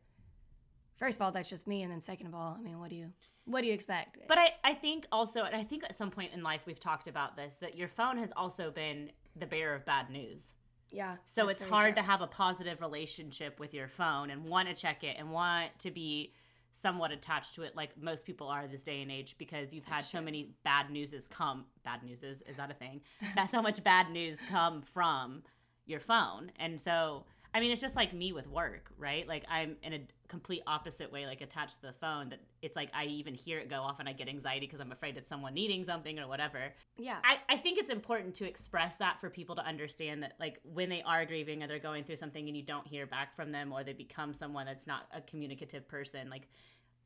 first 0.97 1.17
of 1.17 1.21
all, 1.21 1.31
that's 1.31 1.49
just 1.49 1.67
me, 1.67 1.83
and 1.83 1.91
then 1.91 2.01
second 2.01 2.27
of 2.27 2.35
all, 2.35 2.55
I 2.57 2.61
mean, 2.61 2.79
what 2.79 2.89
do 2.89 2.95
you 2.95 3.11
what 3.45 3.61
do 3.61 3.67
you 3.67 3.73
expect? 3.73 4.19
But 4.27 4.37
I, 4.37 4.53
I 4.63 4.73
think 4.75 5.07
also, 5.11 5.43
and 5.43 5.55
I 5.55 5.63
think 5.63 5.83
at 5.83 5.95
some 5.95 6.11
point 6.11 6.33
in 6.33 6.43
life 6.43 6.61
we've 6.67 6.79
talked 6.79 7.07
about 7.07 7.35
this, 7.35 7.55
that 7.55 7.75
your 7.75 7.87
phone 7.87 8.17
has 8.17 8.31
also 8.37 8.69
been 8.69 9.09
the 9.35 9.47
bearer 9.47 9.73
of 9.73 9.85
bad 9.85 10.09
news. 10.11 10.53
Yeah, 10.91 11.17
So 11.25 11.49
it's 11.49 11.61
hard 11.61 11.95
true. 11.95 12.01
to 12.03 12.07
have 12.07 12.21
a 12.21 12.27
positive 12.27 12.81
relationship 12.81 13.59
with 13.59 13.73
your 13.73 13.87
phone 13.87 14.29
and 14.29 14.45
want 14.45 14.67
to 14.69 14.73
check 14.73 15.03
it 15.03 15.15
and 15.19 15.31
want 15.31 15.71
to 15.79 15.91
be 15.91 16.33
somewhat 16.71 17.11
attached 17.11 17.55
to 17.55 17.63
it 17.63 17.75
like 17.75 17.97
most 18.01 18.25
people 18.25 18.47
are 18.47 18.67
this 18.67 18.83
day 18.83 19.01
and 19.01 19.11
age 19.11 19.35
because 19.37 19.73
you've 19.73 19.85
had 19.85 20.03
so 20.03 20.21
many 20.21 20.51
bad 20.63 20.89
newses 20.91 21.27
come 21.27 21.65
bad 21.83 22.03
newses 22.03 22.43
is 22.47 22.57
that 22.57 22.69
a 22.71 22.73
thing? 22.73 23.01
That 23.35 23.49
so 23.49 23.61
much 23.61 23.83
bad 23.83 24.11
news 24.11 24.39
come 24.49 24.81
from 24.81 25.43
your 25.85 25.99
phone. 25.99 26.51
And 26.59 26.79
so 26.79 27.25
i 27.53 27.59
mean 27.59 27.71
it's 27.71 27.81
just 27.81 27.95
like 27.95 28.13
me 28.13 28.31
with 28.31 28.47
work 28.47 28.91
right 28.97 29.27
like 29.27 29.43
i'm 29.49 29.75
in 29.83 29.93
a 29.93 29.99
complete 30.27 30.61
opposite 30.67 31.11
way 31.11 31.25
like 31.25 31.41
attached 31.41 31.75
to 31.75 31.87
the 31.87 31.93
phone 31.93 32.29
that 32.29 32.39
it's 32.61 32.75
like 32.75 32.89
i 32.93 33.05
even 33.05 33.33
hear 33.33 33.57
it 33.57 33.69
go 33.69 33.81
off 33.81 33.99
and 33.99 34.07
i 34.07 34.13
get 34.13 34.27
anxiety 34.27 34.65
because 34.65 34.79
i'm 34.79 34.91
afraid 34.91 35.17
it's 35.17 35.29
someone 35.29 35.53
needing 35.53 35.83
something 35.83 36.19
or 36.19 36.27
whatever 36.27 36.73
yeah. 36.97 37.17
I, 37.23 37.37
I 37.47 37.57
think 37.57 37.79
it's 37.79 37.89
important 37.89 38.35
to 38.35 38.45
express 38.45 38.97
that 38.97 39.19
for 39.19 39.29
people 39.29 39.55
to 39.55 39.65
understand 39.65 40.23
that 40.23 40.33
like 40.39 40.59
when 40.63 40.89
they 40.89 41.01
are 41.01 41.25
grieving 41.25 41.63
or 41.63 41.67
they're 41.67 41.79
going 41.79 42.03
through 42.03 42.17
something 42.17 42.47
and 42.47 42.55
you 42.55 42.63
don't 42.63 42.85
hear 42.85 43.07
back 43.07 43.35
from 43.35 43.51
them 43.51 43.71
or 43.71 43.83
they 43.83 43.93
become 43.93 44.33
someone 44.33 44.65
that's 44.65 44.85
not 44.85 45.07
a 45.13 45.21
communicative 45.21 45.87
person 45.87 46.29
like 46.29 46.47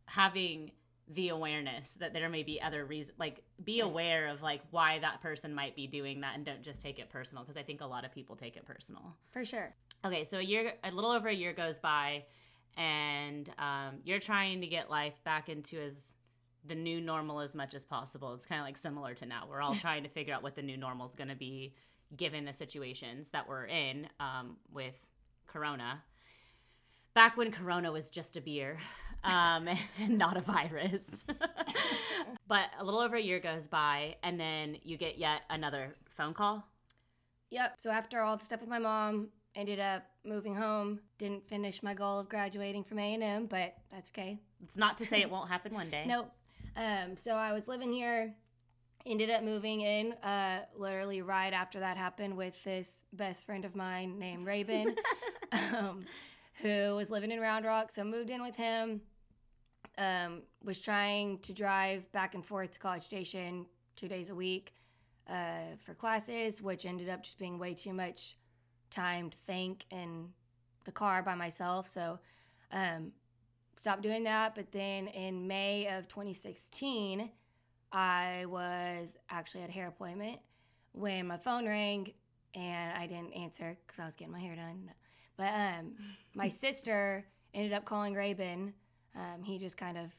having 0.06 0.72
the 1.10 1.30
awareness 1.30 1.96
that 1.96 2.14
there 2.14 2.30
may 2.30 2.44
be 2.44 2.62
other 2.62 2.86
reasons 2.86 3.18
like 3.20 3.44
be 3.64 3.82
aware 3.82 4.28
of 4.28 4.42
like 4.42 4.62
why 4.72 5.00
that 5.00 5.22
person 5.22 5.54
might 5.54 5.76
be 5.76 5.86
doing 5.86 6.22
that 6.22 6.36
and 6.36 6.46
don't 6.46 6.64
just 6.64 6.82
take 6.82 6.98
it 6.98 7.10
personal 7.10 7.44
because 7.44 7.58
i 7.58 7.64
think 7.64 7.82
a 7.82 7.86
lot 7.86 8.06
of 8.06 8.12
people 8.12 8.36
take 8.36 8.56
it 8.56 8.66
personal 8.66 9.16
for 9.32 9.44
sure. 9.44 9.74
Okay 10.06 10.24
so 10.24 10.38
a 10.38 10.42
year 10.42 10.74
a 10.84 10.92
little 10.92 11.12
over 11.12 11.28
a 11.28 11.34
year 11.34 11.54
goes 11.54 11.80
by 11.80 12.24
and 12.78 13.50
um, 13.60 14.00
you're 14.04 14.20
trying 14.20 14.62
to 14.62 14.68
get 14.68 14.90
life 14.90 15.14
back 15.24 15.50
into 15.50 15.80
as 15.80 16.16
the 16.66 16.76
new 16.76 17.02
normal 17.02 17.40
as 17.40 17.56
much 17.56 17.74
as 17.74 17.84
possible. 17.84 18.34
It's 18.34 18.46
kind 18.46 18.60
of 18.60 18.66
like 18.66 18.78
similar 18.78 19.14
to 19.16 19.26
now. 19.26 19.46
We're 19.50 19.62
all 19.62 19.76
trying 19.82 20.04
to 20.04 20.10
figure 20.10 20.34
out 20.34 20.44
what 20.44 20.56
the 20.56 20.62
new 20.62 20.78
normal 20.78 21.06
is 21.06 21.16
going 21.16 21.30
to 21.30 21.36
be 21.36 21.76
given 22.16 22.46
the 22.46 22.54
situations 22.54 23.30
that 23.32 23.48
we're 23.48 23.66
in 23.66 24.08
um, 24.20 24.58
with 24.72 24.96
corona. 25.48 26.04
Back 27.14 27.38
when 27.38 27.52
corona 27.52 27.92
was 27.92 28.10
just 28.10 28.38
a 28.38 28.42
beer 28.42 28.80
um, 29.24 29.68
and 30.00 30.18
not 30.18 30.38
a 30.38 30.42
virus. 30.42 31.26
But 32.48 32.70
a 32.78 32.84
little 32.84 33.00
over 33.00 33.16
a 33.16 33.22
year 33.22 33.40
goes 33.40 33.68
by 33.68 34.16
and 34.24 34.40
then 34.40 34.78
you 34.84 34.98
get 34.98 35.18
yet 35.18 35.42
another 35.50 35.96
phone 36.10 36.34
call? 36.34 36.68
Yep. 37.50 37.76
So 37.78 37.90
after 37.92 38.22
all 38.22 38.38
the 38.38 38.44
stuff 38.44 38.62
with 38.62 38.70
my 38.70 38.80
mom, 38.80 39.30
ended 39.56 39.80
up 39.80 40.04
moving 40.26 40.56
home. 40.56 41.00
Didn't 41.18 41.48
finish 41.48 41.84
my 41.84 41.94
goal 41.94 42.20
of 42.20 42.30
graduating 42.30 42.84
from 42.84 43.00
A 43.00 43.14
and 43.14 43.24
M, 43.24 43.46
but 43.46 43.76
that's 43.92 44.10
okay. 44.10 44.40
it's 44.64 44.78
not 44.78 44.98
to 45.00 45.06
say 45.06 45.22
it 45.22 45.30
won't 45.32 45.50
happen 45.50 45.74
one 45.74 45.90
day 45.90 46.06
Nope. 46.08 46.32
Um, 46.76 47.16
so 47.16 47.34
I 47.36 47.54
was 47.54 47.68
living 47.68 47.92
here. 47.92 48.34
Ended 49.06 49.30
up 49.30 49.44
moving 49.44 49.82
in 49.82 50.14
uh, 50.24 50.62
literally 50.78 51.22
right 51.22 51.52
after 51.52 51.80
that 51.82 51.98
happened 51.98 52.38
with 52.38 52.56
this 52.64 53.04
best 53.12 53.46
friend 53.46 53.66
of 53.66 53.76
mine 53.76 54.18
named 54.18 54.46
Raven, 54.46 54.96
um, 55.52 56.06
who 56.62 56.96
was 56.96 57.10
living 57.10 57.30
in 57.30 57.40
Round 57.42 57.66
Rock. 57.66 57.92
So 57.94 58.06
moved 58.06 58.30
in 58.30 58.42
with 58.42 58.56
him. 58.56 59.02
Um, 59.98 60.42
was 60.64 60.80
trying 60.80 61.40
to 61.40 61.54
drive 61.54 62.10
back 62.14 62.34
and 62.34 62.46
forth 62.46 62.72
to 62.74 62.80
College 62.80 63.04
Station 63.04 63.66
two 63.96 64.08
days 64.08 64.30
a 64.30 64.36
week 64.36 64.74
uh, 65.30 65.76
for 65.86 65.94
classes, 65.94 66.62
which 66.62 66.86
ended 66.86 67.10
up 67.10 67.24
just 67.24 67.38
being 67.38 67.60
way 67.60 67.74
too 67.74 67.94
much 67.94 68.38
time 68.94 69.30
to 69.30 69.38
think 69.38 69.86
in 69.92 70.30
the 70.86 70.92
car 70.92 71.22
by 71.24 71.36
myself. 71.36 71.90
So 71.90 72.20
um, 72.72 73.12
stopped 73.76 74.02
doing 74.04 74.24
that. 74.24 74.56
But 74.56 74.72
then 74.72 75.08
in 75.08 75.48
May 75.48 75.88
of 75.88 76.08
2016, 76.08 77.30
I 77.92 78.46
was 78.48 79.18
actually 79.30 79.64
at 79.64 79.70
a 79.70 79.74
hair 79.74 79.88
appointment 79.88 80.40
when 80.94 81.28
my 81.28 81.38
phone 81.38 81.68
rang 81.68 82.12
and 82.56 82.98
I 82.98 83.08
didn't 83.08 83.34
answer 83.34 83.78
because 83.86 84.00
I 84.00 84.06
was 84.06 84.16
getting 84.16 84.34
my 84.34 84.40
hair 84.40 84.56
done. 84.56 84.92
But 85.38 85.54
um, 85.54 85.96
my 86.36 86.48
sister 86.50 87.26
ended 87.54 87.74
up 87.74 87.86
calling 87.86 88.14
Raven. 88.14 88.74
Um, 89.16 89.44
he 89.44 89.58
just 89.60 89.78
kind 89.78 89.98
of 89.98 90.12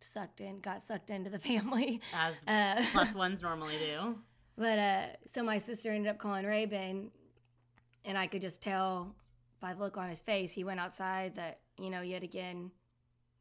sucked 0.00 0.40
in, 0.40 0.60
got 0.60 0.80
sucked 0.82 1.10
into 1.10 1.30
the 1.30 1.38
family. 1.50 2.00
as 2.14 2.36
Uh, 2.46 2.82
plus 2.92 3.14
ones 3.24 3.42
normally 3.42 3.78
do. 3.78 4.16
but 4.56 4.78
uh, 4.78 5.06
so 5.26 5.42
my 5.42 5.58
sister 5.58 5.90
ended 5.90 6.10
up 6.10 6.18
calling 6.18 6.44
Raven, 6.46 7.10
and 8.04 8.16
I 8.16 8.26
could 8.26 8.40
just 8.40 8.62
tell 8.62 9.14
by 9.60 9.74
the 9.74 9.80
look 9.80 9.96
on 9.96 10.08
his 10.08 10.20
face, 10.20 10.52
he 10.52 10.64
went 10.64 10.80
outside 10.80 11.34
that, 11.36 11.60
you 11.78 11.90
know, 11.90 12.00
yet 12.00 12.22
again, 12.22 12.70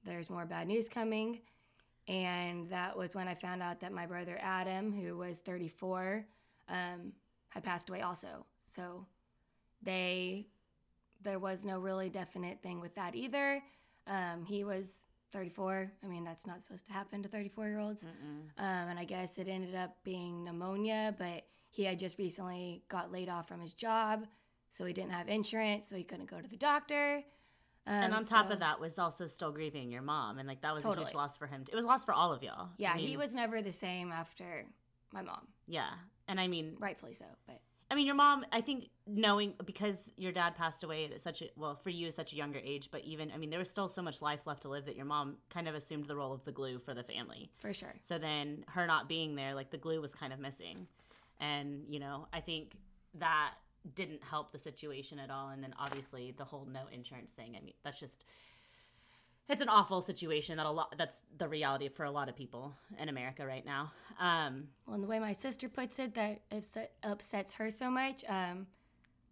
there's 0.06 0.30
more 0.30 0.46
bad 0.46 0.68
news 0.68 0.90
coming. 0.90 1.40
And 2.08 2.70
that 2.70 2.98
was 2.98 3.16
when 3.16 3.28
I 3.28 3.36
found 3.36 3.62
out 3.62 3.80
that 3.82 3.92
my 3.92 4.06
brother 4.06 4.38
Adam, 4.42 4.92
who 4.92 5.18
was 5.18 5.38
34, 5.38 6.26
um, 6.68 7.14
had 7.50 7.64
passed 7.64 7.90
away 7.90 8.02
also. 8.02 8.46
So 8.76 9.06
they, 9.82 10.48
there 11.22 11.40
was 11.40 11.66
no 11.66 11.80
really 11.80 12.10
definite 12.10 12.62
thing 12.62 12.80
with 12.80 12.96
that 12.96 13.16
either. 13.16 13.62
Um, 14.08 14.44
he 14.46 14.64
was 14.64 15.06
34. 15.32 15.92
I 16.04 16.08
mean, 16.08 16.24
that's 16.24 16.48
not 16.48 16.62
supposed 16.62 16.88
to 16.88 16.94
happen 16.94 17.22
to 17.24 17.30
34 17.30 17.68
year 17.68 17.80
olds. 17.80 18.04
Um, 18.58 18.90
and 18.90 19.00
I 19.00 19.06
guess 19.06 19.38
it 19.38 19.48
ended 19.48 19.76
up 19.76 19.96
being 20.04 20.44
pneumonia, 20.44 21.16
but 21.18 21.44
he 21.70 21.84
had 21.84 22.00
just 22.00 22.18
recently 22.18 22.84
got 22.90 23.12
laid 23.12 23.30
off 23.30 23.48
from 23.48 23.62
his 23.62 23.74
job, 23.74 24.26
so 24.70 24.86
he 24.86 24.94
didn't 24.94 25.12
have 25.12 25.28
insurance, 25.28 25.88
so 25.90 25.96
he 25.96 26.04
couldn't 26.04 26.30
go 26.30 26.40
to 26.40 26.48
the 26.48 26.58
doctor. 26.58 27.24
Um, 27.88 27.94
and 27.96 28.14
on 28.14 28.26
top 28.26 28.48
so- 28.48 28.54
of 28.54 28.60
that, 28.60 28.80
was 28.80 29.00
also 29.00 29.26
still 29.28 29.52
grieving 29.52 29.92
your 29.92 30.02
mom, 30.02 30.38
and 30.38 30.48
like 30.48 30.62
that 30.62 30.74
was 30.74 30.86
a 30.86 30.96
huge 30.96 31.14
loss 31.14 31.38
for 31.38 31.48
him. 31.48 31.64
It 31.72 31.76
was 31.76 31.86
a 31.86 31.88
loss 31.88 32.06
for 32.06 32.14
all 32.14 32.32
of 32.32 32.44
y'all. 32.44 32.70
yeah, 32.78 32.94
I 32.94 32.98
he 32.98 33.18
was 33.18 33.34
never 33.34 33.62
the 33.62 33.72
same 33.72 34.12
after 34.12 34.66
my 35.12 35.22
mom, 35.22 35.48
Yeah, 35.68 35.90
and 36.28 36.40
I 36.40 36.48
mean, 36.48 36.76
rightfully 36.80 37.14
so. 37.14 37.26
But 37.48 37.62
I 37.90 37.96
mean, 37.96 38.06
your 38.06 38.14
mom. 38.16 38.46
I 38.52 38.62
think 38.62 38.90
knowing 39.08 39.56
because 39.66 40.14
your 40.18 40.32
dad 40.32 40.56
passed 40.56 40.84
away 40.84 41.06
at 41.12 41.20
such 41.22 41.42
a 41.42 41.50
well 41.56 41.76
for 41.76 41.90
you 41.90 42.06
at 42.06 42.14
such 42.14 42.32
a 42.34 42.36
younger 42.36 42.60
age, 42.64 42.90
but 42.92 43.02
even 43.06 43.32
I 43.32 43.38
mean, 43.38 43.50
there 43.50 43.58
was 43.58 43.72
still 43.72 43.90
so 43.90 44.04
much 44.04 44.22
life 44.22 44.46
left 44.46 44.62
to 44.64 44.70
live 44.70 44.86
that 44.86 44.96
your 44.96 45.06
mom 45.06 45.38
kind 45.50 45.68
of 45.68 45.74
assumed 45.74 46.06
the 46.06 46.16
role 46.16 46.32
of 46.32 46.44
the 46.44 46.52
glue 46.52 46.78
for 46.78 46.94
the 46.94 47.02
family. 47.04 47.50
for 47.58 47.74
sure, 47.74 47.96
So 48.02 48.20
then 48.20 48.66
her 48.68 48.86
not 48.86 49.10
being 49.10 49.36
there, 49.36 49.56
like 49.56 49.72
the 49.72 49.80
glue 49.80 50.00
was 50.02 50.14
kind 50.14 50.32
of 50.32 50.38
missing. 50.40 50.86
And, 51.40 51.86
you 51.90 52.00
know, 52.00 52.28
I 52.34 52.42
think 52.42 52.74
that 53.16 53.54
didn't 53.96 54.24
help 54.24 54.52
the 54.52 54.60
situation 54.60 55.20
at 55.20 55.30
all. 55.30 55.50
And 55.50 55.64
then 55.64 55.74
obviously 55.80 56.34
the 56.38 56.46
whole 56.46 56.68
no 56.72 56.82
insurance 56.92 57.32
thing. 57.32 57.56
I 57.58 57.64
mean, 57.64 57.74
that's 57.84 58.00
just 58.00 58.24
it's 59.50 59.64
an 59.64 59.70
awful 59.70 60.00
situation 60.00 60.58
that 60.58 60.68
a 60.68 60.70
lot 60.70 60.94
that's 60.98 61.24
the 61.38 61.48
reality 61.48 61.90
for 61.90 62.06
a 62.06 62.12
lot 62.12 62.30
of 62.30 62.36
people 62.36 62.74
in 63.00 63.10
America 63.10 63.46
right 63.46 63.66
now. 63.66 63.92
Um, 64.20 64.68
well, 64.86 64.94
and 64.94 65.04
the 65.04 65.08
way 65.08 65.20
my 65.20 65.34
sister 65.34 65.68
puts 65.68 65.98
it, 65.98 66.14
that 66.14 66.42
it 66.52 66.92
upsets 67.04 67.54
her 67.54 67.72
so 67.72 67.90
much, 67.90 68.24
um, 68.30 68.68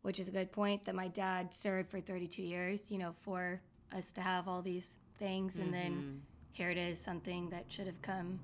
which 0.01 0.19
is 0.19 0.27
a 0.27 0.31
good 0.31 0.51
point. 0.51 0.86
That 0.86 0.95
my 0.95 1.07
dad 1.07 1.53
served 1.53 1.91
for 1.91 2.01
32 2.01 2.41
years, 2.41 2.89
you 2.89 2.97
know, 2.97 3.13
for 3.21 3.62
us 3.95 4.12
to 4.13 4.21
have 4.21 4.47
all 4.47 4.63
these 4.63 4.97
things, 5.19 5.57
and 5.57 5.71
mm-hmm. 5.71 5.83
then 5.83 6.21
here 6.51 6.71
it 6.71 6.77
is, 6.77 6.99
something 6.99 7.51
that 7.51 7.65
should 7.67 7.86
have 7.86 8.01
come, 8.01 8.39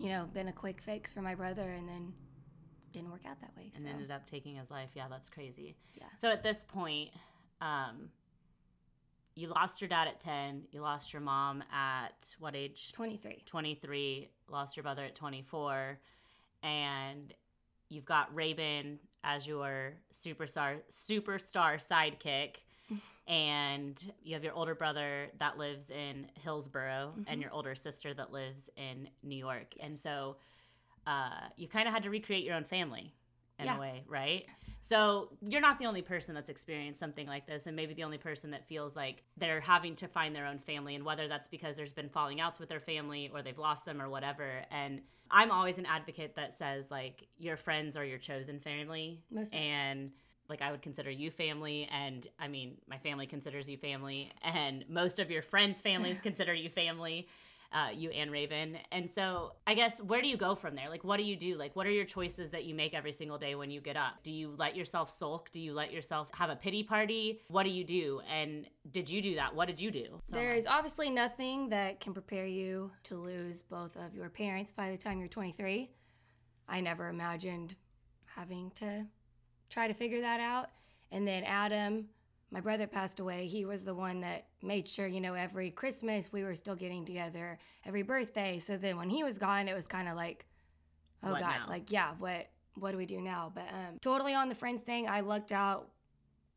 you 0.00 0.08
know, 0.08 0.26
been 0.32 0.48
a 0.48 0.52
quick 0.52 0.80
fix 0.80 1.12
for 1.12 1.20
my 1.20 1.34
brother, 1.34 1.70
and 1.70 1.86
then 1.86 2.14
didn't 2.94 3.10
work 3.10 3.26
out 3.28 3.40
that 3.40 3.54
way. 3.56 3.70
And 3.74 3.84
so. 3.84 3.88
ended 3.88 4.10
up 4.10 4.28
taking 4.28 4.56
his 4.56 4.70
life. 4.70 4.90
Yeah, 4.94 5.06
that's 5.10 5.28
crazy. 5.28 5.76
Yeah. 5.94 6.04
So 6.20 6.30
at 6.30 6.42
this 6.42 6.64
point, 6.66 7.10
um, 7.60 8.08
you 9.34 9.48
lost 9.48 9.80
your 9.80 9.88
dad 9.88 10.06
at 10.06 10.20
10 10.20 10.62
you 10.70 10.80
lost 10.80 11.12
your 11.12 11.22
mom 11.22 11.62
at 11.72 12.34
what 12.38 12.54
age 12.54 12.92
23 12.92 13.42
23 13.46 14.28
lost 14.48 14.76
your 14.76 14.82
brother 14.82 15.04
at 15.04 15.14
24 15.14 15.98
and 16.62 17.34
you've 17.88 18.04
got 18.04 18.34
Raven 18.34 18.98
as 19.22 19.46
your 19.46 19.94
superstar 20.12 20.76
superstar 20.90 21.84
sidekick 21.84 22.56
and 23.26 24.12
you 24.22 24.34
have 24.34 24.44
your 24.44 24.52
older 24.52 24.74
brother 24.74 25.28
that 25.38 25.58
lives 25.58 25.90
in 25.90 26.26
Hillsboro 26.42 27.12
mm-hmm. 27.12 27.22
and 27.26 27.40
your 27.40 27.50
older 27.52 27.74
sister 27.74 28.14
that 28.14 28.32
lives 28.32 28.70
in 28.76 29.08
New 29.22 29.36
York 29.36 29.74
yes. 29.76 29.84
and 29.84 29.98
so 29.98 30.36
uh, 31.06 31.48
you 31.56 31.68
kind 31.68 31.88
of 31.88 31.94
had 31.94 32.02
to 32.02 32.10
recreate 32.10 32.44
your 32.44 32.54
own 32.54 32.64
family 32.64 33.14
in 33.58 33.66
yeah. 33.66 33.76
a 33.76 33.80
way 33.80 34.02
right 34.08 34.46
so 34.84 35.30
you're 35.40 35.62
not 35.62 35.78
the 35.78 35.86
only 35.86 36.02
person 36.02 36.34
that's 36.34 36.50
experienced 36.50 37.00
something 37.00 37.26
like 37.26 37.46
this, 37.46 37.66
and 37.66 37.74
maybe 37.74 37.94
the 37.94 38.04
only 38.04 38.18
person 38.18 38.50
that 38.50 38.68
feels 38.68 38.94
like 38.94 39.22
they're 39.38 39.62
having 39.62 39.96
to 39.96 40.08
find 40.08 40.36
their 40.36 40.44
own 40.44 40.58
family, 40.58 40.94
and 40.94 41.02
whether 41.06 41.26
that's 41.26 41.48
because 41.48 41.74
there's 41.74 41.94
been 41.94 42.10
falling 42.10 42.38
outs 42.38 42.58
with 42.58 42.68
their 42.68 42.80
family 42.80 43.30
or 43.32 43.40
they've 43.40 43.56
lost 43.56 43.86
them 43.86 44.02
or 44.02 44.10
whatever. 44.10 44.62
And 44.70 45.00
I'm 45.30 45.50
always 45.50 45.78
an 45.78 45.86
advocate 45.86 46.36
that 46.36 46.52
says 46.52 46.90
like 46.90 47.26
your 47.38 47.56
friends 47.56 47.96
are 47.96 48.04
your 48.04 48.18
chosen 48.18 48.60
family, 48.60 49.22
Most 49.30 49.54
and 49.54 50.10
like 50.50 50.60
I 50.60 50.70
would 50.70 50.82
consider 50.82 51.10
you 51.10 51.30
family, 51.30 51.88
and 51.90 52.28
I 52.38 52.48
mean 52.48 52.76
my 52.86 52.98
family 52.98 53.26
considers 53.26 53.70
you 53.70 53.78
family, 53.78 54.32
and 54.42 54.84
most 54.86 55.18
of 55.18 55.30
your 55.30 55.40
friends' 55.40 55.80
families 55.80 56.20
consider 56.22 56.52
you 56.52 56.68
family 56.68 57.26
uh, 57.74 57.88
you 57.92 58.10
and 58.10 58.30
Raven. 58.30 58.78
And 58.92 59.10
so 59.10 59.52
I 59.66 59.74
guess 59.74 60.00
where 60.00 60.22
do 60.22 60.28
you 60.28 60.36
go 60.36 60.54
from 60.54 60.76
there? 60.76 60.88
Like, 60.88 61.02
what 61.02 61.16
do 61.16 61.24
you 61.24 61.34
do? 61.34 61.56
Like, 61.56 61.74
what 61.74 61.86
are 61.86 61.90
your 61.90 62.04
choices 62.04 62.50
that 62.52 62.64
you 62.64 62.74
make 62.74 62.94
every 62.94 63.12
single 63.12 63.36
day 63.36 63.56
when 63.56 63.70
you 63.70 63.80
get 63.80 63.96
up? 63.96 64.22
Do 64.22 64.30
you 64.30 64.54
let 64.56 64.76
yourself 64.76 65.10
sulk? 65.10 65.50
Do 65.50 65.60
you 65.60 65.74
let 65.74 65.92
yourself 65.92 66.30
have 66.34 66.50
a 66.50 66.56
pity 66.56 66.84
party? 66.84 67.40
What 67.48 67.64
do 67.64 67.70
you 67.70 67.84
do? 67.84 68.20
And 68.32 68.66
did 68.92 69.10
you 69.10 69.20
do 69.20 69.34
that? 69.34 69.54
What 69.54 69.66
did 69.66 69.80
you 69.80 69.90
do? 69.90 70.20
there 70.28 70.54
is 70.54 70.66
obviously 70.66 71.10
nothing 71.10 71.68
that 71.70 72.00
can 72.00 72.12
prepare 72.12 72.46
you 72.46 72.92
to 73.04 73.16
lose 73.16 73.62
both 73.62 73.96
of 73.96 74.14
your 74.14 74.28
parents 74.28 74.72
by 74.72 74.90
the 74.90 74.96
time 74.96 75.18
you're 75.18 75.28
23. 75.28 75.90
I 76.68 76.80
never 76.80 77.08
imagined 77.08 77.74
having 78.24 78.70
to 78.76 79.04
try 79.68 79.88
to 79.88 79.94
figure 79.94 80.20
that 80.20 80.40
out. 80.40 80.70
And 81.10 81.26
then 81.26 81.42
Adam, 81.44 82.06
my 82.50 82.60
brother 82.60 82.86
passed 82.86 83.18
away, 83.18 83.46
he 83.48 83.64
was 83.64 83.84
the 83.84 83.94
one 83.94 84.20
that 84.20 84.46
made 84.64 84.88
sure, 84.88 85.06
you 85.06 85.20
know, 85.20 85.34
every 85.34 85.70
Christmas 85.70 86.32
we 86.32 86.42
were 86.42 86.54
still 86.54 86.74
getting 86.76 87.04
together, 87.04 87.58
every 87.84 88.02
birthday. 88.02 88.58
So 88.58 88.76
then 88.76 88.96
when 88.96 89.10
he 89.10 89.22
was 89.22 89.38
gone, 89.38 89.68
it 89.68 89.74
was 89.74 89.86
kind 89.86 90.08
of 90.08 90.16
like, 90.16 90.46
oh 91.22 91.32
what 91.32 91.40
God, 91.40 91.54
now? 91.60 91.68
like, 91.68 91.90
yeah, 91.90 92.12
what 92.18 92.48
what 92.76 92.90
do 92.90 92.96
we 92.96 93.06
do 93.06 93.20
now? 93.20 93.52
But 93.54 93.68
um, 93.68 93.98
totally 94.00 94.34
on 94.34 94.48
the 94.48 94.54
friends 94.54 94.82
thing, 94.82 95.08
I 95.08 95.20
lucked 95.20 95.52
out, 95.52 95.88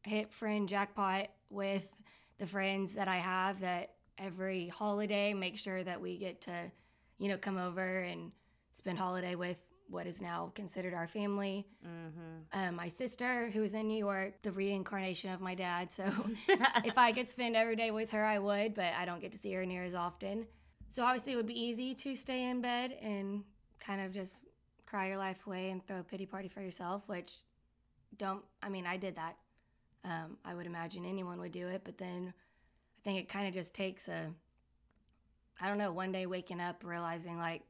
hit 0.03 0.33
friend 0.33 0.67
jackpot 0.67 1.27
with 1.49 1.91
the 2.39 2.47
friends 2.47 2.95
that 2.95 3.07
I 3.07 3.17
have 3.17 3.59
that 3.61 3.93
every 4.17 4.67
holiday 4.67 5.33
make 5.33 5.57
sure 5.57 5.83
that 5.83 6.01
we 6.01 6.17
get 6.17 6.41
to, 6.41 6.71
you 7.19 7.29
know, 7.29 7.37
come 7.37 7.57
over 7.57 7.99
and 7.99 8.31
spend 8.71 8.97
holiday 8.97 9.35
with 9.35 9.57
what 9.89 10.05
is 10.05 10.21
now 10.21 10.51
considered 10.55 10.93
our 10.93 11.07
family. 11.07 11.65
Mm-hmm. 11.85 12.59
Um, 12.59 12.75
my 12.75 12.87
sister, 12.87 13.49
who 13.51 13.63
is 13.63 13.73
in 13.73 13.87
New 13.87 13.97
York, 13.97 14.41
the 14.41 14.51
reincarnation 14.51 15.31
of 15.31 15.41
my 15.41 15.55
dad. 15.55 15.91
So 15.91 16.05
if 16.47 16.97
I 16.97 17.11
could 17.11 17.29
spend 17.29 17.55
every 17.55 17.75
day 17.75 17.91
with 17.91 18.11
her, 18.11 18.23
I 18.23 18.39
would, 18.39 18.73
but 18.73 18.93
I 18.93 19.05
don't 19.05 19.21
get 19.21 19.31
to 19.33 19.37
see 19.37 19.53
her 19.53 19.65
near 19.65 19.83
as 19.83 19.95
often. 19.95 20.47
So 20.89 21.03
obviously, 21.03 21.33
it 21.33 21.35
would 21.35 21.47
be 21.47 21.59
easy 21.59 21.93
to 21.95 22.15
stay 22.15 22.45
in 22.49 22.61
bed 22.61 22.97
and 23.01 23.43
kind 23.79 24.01
of 24.01 24.13
just 24.13 24.43
cry 24.85 25.07
your 25.07 25.17
life 25.17 25.45
away 25.45 25.69
and 25.69 25.85
throw 25.85 25.99
a 25.99 26.03
pity 26.03 26.25
party 26.25 26.47
for 26.47 26.61
yourself, 26.61 27.03
which 27.07 27.33
don't, 28.17 28.43
I 28.63 28.69
mean, 28.69 28.85
I 28.85 28.97
did 28.97 29.15
that. 29.15 29.35
Um, 30.03 30.37
I 30.45 30.53
would 30.53 30.65
imagine 30.65 31.05
anyone 31.05 31.39
would 31.39 31.51
do 31.51 31.67
it, 31.67 31.81
but 31.83 31.97
then 31.97 32.33
I 32.33 32.99
think 33.03 33.19
it 33.19 33.29
kind 33.29 33.47
of 33.47 33.53
just 33.53 33.73
takes 33.73 34.07
a, 34.07 34.27
I 35.59 35.67
don't 35.67 35.77
know, 35.77 35.91
one 35.91 36.11
day 36.11 36.25
waking 36.25 36.61
up 36.61 36.83
realizing 36.83 37.37
like, 37.37 37.63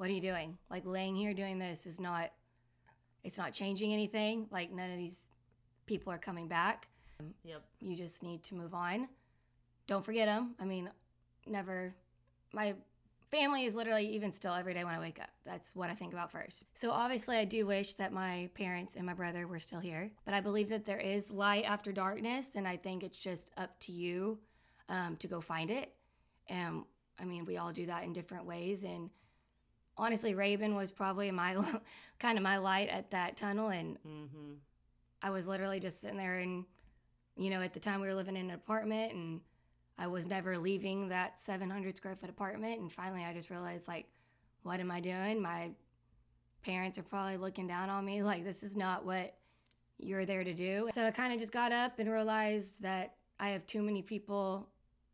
what 0.00 0.08
are 0.08 0.14
you 0.14 0.20
doing? 0.22 0.56
Like 0.70 0.86
laying 0.86 1.14
here 1.14 1.34
doing 1.34 1.58
this 1.58 1.84
is 1.84 2.00
not 2.00 2.30
it's 3.22 3.36
not 3.36 3.52
changing 3.52 3.92
anything. 3.92 4.46
Like 4.50 4.72
none 4.72 4.90
of 4.90 4.96
these 4.96 5.28
people 5.84 6.10
are 6.10 6.16
coming 6.16 6.48
back. 6.48 6.88
Yep. 7.44 7.62
You 7.80 7.94
just 7.94 8.22
need 8.22 8.42
to 8.44 8.54
move 8.54 8.72
on. 8.72 9.08
Don't 9.86 10.02
forget 10.02 10.26
them. 10.26 10.54
I 10.58 10.64
mean, 10.64 10.88
never 11.46 11.94
my 12.54 12.76
family 13.30 13.66
is 13.66 13.76
literally 13.76 14.06
even 14.14 14.32
still 14.32 14.54
every 14.54 14.72
day 14.72 14.84
when 14.84 14.94
I 14.94 14.98
wake 14.98 15.20
up. 15.20 15.28
That's 15.44 15.76
what 15.76 15.90
I 15.90 15.94
think 15.94 16.14
about 16.14 16.32
first. 16.32 16.64
So 16.72 16.92
obviously 16.92 17.36
I 17.36 17.44
do 17.44 17.66
wish 17.66 17.92
that 17.94 18.10
my 18.10 18.48
parents 18.54 18.96
and 18.96 19.04
my 19.04 19.12
brother 19.12 19.46
were 19.46 19.60
still 19.60 19.80
here, 19.80 20.10
but 20.24 20.32
I 20.32 20.40
believe 20.40 20.70
that 20.70 20.86
there 20.86 20.98
is 20.98 21.30
light 21.30 21.64
after 21.66 21.92
darkness 21.92 22.52
and 22.54 22.66
I 22.66 22.78
think 22.78 23.02
it's 23.02 23.18
just 23.18 23.50
up 23.58 23.78
to 23.80 23.92
you 23.92 24.38
um, 24.88 25.16
to 25.16 25.28
go 25.28 25.42
find 25.42 25.70
it. 25.70 25.92
And 26.48 26.84
I 27.18 27.26
mean, 27.26 27.44
we 27.44 27.58
all 27.58 27.70
do 27.70 27.84
that 27.84 28.04
in 28.04 28.14
different 28.14 28.46
ways 28.46 28.84
and 28.84 29.10
honestly, 30.00 30.34
Raven 30.34 30.74
was 30.74 30.90
probably 30.90 31.30
my 31.30 31.56
kind 32.18 32.38
of 32.38 32.42
my 32.42 32.56
light 32.56 32.88
at 32.88 33.10
that 33.10 33.36
tunnel, 33.36 33.68
and 33.68 33.96
mm-hmm. 33.98 34.54
I 35.22 35.30
was 35.30 35.46
literally 35.46 35.78
just 35.78 36.00
sitting 36.00 36.16
there, 36.16 36.38
and 36.38 36.64
you 37.36 37.50
know, 37.50 37.60
at 37.60 37.72
the 37.72 37.80
time 37.80 38.00
we 38.00 38.08
were 38.08 38.14
living 38.14 38.36
in 38.36 38.46
an 38.46 38.54
apartment, 38.54 39.12
and 39.12 39.40
I 39.98 40.06
was 40.06 40.26
never 40.26 40.58
leaving 40.58 41.08
that 41.08 41.40
700 41.40 41.96
square 41.96 42.16
foot 42.16 42.30
apartment, 42.30 42.80
and 42.80 42.90
finally 42.90 43.22
I 43.22 43.34
just 43.34 43.50
realized 43.50 43.86
like, 43.86 44.06
what 44.62 44.80
am 44.80 44.90
I 44.90 45.00
doing? 45.00 45.40
My 45.40 45.70
parents 46.62 46.98
are 46.98 47.02
probably 47.02 47.36
looking 47.36 47.66
down 47.66 47.88
on 47.90 48.04
me 48.04 48.22
like 48.32 48.44
this 48.44 48.62
is 48.62 48.76
not 48.76 49.04
what 49.04 49.34
you're 49.98 50.24
there 50.24 50.44
to 50.44 50.54
do. 50.54 50.88
So 50.94 51.06
I 51.06 51.10
kind 51.10 51.32
of 51.32 51.38
just 51.38 51.52
got 51.52 51.72
up 51.72 51.98
and 51.98 52.10
realized 52.10 52.82
that 52.82 53.16
I 53.38 53.50
have 53.50 53.66
too 53.66 53.82
many 53.82 54.00
people 54.00 54.66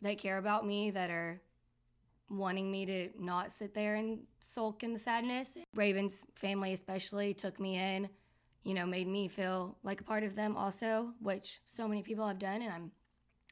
that 0.03 0.19
care 0.19 0.39
about 0.39 0.65
me 0.65 0.93
that 0.93 1.11
are 1.11 1.41
wanting 2.29 2.71
me 2.71 2.87
to 2.87 3.09
not 3.19 3.53
sit 3.53 3.75
there 3.75 3.95
and 3.95 4.19
sulk 4.39 4.83
in 4.83 4.93
the 4.93 4.99
sadness. 4.99 5.57
Raven's 5.75 6.25
family, 6.35 6.73
especially, 6.73 7.35
took 7.35 7.61
me 7.61 7.77
in, 7.77 8.09
you 8.65 8.75
know, 8.75 8.87
made 8.87 9.07
me 9.07 9.29
feel 9.29 9.77
like 9.83 10.01
a 10.01 10.05
part 10.05 10.25
of 10.25 10.35
them 10.35 10.57
also, 10.57 11.13
which 11.21 11.61
so 11.67 11.87
many 11.87 12.03
people 12.03 12.27
have 12.27 12.39
done. 12.39 12.63
And 12.63 12.73
I'm, 12.73 12.91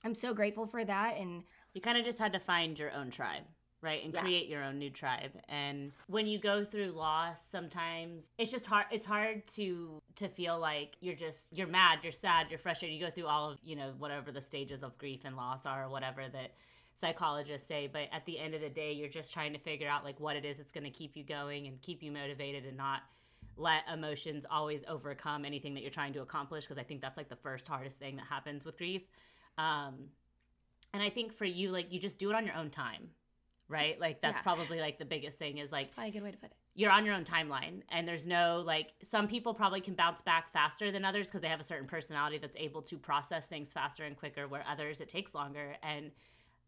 I'm 0.04 0.14
so 0.14 0.34
grateful 0.34 0.66
for 0.66 0.84
that. 0.84 1.16
And 1.18 1.44
you 1.72 1.80
kind 1.80 1.98
of 1.98 2.04
just 2.04 2.18
had 2.18 2.32
to 2.32 2.40
find 2.40 2.78
your 2.78 2.92
own 2.92 3.10
tribe. 3.10 3.44
Right, 3.80 4.02
and 4.02 4.14
yeah. 4.14 4.22
create 4.22 4.48
your 4.48 4.64
own 4.64 4.78
new 4.78 4.88
tribe. 4.88 5.32
And 5.46 5.92
when 6.06 6.26
you 6.26 6.38
go 6.38 6.64
through 6.64 6.92
loss, 6.92 7.46
sometimes 7.46 8.30
it's 8.38 8.50
just 8.50 8.64
hard. 8.64 8.86
It's 8.90 9.04
hard 9.04 9.46
to 9.56 10.00
to 10.16 10.28
feel 10.28 10.58
like 10.58 10.96
you're 11.00 11.14
just 11.14 11.52
you're 11.52 11.66
mad, 11.66 11.98
you're 12.02 12.10
sad, 12.10 12.46
you're 12.48 12.58
frustrated. 12.58 12.98
You 12.98 13.04
go 13.04 13.10
through 13.10 13.26
all 13.26 13.50
of 13.50 13.58
you 13.62 13.76
know 13.76 13.92
whatever 13.98 14.32
the 14.32 14.40
stages 14.40 14.82
of 14.82 14.96
grief 14.96 15.20
and 15.26 15.36
loss 15.36 15.66
are, 15.66 15.84
or 15.84 15.90
whatever 15.90 16.22
that 16.32 16.52
psychologists 16.94 17.66
say 17.66 17.88
but 17.92 18.08
at 18.12 18.24
the 18.24 18.38
end 18.38 18.54
of 18.54 18.60
the 18.60 18.68
day 18.68 18.92
you're 18.92 19.08
just 19.08 19.32
trying 19.32 19.52
to 19.52 19.58
figure 19.58 19.88
out 19.88 20.04
like 20.04 20.18
what 20.20 20.36
it 20.36 20.44
is 20.44 20.58
that's 20.58 20.72
going 20.72 20.84
to 20.84 20.90
keep 20.90 21.16
you 21.16 21.24
going 21.24 21.66
and 21.66 21.80
keep 21.82 22.02
you 22.02 22.10
motivated 22.10 22.64
and 22.64 22.76
not 22.76 23.02
let 23.56 23.82
emotions 23.92 24.46
always 24.50 24.84
overcome 24.88 25.44
anything 25.44 25.74
that 25.74 25.80
you're 25.80 25.90
trying 25.90 26.12
to 26.12 26.22
accomplish 26.22 26.64
because 26.64 26.78
i 26.78 26.82
think 26.82 27.00
that's 27.00 27.16
like 27.16 27.28
the 27.28 27.36
first 27.36 27.66
hardest 27.66 27.98
thing 27.98 28.16
that 28.16 28.26
happens 28.26 28.64
with 28.64 28.78
grief. 28.78 29.02
Um, 29.58 30.08
and 30.92 31.02
i 31.02 31.10
think 31.10 31.32
for 31.32 31.44
you 31.44 31.70
like 31.70 31.92
you 31.92 31.98
just 31.98 32.18
do 32.18 32.30
it 32.30 32.36
on 32.36 32.46
your 32.46 32.56
own 32.56 32.70
time 32.70 33.08
right? 33.68 33.98
Like 33.98 34.20
that's 34.20 34.38
yeah. 34.38 34.42
probably 34.42 34.80
like 34.80 34.98
the 34.98 35.04
biggest 35.04 35.38
thing 35.38 35.58
is 35.58 35.72
like 35.72 35.94
probably 35.94 36.10
a 36.10 36.12
good 36.12 36.22
way 36.22 36.30
to 36.30 36.36
put 36.36 36.50
it. 36.50 36.56
you're 36.74 36.90
on 36.90 37.04
your 37.04 37.14
own 37.14 37.24
timeline 37.24 37.80
and 37.90 38.06
there's 38.06 38.26
no 38.26 38.62
like 38.64 38.92
some 39.02 39.26
people 39.26 39.54
probably 39.54 39.80
can 39.80 39.94
bounce 39.94 40.20
back 40.20 40.52
faster 40.52 40.92
than 40.92 41.04
others 41.04 41.28
because 41.28 41.40
they 41.40 41.48
have 41.48 41.60
a 41.60 41.64
certain 41.64 41.86
personality 41.86 42.38
that's 42.38 42.56
able 42.58 42.82
to 42.82 42.98
process 42.98 43.46
things 43.46 43.72
faster 43.72 44.04
and 44.04 44.16
quicker 44.16 44.46
where 44.48 44.64
others 44.70 45.00
it 45.00 45.08
takes 45.08 45.34
longer 45.34 45.76
and 45.82 46.10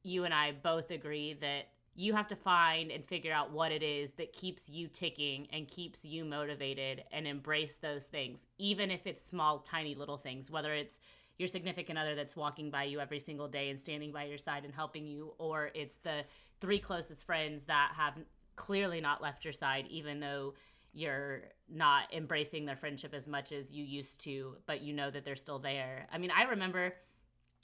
you 0.02 0.24
and 0.24 0.34
I 0.34 0.52
both 0.52 0.90
agree 0.90 1.34
that 1.40 1.68
you 1.94 2.12
have 2.12 2.28
to 2.28 2.36
find 2.36 2.90
and 2.90 3.04
figure 3.04 3.32
out 3.32 3.52
what 3.52 3.72
it 3.72 3.82
is 3.82 4.12
that 4.12 4.32
keeps 4.32 4.68
you 4.68 4.86
ticking 4.86 5.48
and 5.52 5.66
keeps 5.66 6.04
you 6.04 6.24
motivated 6.24 7.02
and 7.10 7.26
embrace 7.26 7.76
those 7.76 8.04
things, 8.04 8.46
even 8.58 8.90
if 8.90 9.06
it's 9.06 9.22
small, 9.22 9.60
tiny 9.60 9.94
little 9.94 10.18
things, 10.18 10.50
whether 10.50 10.74
it's 10.74 11.00
your 11.38 11.48
significant 11.48 11.98
other 11.98 12.14
that's 12.14 12.36
walking 12.36 12.70
by 12.70 12.84
you 12.84 13.00
every 13.00 13.18
single 13.18 13.48
day 13.48 13.70
and 13.70 13.80
standing 13.80 14.12
by 14.12 14.24
your 14.24 14.38
side 14.38 14.64
and 14.64 14.74
helping 14.74 15.06
you, 15.06 15.32
or 15.38 15.70
it's 15.74 15.96
the 15.96 16.24
three 16.60 16.78
closest 16.78 17.24
friends 17.24 17.64
that 17.64 17.92
have 17.96 18.14
clearly 18.56 19.00
not 19.00 19.22
left 19.22 19.44
your 19.44 19.52
side, 19.52 19.86
even 19.88 20.20
though 20.20 20.54
you're 20.92 21.42
not 21.68 22.12
embracing 22.14 22.64
their 22.64 22.76
friendship 22.76 23.12
as 23.12 23.28
much 23.28 23.52
as 23.52 23.70
you 23.70 23.84
used 23.84 24.20
to, 24.22 24.56
but 24.66 24.80
you 24.80 24.94
know 24.94 25.10
that 25.10 25.24
they're 25.26 25.36
still 25.36 25.58
there. 25.58 26.08
I 26.10 26.16
mean, 26.16 26.30
I 26.30 26.44
remember 26.44 26.94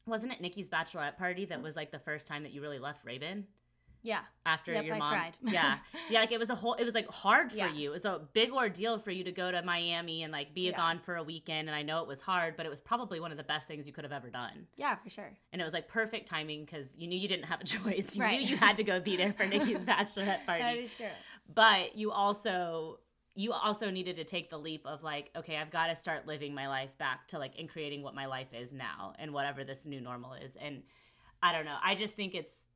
wasn't 0.07 0.33
it 0.33 0.41
Nikki's 0.41 0.69
bachelorette 0.71 1.17
party 1.17 1.45
that 1.47 1.63
was 1.63 1.77
like 1.77 1.91
the 1.93 1.99
first 1.99 2.27
time 2.27 2.43
that 2.43 2.53
you 2.53 2.61
really 2.61 2.79
left 2.79 3.05
Raven? 3.05 3.47
Yeah. 4.05 4.23
after 4.45 4.73
Yep, 4.73 4.85
your 4.87 4.97
I 4.97 4.99
mom 4.99 5.13
cried. 5.15 5.37
yeah 5.43 5.77
yeah 6.11 6.19
like 6.19 6.33
it 6.33 6.39
was 6.41 6.51
a 6.51 6.57
whole 6.57 6.75
it 6.75 6.83
was 6.83 6.93
like 6.93 7.07
hard 7.09 7.53
for 7.53 7.59
Yeah. 7.59 7.73
you 7.73 7.91
it 7.91 7.93
was 7.93 8.05
a 8.05 8.21
big 8.33 8.51
ordeal 8.51 8.99
for 8.99 9.13
you 9.13 9.23
to 9.23 9.31
go 9.31 9.49
to 9.53 9.63
miami 9.63 10.25
and 10.25 10.33
like 10.33 10.53
be 10.55 10.63
Yeah. 10.71 10.77
gone 10.77 10.99
for 10.99 11.15
a 11.15 11.23
weekend 11.23 11.69
and 11.69 11.77
i 11.77 11.83
know 11.83 12.03
it 12.03 12.09
was 12.09 12.21
hard 12.21 12.57
but 12.57 12.67
it 12.67 12.69
was 12.69 12.81
probably 12.81 13.21
one 13.21 13.31
of 13.31 13.37
the 13.37 13.45
best 13.45 13.69
things 13.69 13.87
you 13.87 13.93
could 13.93 14.03
have 14.03 14.13
ever 14.13 14.29
done 14.29 14.67
Yeah, 14.75 14.97
for 14.97 15.09
sure. 15.09 15.31
and 15.53 15.63
it 15.63 15.65
was 15.65 15.73
like 15.73 15.87
perfect 15.87 16.27
timing 16.27 16.65
because 16.65 16.97
you 16.99 17.07
knew 17.07 17.17
you 17.17 17.29
didn't 17.29 17.45
have 17.45 17.61
a 17.61 17.65
choice 17.77 18.17
you 18.17 18.23
Right. 18.23 18.41
knew 18.41 18.49
you 18.49 18.57
had 18.57 18.77
to 18.79 18.83
go 18.83 18.99
be 18.99 19.17
there 19.17 19.33
for 19.35 19.47
nikki's 19.47 19.85
bachelorette 19.85 20.45
party 20.47 20.81
is 20.81 20.95
true. 20.97 21.07
but 21.55 21.95
you 21.95 22.11
also 22.11 22.99
you 23.35 23.53
also 23.53 23.91
needed 23.91 24.17
to 24.17 24.25
take 24.25 24.51
the 24.51 24.59
leap 24.59 24.87
of 24.87 25.03
like 25.03 25.31
okay 25.37 25.57
i've 25.57 25.71
got 25.71 25.87
to 25.87 25.97
start 25.97 26.27
living 26.27 26.55
my 26.55 26.69
life 26.69 26.91
back 26.99 27.27
to 27.29 27.39
like 27.39 27.53
and 27.59 27.69
creating 27.69 28.03
what 28.03 28.15
my 28.15 28.27
life 28.27 28.53
is 28.53 28.73
now 28.73 29.15
and 29.19 29.33
whatever 29.33 29.65
this 29.65 29.87
new 29.87 30.01
normal 30.01 30.35
is. 30.35 30.57
And 30.57 30.83
i 31.43 31.53
don't 31.53 31.65
know 31.65 31.79
i 31.83 31.95
just 31.95 32.15
think 32.15 32.35
it's 32.35 32.67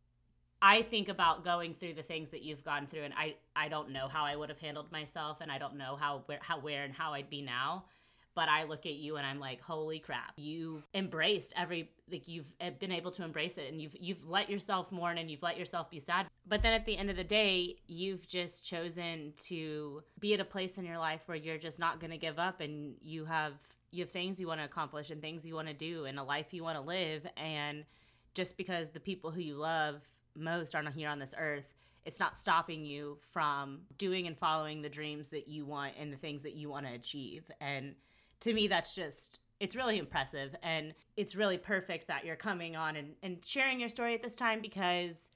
i 0.63 0.83
think 0.83 1.09
about 1.09 1.45
going 1.45 1.75
through 1.75 1.95
the 1.95 2.03
things 2.03 2.31
that 2.31 2.43
you've 2.43 2.65
gone 2.65 2.87
through 2.87 3.03
and 3.03 3.15
i 3.15 3.35
i 3.55 3.69
don't 3.69 3.91
know 3.91 4.09
how 4.09 4.25
i 4.25 4.35
would 4.35 4.49
have 4.49 4.59
handled 4.59 4.91
myself 4.91 5.41
and 5.41 5.53
i 5.53 5.59
don't 5.59 5.77
know 5.77 5.97
how 5.97 6.23
where 6.27 6.39
how 6.41 6.59
where 6.59 6.85
and 6.85 6.95
how 6.95 7.13
i'd 7.13 7.29
be 7.29 7.43
now 7.43 7.85
but 8.37 8.51
I 8.51 8.65
look 8.65 8.85
at 8.85 8.95
you 8.97 9.17
and 9.17 9.27
I'm 9.27 9.41
like, 9.41 9.63
holy 9.63 9.99
crap! 9.99 10.35
You've 10.37 10.87
embraced 10.95 11.55
every 11.57 11.91
like 12.13 12.29
you've 12.29 12.53
eh, 12.61 12.71
been 12.71 12.93
able 12.93 13.11
to 13.13 13.25
embrace 13.25 13.59
it, 13.59 13.73
and 13.73 13.81
you've 13.81 13.97
you've 13.99 14.29
let 14.29 14.49
yourself 14.49 14.93
mourn 14.93 15.19
and 15.19 15.29
you've 15.29 15.43
let 15.43 15.59
yourself 15.59 15.91
be 15.91 15.99
sad. 15.99 16.27
But 16.47 16.63
then 16.63 16.75
at 16.75 16.85
the 16.85 16.97
end 16.97 17.11
of 17.11 17.17
the 17.17 17.25
day, 17.25 17.77
you've 17.89 18.29
just 18.29 18.65
chosen 18.65 19.33
to 19.45 20.03
be 20.21 20.35
at 20.35 20.41
a 20.41 20.45
place 20.45 20.79
in 20.79 20.85
your 20.85 20.99
life 20.99 21.23
where 21.27 21.37
you're 21.37 21.59
just 21.59 21.79
not 21.79 21.99
going 21.99 22.13
to 22.13 22.19
give 22.19 22.39
up, 22.39 22.61
and 22.61 22.95
you 23.01 23.25
have 23.25 23.55
you 23.91 24.05
have 24.05 24.13
things 24.13 24.39
you 24.39 24.47
want 24.47 24.61
to 24.61 24.67
accomplish 24.67 25.11
and 25.11 25.23
things 25.23 25.47
you 25.47 25.55
want 25.55 25.69
to 25.69 25.75
do 25.75 26.05
and 26.05 26.19
a 26.19 26.23
life 26.23 26.53
you 26.53 26.63
want 26.63 26.77
to 26.77 26.85
live, 26.85 27.27
and 27.39 27.85
just 28.35 28.59
because 28.59 28.91
the 28.91 29.01
people 29.01 29.31
who 29.31 29.41
you 29.41 29.57
love 29.57 30.03
most 30.37 30.75
are 30.75 30.83
not 30.83 30.93
here 30.93 31.09
on 31.09 31.19
this 31.19 31.35
earth 31.39 31.75
it's 32.05 32.21
not 32.21 32.37
stopping 32.37 32.85
you 32.85 33.19
from 33.33 33.81
doing 33.99 34.29
and 34.29 34.39
following 34.39 34.81
the 34.81 34.89
dreams 34.89 35.29
that 35.29 35.49
you 35.49 35.67
want 35.67 35.93
and 35.99 36.13
the 36.13 36.17
things 36.17 36.43
that 36.43 36.55
you 36.55 36.71
want 36.71 36.87
to 36.87 36.93
achieve 36.93 37.51
and 37.61 37.97
to 38.41 38.53
me 38.53 38.69
that's 38.69 38.95
just 38.95 39.39
it's 39.61 39.75
really 39.75 39.99
impressive. 39.99 40.55
And 40.63 40.95
it's 41.17 41.35
really 41.35 41.59
perfect 41.59 42.09
that 42.09 42.25
you're 42.25 42.37
coming 42.37 42.77
on 42.77 42.97
and, 42.97 43.15
and 43.23 43.45
sharing 43.45 43.81
your 43.81 43.89
story 43.89 44.15
at 44.15 44.21
this 44.21 44.35
time 44.35 44.61
because 44.61 45.31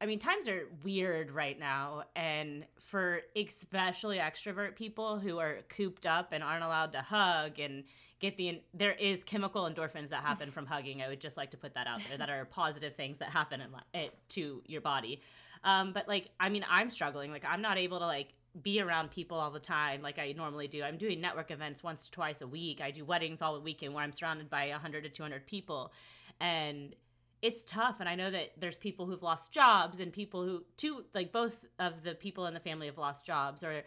i 0.00 0.06
mean 0.06 0.18
times 0.18 0.46
are 0.46 0.68
weird 0.84 1.30
right 1.30 1.58
now. 1.58 2.04
And 2.16 2.64
for 2.78 3.22
especially 3.36 4.18
extrovert 4.18 4.76
people 4.76 5.18
who 5.18 5.38
are 5.38 5.58
cooped 5.68 6.06
up 6.06 6.32
and 6.32 6.42
aren't 6.42 6.64
allowed 6.64 6.92
to 6.92 7.00
hug 7.00 7.58
and 7.58 7.84
get 8.20 8.36
the 8.36 8.62
there 8.74 8.92
is 8.92 9.22
chemical 9.24 9.64
endorphins 9.64 10.10
that 10.10 10.22
happen 10.22 10.50
from 10.50 10.66
hugging. 10.66 11.02
I 11.02 11.08
would 11.08 11.20
just 11.20 11.36
like 11.36 11.50
to 11.50 11.56
put 11.56 11.74
that 11.74 11.86
out 11.86 12.00
there 12.08 12.18
that 12.18 12.30
are 12.30 12.44
positive 12.50 12.94
things 12.94 13.18
that 13.18 13.30
happen 13.30 13.60
in, 13.60 13.68
eh, 13.92 14.08
to 14.30 14.62
your 14.66 14.80
body. 14.80 15.20
Um, 15.64 15.92
but 15.92 16.06
like 16.08 16.30
i 16.40 16.48
mean 16.48 16.64
i'm 16.70 16.90
struggling. 16.90 17.32
Like 17.32 17.44
i'm 17.44 17.60
not 17.60 17.76
able 17.76 17.98
to 17.98 18.06
like 18.06 18.32
be 18.62 18.80
around 18.80 19.10
people 19.10 19.38
all 19.38 19.50
the 19.50 19.60
time 19.60 20.02
like 20.02 20.18
I 20.18 20.32
normally 20.32 20.68
do. 20.68 20.82
I'm 20.82 20.96
doing 20.96 21.20
network 21.20 21.50
events 21.50 21.82
once 21.82 22.04
to 22.04 22.10
twice 22.10 22.40
a 22.40 22.46
week. 22.46 22.80
I 22.80 22.90
do 22.90 23.04
weddings 23.04 23.42
all 23.42 23.54
the 23.54 23.60
weekend 23.60 23.94
where 23.94 24.02
I'm 24.02 24.12
surrounded 24.12 24.50
by 24.50 24.68
100 24.68 25.04
to 25.04 25.10
200 25.10 25.46
people. 25.46 25.92
And 26.40 26.94
it's 27.40 27.62
tough 27.64 28.00
and 28.00 28.08
I 28.08 28.14
know 28.14 28.30
that 28.30 28.52
there's 28.58 28.78
people 28.78 29.06
who've 29.06 29.22
lost 29.22 29.52
jobs 29.52 30.00
and 30.00 30.12
people 30.12 30.44
who 30.44 30.64
two 30.76 31.04
like 31.14 31.30
both 31.30 31.66
of 31.78 32.02
the 32.02 32.14
people 32.14 32.46
in 32.46 32.54
the 32.54 32.60
family 32.60 32.86
have 32.86 32.98
lost 32.98 33.24
jobs 33.24 33.62
or 33.62 33.82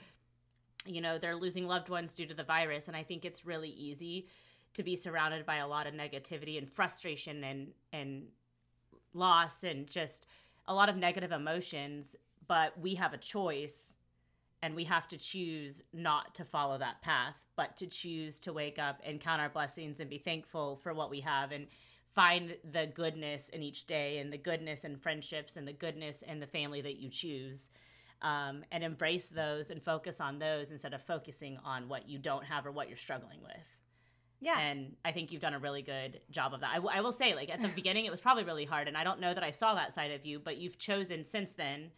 you 0.85 0.99
know, 0.99 1.19
they're 1.19 1.35
losing 1.35 1.67
loved 1.67 1.89
ones 1.89 2.15
due 2.15 2.25
to 2.25 2.33
the 2.33 2.43
virus 2.43 2.87
and 2.87 2.95
I 2.95 3.03
think 3.03 3.25
it's 3.25 3.45
really 3.45 3.69
easy 3.69 4.27
to 4.73 4.83
be 4.83 4.95
surrounded 4.95 5.45
by 5.45 5.57
a 5.57 5.67
lot 5.67 5.85
of 5.85 5.93
negativity 5.93 6.57
and 6.57 6.69
frustration 6.69 7.43
and 7.43 7.67
and 7.91 8.27
loss 9.13 9.63
and 9.63 9.87
just 9.87 10.25
a 10.67 10.73
lot 10.73 10.87
of 10.87 10.95
negative 10.95 11.31
emotions, 11.31 12.15
but 12.47 12.79
we 12.79 12.95
have 12.95 13.13
a 13.13 13.17
choice 13.17 13.95
and 14.61 14.75
we 14.75 14.83
have 14.85 15.07
to 15.09 15.17
choose 15.17 15.81
not 15.93 16.35
to 16.35 16.45
follow 16.45 16.77
that 16.77 17.01
path, 17.01 17.35
but 17.55 17.77
to 17.77 17.87
choose 17.87 18.39
to 18.41 18.53
wake 18.53 18.77
up 18.79 19.01
and 19.03 19.19
count 19.19 19.41
our 19.41 19.49
blessings 19.49 19.99
and 19.99 20.09
be 20.09 20.17
thankful 20.17 20.77
for 20.83 20.93
what 20.93 21.09
we 21.09 21.21
have 21.21 21.51
and 21.51 21.67
find 22.13 22.55
the 22.71 22.87
goodness 22.93 23.49
in 23.49 23.63
each 23.63 23.85
day 23.85 24.17
and 24.19 24.31
the 24.31 24.37
goodness 24.37 24.83
in 24.83 24.97
friendships 24.97 25.57
and 25.57 25.67
the 25.67 25.73
goodness 25.73 26.21
in 26.21 26.39
the 26.39 26.45
family 26.47 26.81
that 26.81 26.97
you 26.99 27.09
choose. 27.09 27.69
Um, 28.21 28.63
and 28.71 28.83
embrace 28.83 29.29
those 29.29 29.71
and 29.71 29.81
focus 29.81 30.21
on 30.21 30.37
those 30.37 30.69
instead 30.71 30.93
of 30.93 31.01
focusing 31.01 31.57
on 31.65 31.89
what 31.89 32.07
you 32.07 32.19
don't 32.19 32.45
have 32.45 32.67
or 32.67 32.71
what 32.71 32.87
you're 32.87 32.95
struggling 32.95 33.41
with 33.41 33.79
Yeah. 34.41 34.59
and 34.59 34.95
I 35.03 35.11
think 35.11 35.31
you've 35.31 35.41
done 35.41 35.55
a 35.55 35.59
really 35.59 35.81
good 35.81 36.21
job 36.29 36.53
of 36.53 36.59
that. 36.59 36.69
I, 36.69 36.75
w- 36.75 36.95
I 36.95 37.01
will 37.01 37.11
say, 37.11 37.33
like 37.33 37.49
at 37.49 37.63
the 37.63 37.67
beginning, 37.75 38.05
it 38.05 38.11
was 38.11 38.21
probably 38.21 38.43
really 38.43 38.65
hard, 38.65 38.87
and 38.87 38.95
I 38.95 39.03
don't 39.03 39.21
know 39.21 39.33
that 39.33 39.43
I 39.43 39.49
saw 39.49 39.73
that 39.73 39.91
side 39.91 40.11
of 40.11 40.23
you, 40.23 40.37
but 40.37 40.57
you've 40.57 40.77
chosen 40.77 41.25
since 41.25 41.53
then 41.53 41.89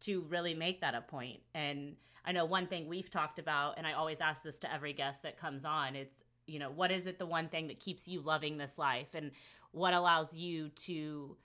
to 0.00 0.22
really 0.28 0.54
make 0.54 0.80
that 0.80 0.94
a 0.94 1.00
point. 1.00 1.40
And 1.54 1.96
I 2.24 2.32
know 2.32 2.44
one 2.44 2.66
thing 2.66 2.88
we've 2.88 3.10
talked 3.10 3.38
about, 3.38 3.78
and 3.78 3.86
I 3.86 3.92
always 3.92 4.20
ask 4.20 4.42
this 4.42 4.58
to 4.58 4.72
every 4.72 4.92
guest 4.92 5.22
that 5.22 5.38
comes 5.38 5.64
on. 5.64 5.94
It's 5.94 6.24
you 6.46 6.58
know 6.58 6.70
what 6.70 6.92
is 6.92 7.06
it 7.06 7.18
the 7.18 7.26
one 7.26 7.48
thing 7.48 7.68
that 7.68 7.80
keeps 7.80 8.06
you 8.06 8.20
loving 8.20 8.58
this 8.58 8.78
life, 8.78 9.14
and 9.14 9.30
what 9.72 9.94
allows 9.94 10.34
you 10.34 10.68
to 10.70 11.36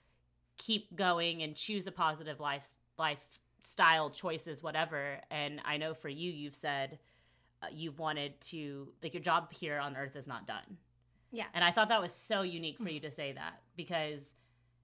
keep 0.58 0.94
going 0.94 1.42
and 1.42 1.56
choose 1.56 1.86
a 1.86 1.92
positive 1.92 2.40
life 2.40 2.74
lifestyle 2.98 4.10
choices, 4.10 4.62
whatever. 4.62 5.18
And 5.30 5.60
I 5.64 5.76
know 5.76 5.94
for 5.94 6.08
you, 6.08 6.30
you've 6.30 6.54
said 6.54 6.98
uh, 7.62 7.66
you've 7.72 7.98
wanted 7.98 8.40
to 8.40 8.88
like 9.02 9.14
your 9.14 9.22
job 9.22 9.52
here 9.52 9.78
on 9.78 9.96
earth 9.96 10.16
is 10.16 10.26
not 10.26 10.46
done. 10.46 10.78
Yeah. 11.30 11.46
And 11.54 11.64
I 11.64 11.70
thought 11.70 11.88
that 11.88 12.02
was 12.02 12.12
so 12.12 12.42
unique 12.42 12.78
for 12.78 12.90
you 12.90 13.00
to 13.00 13.10
say 13.10 13.32
that 13.32 13.62
because 13.76 14.34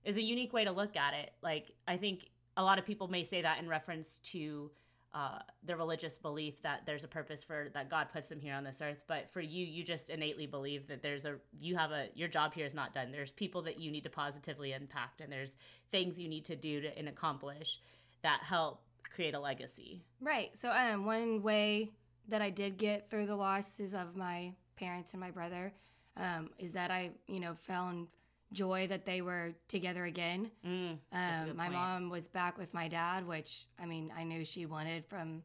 it's 0.05 0.17
a 0.17 0.23
unique 0.23 0.53
way 0.53 0.65
to 0.65 0.73
look 0.73 0.97
at 0.97 1.13
it. 1.15 1.33
Like 1.43 1.73
I 1.87 1.97
think 1.97 2.31
a 2.59 2.63
lot 2.63 2.79
of 2.79 2.85
people 2.85 3.09
may 3.09 3.25
say 3.25 3.41
that 3.41 3.59
in 3.61 3.69
reference 3.69 4.19
to 4.25 4.71
uh, 5.15 5.39
the 5.65 5.75
religious 5.75 6.19
belief 6.19 6.61
that 6.61 6.83
there's 6.85 7.05
a 7.05 7.09
purpose 7.09 7.43
for 7.43 7.69
that 7.73 7.89
God 7.89 8.09
puts 8.13 8.29
them 8.29 8.41
here 8.41 8.53
on 8.53 8.63
this 8.63 8.83
earth. 8.83 9.01
But 9.07 9.31
for 9.33 9.41
you, 9.41 9.65
you 9.65 9.83
just 9.83 10.11
innately 10.11 10.47
believe 10.47 10.87
that 10.89 11.03
there's 11.03 11.25
a 11.25 11.37
you 11.59 11.77
have 11.77 11.93
a 11.93 12.09
your 12.15 12.29
job 12.29 12.53
here 12.53 12.67
is 12.67 12.75
not 12.75 12.93
done. 12.93 13.11
There's 13.11 13.33
people 13.33 13.63
that 13.63 13.81
you 13.81 13.91
need 13.91 14.05
to 14.05 14.11
positively 14.11 14.75
impact, 14.75 15.23
and 15.23 15.33
there's 15.33 15.57
things 15.91 16.19
you 16.19 16.29
need 16.29 16.45
to 16.47 16.57
do 16.57 16.83
to 16.83 16.99
and 16.99 17.09
accomplish 17.09 17.81
that 18.23 18.41
help 18.43 18.83
create 19.15 19.35
a 19.35 19.41
legacy. 19.41 20.03
Right. 20.21 20.51
So, 20.59 20.71
um, 20.71 21.07
one 21.07 21.43
way 21.43 21.91
that 22.29 22.43
I 22.43 22.51
did 22.51 22.77
get 22.77 23.09
through 23.09 23.27
the 23.27 23.37
losses 23.37 23.95
of 23.95 24.15
my 24.15 24.53
parents 24.77 25.15
and 25.15 25.21
my 25.21 25.31
brother 25.31 25.73
um, 26.19 26.51
is 26.59 26.73
that 26.73 26.91
I, 26.91 27.11
you 27.29 27.41
know, 27.41 27.55
found 27.55 28.09
joy 28.53 28.87
that 28.89 29.05
they 29.05 29.21
were 29.21 29.53
together 29.69 30.05
again. 30.05 30.51
Mm, 30.65 30.99
Um, 31.13 31.57
my 31.57 31.65
point. 31.65 31.73
mom 31.75 32.11
was 32.11 32.29
back 32.29 32.57
with 32.59 32.73
my 32.75 32.89
dad, 32.89 33.27
which 33.27 33.67
I 33.79 33.87
mean, 33.87 34.13
I 34.17 34.25
knew 34.25 34.45
she 34.45 34.67
wanted 34.67 35.05
from 35.07 35.43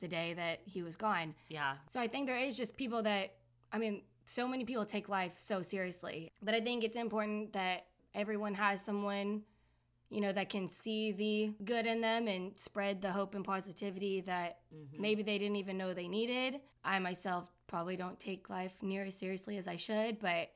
the 0.00 0.08
day 0.08 0.34
that 0.34 0.60
he 0.64 0.82
was 0.82 0.96
gone. 0.96 1.34
Yeah. 1.48 1.76
So 1.88 2.00
I 2.00 2.08
think 2.08 2.26
there 2.26 2.36
is 2.38 2.56
just 2.56 2.76
people 2.76 3.02
that, 3.04 3.36
I 3.72 3.78
mean, 3.78 4.02
so 4.26 4.46
many 4.48 4.64
people 4.64 4.84
take 4.84 5.08
life 5.08 5.38
so 5.38 5.62
seriously. 5.62 6.32
But 6.42 6.54
I 6.54 6.60
think 6.60 6.84
it's 6.84 6.96
important 6.96 7.52
that 7.54 7.86
everyone 8.14 8.54
has 8.54 8.84
someone, 8.84 9.42
you 10.10 10.20
know, 10.20 10.32
that 10.32 10.48
can 10.50 10.68
see 10.68 11.12
the 11.12 11.54
good 11.64 11.86
in 11.86 12.00
them 12.00 12.28
and 12.28 12.58
spread 12.58 13.00
the 13.00 13.12
hope 13.12 13.34
and 13.34 13.44
positivity 13.44 14.20
that 14.22 14.60
Mhm. 14.74 14.98
maybe 14.98 15.22
they 15.22 15.38
didn't 15.38 15.56
even 15.56 15.78
know 15.78 15.94
they 15.94 16.08
needed. 16.08 16.60
I 16.84 16.98
myself 16.98 17.50
probably 17.66 17.96
don't 17.96 18.20
take 18.20 18.50
life 18.50 18.82
near 18.82 19.04
as 19.04 19.16
seriously 19.16 19.56
as 19.56 19.66
I 19.66 19.76
should, 19.76 20.18
but 20.18 20.50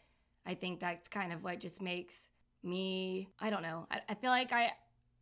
I 0.49 0.55
think 0.55 0.81
that's 0.81 1.09
kind 1.09 1.33
of 1.33 1.45
what 1.45 1.61
just 1.61 1.83
makes 1.83 2.31
me, 2.63 3.29
I 3.39 3.51
don't 3.51 3.63
know. 3.63 3.87
I, 3.91 4.01
I 4.09 4.15
feel 4.15 4.31
like 4.31 4.53
I 4.53 4.73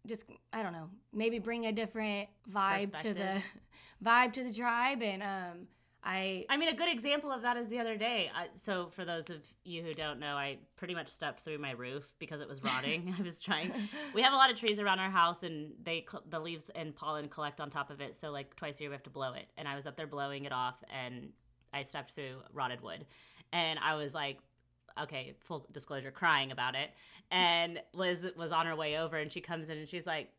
just, 0.07 0.25
I 0.53 0.63
don't 0.63 0.73
know, 0.73 0.89
maybe 1.13 1.39
bring 1.41 1.67
a 1.67 1.73
different 1.73 2.29
vibe 2.51 2.97
to 2.99 3.13
the 3.13 3.43
vibe 4.05 4.33
to 4.35 4.45
the 4.45 4.53
tribe 4.53 5.03
and 5.03 5.23
um 5.23 5.67
I 6.09 6.47
I 6.49 6.57
mean, 6.57 6.69
a 6.69 6.75
good 6.75 6.89
example 6.89 7.33
of 7.33 7.43
that 7.43 7.57
is 7.57 7.67
the 7.67 7.81
other 7.81 7.97
day. 7.97 8.31
I, 8.33 8.47
so, 8.55 8.87
for 8.91 9.05
those 9.05 9.29
of 9.29 9.43
you 9.65 9.83
who 9.83 9.93
don't 9.93 10.21
know, 10.21 10.37
I 10.37 10.59
pretty 10.77 10.95
much 10.95 11.09
stepped 11.09 11.41
through 11.41 11.59
my 11.59 11.73
roof 11.73 12.15
because 12.21 12.41
it 12.41 12.49
was 12.49 12.63
rotting. 12.63 13.13
I 13.19 13.23
was 13.23 13.41
trying. 13.41 13.73
We 14.15 14.23
have 14.23 14.33
a 14.33 14.37
lot 14.37 14.49
of 14.49 14.57
trees 14.57 14.79
around 14.79 15.01
our 15.01 15.11
house, 15.11 15.43
and 15.43 15.73
they 15.83 16.07
the 16.31 16.39
leaves 16.39 16.71
and 16.77 16.95
pollen 16.95 17.29
collect 17.29 17.61
on 17.61 17.71
top 17.71 17.91
of 17.91 18.01
it. 18.01 18.15
So, 18.15 18.31
like 18.31 18.55
twice 18.55 18.79
a 18.79 18.85
year, 18.85 18.91
we 18.91 18.95
have 18.95 19.03
to 19.03 19.11
blow 19.11 19.33
it. 19.33 19.49
And 19.59 19.67
I 19.67 19.75
was 19.75 19.85
up 19.85 19.97
there 19.97 20.07
blowing 20.07 20.45
it 20.45 20.53
off, 20.53 20.77
and 20.95 21.31
I 21.75 21.83
stepped 21.83 22.13
through 22.13 22.37
rotted 22.53 22.83
wood, 22.83 23.05
and 23.53 23.79
I 23.81 23.97
was 23.97 24.15
like. 24.15 24.39
Okay, 25.03 25.35
full 25.41 25.67
disclosure, 25.73 26.11
crying 26.11 26.53
about 26.53 26.75
it. 26.75 26.91
And 27.31 27.81
Liz 27.93 28.27
was 28.37 28.53
on 28.53 28.67
her 28.67 28.77
way 28.77 28.99
over 28.99 29.17
and 29.17 29.31
she 29.31 29.41
comes 29.41 29.69
in 29.69 29.79
and 29.79 29.89
she's 29.89 30.07
like, 30.07 30.31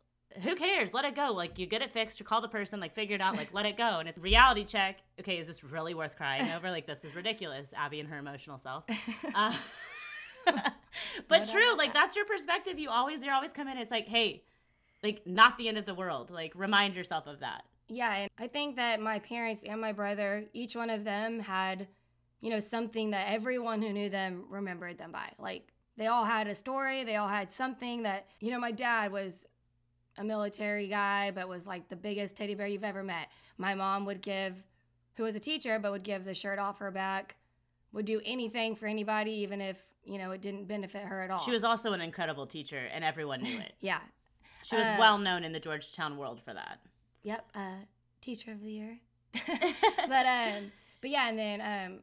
who 0.42 0.56
cares? 0.56 0.94
Let 0.94 1.06
it 1.06 1.16
go. 1.16 1.32
Like 1.32 1.58
you 1.58 1.66
get 1.66 1.82
it 1.82 1.92
fixed. 1.92 2.20
You 2.20 2.26
call 2.26 2.42
the 2.42 2.48
person. 2.48 2.80
Like 2.80 2.94
figure 2.94 3.16
it 3.16 3.22
out. 3.22 3.36
Like 3.36 3.54
let 3.54 3.66
it 3.66 3.78
go. 3.78 4.00
And 4.00 4.08
it's 4.10 4.18
reality 4.20 4.64
check. 4.64 4.98
Okay, 5.20 5.38
is 5.38 5.48
this 5.48 5.64
really 5.64 5.94
worth 5.94 6.16
crying 6.16 6.52
over? 6.52 6.70
Like 6.70 6.86
this 6.86 7.06
is 7.06 7.16
ridiculous. 7.16 7.74
Abby 7.76 8.00
and 8.00 8.10
her 8.10 8.18
emotional 8.18 8.58
self. 8.58 8.84
Uh, 9.36 9.54
but 11.28 11.50
true. 11.50 11.76
Like 11.78 11.94
that. 11.94 12.02
that's 12.02 12.16
your 12.16 12.26
perspective. 12.26 12.80
You 12.80 12.90
always 12.90 13.24
you're 13.24 13.34
always 13.34 13.52
come 13.54 13.68
in. 13.68 13.78
It's 13.78 13.92
like 13.92 14.08
hey, 14.08 14.44
like 15.04 15.26
not 15.26 15.58
the 15.58 15.68
end 15.68 15.78
of 15.78 15.86
the 15.86 15.94
world. 15.94 16.32
Like 16.32 16.54
remind 16.56 16.96
yourself 16.96 17.28
of 17.28 17.40
that. 17.42 17.64
Yeah, 17.90 18.14
and 18.14 18.30
I 18.38 18.48
think 18.48 18.76
that 18.76 19.00
my 19.00 19.20
parents 19.20 19.64
and 19.68 19.80
my 19.80 19.94
brother, 19.94 20.46
each 20.54 20.76
one 20.76 20.90
of 20.90 21.04
them 21.04 21.40
had, 21.40 21.88
you 22.42 22.50
know, 22.50 22.60
something 22.60 23.12
that 23.12 23.28
everyone 23.32 23.82
who 23.82 23.92
knew 23.94 24.10
them 24.10 24.44
remembered 24.50 24.98
them 24.98 25.12
by. 25.12 25.32
Like 25.40 25.68
they 25.98 26.08
all 26.08 26.26
had 26.26 26.48
a 26.48 26.56
story. 26.56 27.04
They 27.04 27.16
all 27.16 27.28
had 27.28 27.52
something 27.52 28.04
that, 28.04 28.28
you 28.40 28.52
know, 28.52 28.60
my 28.60 28.72
dad 28.72 29.12
was 29.12 29.46
a 30.18 30.24
military 30.24 30.88
guy, 30.88 31.32
but 31.32 31.48
was 31.48 31.68
like 31.68 31.90
the 31.90 31.96
biggest 31.96 32.36
teddy 32.36 32.56
bear 32.56 32.68
you've 32.68 32.84
ever 32.84 33.04
met. 33.04 33.30
My 33.58 33.74
mom 33.76 34.06
would 34.06 34.22
give, 34.22 34.64
who 35.16 35.24
was 35.24 35.36
a 35.36 35.40
teacher, 35.40 35.80
but 35.80 35.92
would 35.92 36.04
give 36.04 36.26
the 36.26 36.34
shirt 36.34 36.60
off 36.60 36.80
her 36.80 36.92
back, 36.92 37.36
would 37.92 38.06
do 38.06 38.22
anything 38.26 38.76
for 38.76 38.86
anybody, 38.88 39.32
even 39.32 39.62
if, 39.62 39.82
you 40.06 40.18
know, 40.18 40.32
it 40.32 40.42
didn't 40.42 40.66
benefit 40.68 41.04
her 41.04 41.22
at 41.24 41.32
all. 41.32 41.40
She 41.40 41.52
was 41.52 41.64
also 41.64 41.94
an 41.94 42.02
incredible 42.02 42.46
teacher, 42.46 42.88
and 42.94 43.04
everyone 43.04 43.42
knew 43.42 43.58
it. 43.68 43.74
yeah. 43.80 44.00
She 44.64 44.76
was 44.76 44.86
Uh, 44.86 44.96
well 45.00 45.18
known 45.18 45.44
in 45.44 45.54
the 45.54 45.60
Georgetown 45.60 46.18
world 46.18 46.42
for 46.44 46.54
that. 46.54 46.80
Yep. 47.24 47.50
Uh, 47.56 47.60
teacher 48.22 48.52
of 48.52 48.62
the 48.62 48.72
year. 48.72 48.98
but 50.08 50.26
um 50.26 50.72
but 51.02 51.10
yeah 51.10 51.30
and 51.30 51.38
then 51.38 51.62
um 51.62 52.00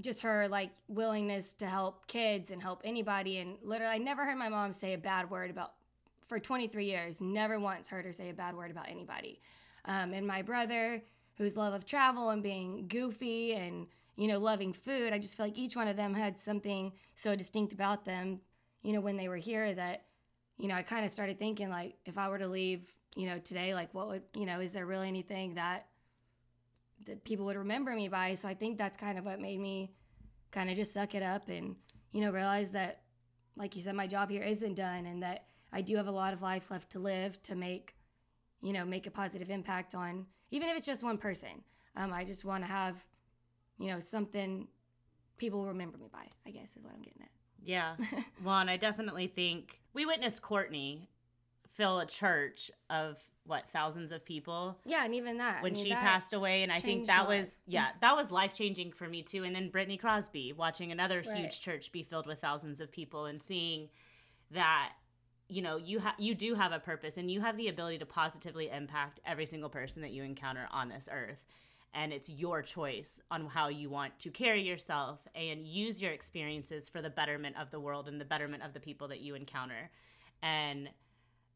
just 0.00 0.22
her 0.22 0.48
like 0.48 0.70
willingness 0.88 1.54
to 1.54 1.66
help 1.66 2.06
kids 2.06 2.50
and 2.50 2.62
help 2.62 2.80
anybody. 2.84 3.38
And 3.38 3.56
literally 3.62 3.94
i 3.94 3.98
never 3.98 4.24
heard 4.24 4.38
my 4.38 4.48
mom 4.48 4.72
say 4.72 4.94
a 4.94 4.98
bad 4.98 5.30
word 5.30 5.50
about 5.50 5.72
for 6.28 6.38
23 6.38 6.86
years 6.86 7.20
never 7.20 7.60
once 7.60 7.88
heard 7.88 8.04
her 8.04 8.12
say 8.12 8.30
a 8.30 8.34
bad 8.34 8.56
word 8.56 8.70
about 8.70 8.88
anybody. 8.88 9.40
Um, 9.84 10.14
and 10.14 10.26
my 10.26 10.42
brother 10.42 11.02
whose 11.36 11.56
love 11.56 11.74
of 11.74 11.84
travel 11.84 12.30
and 12.30 12.42
being 12.42 12.86
goofy 12.88 13.54
and 13.54 13.86
you 14.16 14.28
know 14.28 14.38
loving 14.38 14.72
food 14.72 15.12
i 15.12 15.18
just 15.18 15.36
feel 15.36 15.46
like 15.46 15.56
each 15.56 15.76
one 15.76 15.88
of 15.88 15.96
them 15.96 16.14
had 16.14 16.40
something 16.40 16.92
so 17.16 17.34
distinct 17.34 17.72
about 17.72 18.04
them 18.04 18.40
you 18.82 18.92
know 18.92 19.00
when 19.00 19.16
they 19.16 19.28
were 19.28 19.36
here 19.36 19.74
that 19.74 20.04
you 20.58 20.68
know 20.68 20.74
i 20.74 20.82
kind 20.82 21.04
of 21.04 21.10
started 21.10 21.38
thinking 21.38 21.70
like 21.70 21.94
if 22.04 22.18
i 22.18 22.28
were 22.28 22.38
to 22.38 22.48
leave 22.48 22.92
you 23.16 23.26
know 23.26 23.38
today 23.38 23.74
like 23.74 23.92
what 23.94 24.08
would 24.08 24.22
you 24.36 24.46
know 24.46 24.60
is 24.60 24.72
there 24.72 24.86
really 24.86 25.08
anything 25.08 25.54
that 25.54 25.86
that 27.06 27.24
people 27.24 27.44
would 27.46 27.56
remember 27.56 27.94
me 27.94 28.08
by. 28.08 28.34
So 28.34 28.48
I 28.48 28.54
think 28.54 28.78
that's 28.78 28.96
kind 28.96 29.18
of 29.18 29.24
what 29.24 29.40
made 29.40 29.60
me 29.60 29.92
kind 30.50 30.70
of 30.70 30.76
just 30.76 30.92
suck 30.92 31.14
it 31.14 31.22
up 31.22 31.48
and, 31.48 31.76
you 32.12 32.20
know, 32.20 32.30
realize 32.30 32.70
that, 32.72 33.02
like 33.56 33.76
you 33.76 33.82
said, 33.82 33.94
my 33.94 34.06
job 34.06 34.30
here 34.30 34.42
isn't 34.42 34.74
done 34.74 35.06
and 35.06 35.22
that 35.22 35.46
I 35.72 35.80
do 35.80 35.96
have 35.96 36.06
a 36.06 36.12
lot 36.12 36.32
of 36.32 36.42
life 36.42 36.70
left 36.70 36.90
to 36.90 36.98
live 36.98 37.42
to 37.44 37.54
make, 37.54 37.94
you 38.60 38.72
know, 38.72 38.84
make 38.84 39.06
a 39.06 39.10
positive 39.10 39.50
impact 39.50 39.94
on, 39.94 40.26
even 40.50 40.68
if 40.68 40.76
it's 40.76 40.86
just 40.86 41.02
one 41.02 41.16
person. 41.16 41.62
Um, 41.96 42.12
I 42.12 42.24
just 42.24 42.44
want 42.44 42.62
to 42.64 42.68
have, 42.68 43.04
you 43.78 43.88
know, 43.88 44.00
something 44.00 44.68
people 45.38 45.66
remember 45.66 45.98
me 45.98 46.08
by, 46.12 46.26
I 46.46 46.50
guess 46.50 46.76
is 46.76 46.84
what 46.84 46.92
I'm 46.94 47.02
getting 47.02 47.22
at. 47.22 47.30
Yeah. 47.64 47.96
well, 48.44 48.58
and 48.58 48.70
I 48.70 48.76
definitely 48.76 49.26
think 49.26 49.80
we 49.94 50.06
witnessed 50.06 50.42
Courtney 50.42 51.08
fill 51.74 52.00
a 52.00 52.06
church 52.06 52.70
of 52.90 53.18
what 53.44 53.68
thousands 53.70 54.12
of 54.12 54.24
people 54.24 54.78
Yeah, 54.84 55.04
and 55.04 55.14
even 55.14 55.38
that. 55.38 55.58
I 55.58 55.62
when 55.62 55.72
mean, 55.72 55.84
she 55.84 55.90
that- 55.90 56.00
passed 56.02 56.32
away 56.32 56.62
and 56.62 56.70
i 56.70 56.78
think 56.78 57.06
that 57.06 57.26
was 57.26 57.50
yeah 57.66 57.88
that 58.00 58.14
was 58.16 58.30
life 58.30 58.54
changing 58.54 58.92
for 58.92 59.08
me 59.08 59.22
too 59.22 59.42
and 59.44 59.54
then 59.54 59.68
brittany 59.70 59.96
crosby 59.96 60.52
watching 60.52 60.92
another 60.92 61.22
Right. 61.26 61.36
huge 61.38 61.60
church 61.60 61.90
be 61.92 62.02
filled 62.02 62.26
with 62.26 62.40
thousands 62.40 62.80
of 62.80 62.92
people 62.92 63.24
and 63.26 63.42
seeing 63.42 63.88
that 64.52 64.92
you 65.48 65.60
know 65.62 65.76
you 65.76 65.98
have 65.98 66.14
you 66.18 66.34
do 66.34 66.54
have 66.54 66.72
a 66.72 66.78
purpose 66.78 67.16
and 67.16 67.30
you 67.30 67.40
have 67.40 67.56
the 67.56 67.68
ability 67.68 67.98
to 67.98 68.06
positively 68.06 68.68
impact 68.70 69.18
every 69.26 69.46
single 69.46 69.68
person 69.70 70.02
that 70.02 70.12
you 70.12 70.22
encounter 70.22 70.68
on 70.70 70.88
this 70.88 71.08
earth 71.12 71.44
and 71.94 72.12
it's 72.12 72.30
your 72.30 72.62
choice 72.62 73.20
on 73.30 73.46
how 73.46 73.68
you 73.68 73.90
want 73.90 74.18
to 74.18 74.30
carry 74.30 74.62
yourself 74.62 75.26
and 75.34 75.66
use 75.66 76.00
your 76.00 76.12
experiences 76.12 76.88
for 76.88 77.02
the 77.02 77.10
betterment 77.10 77.56
of 77.60 77.70
the 77.70 77.80
world 77.80 78.08
and 78.08 78.20
the 78.20 78.24
betterment 78.24 78.62
of 78.62 78.72
the 78.72 78.80
people 78.80 79.08
that 79.08 79.20
you 79.20 79.34
encounter 79.34 79.90
and 80.42 80.88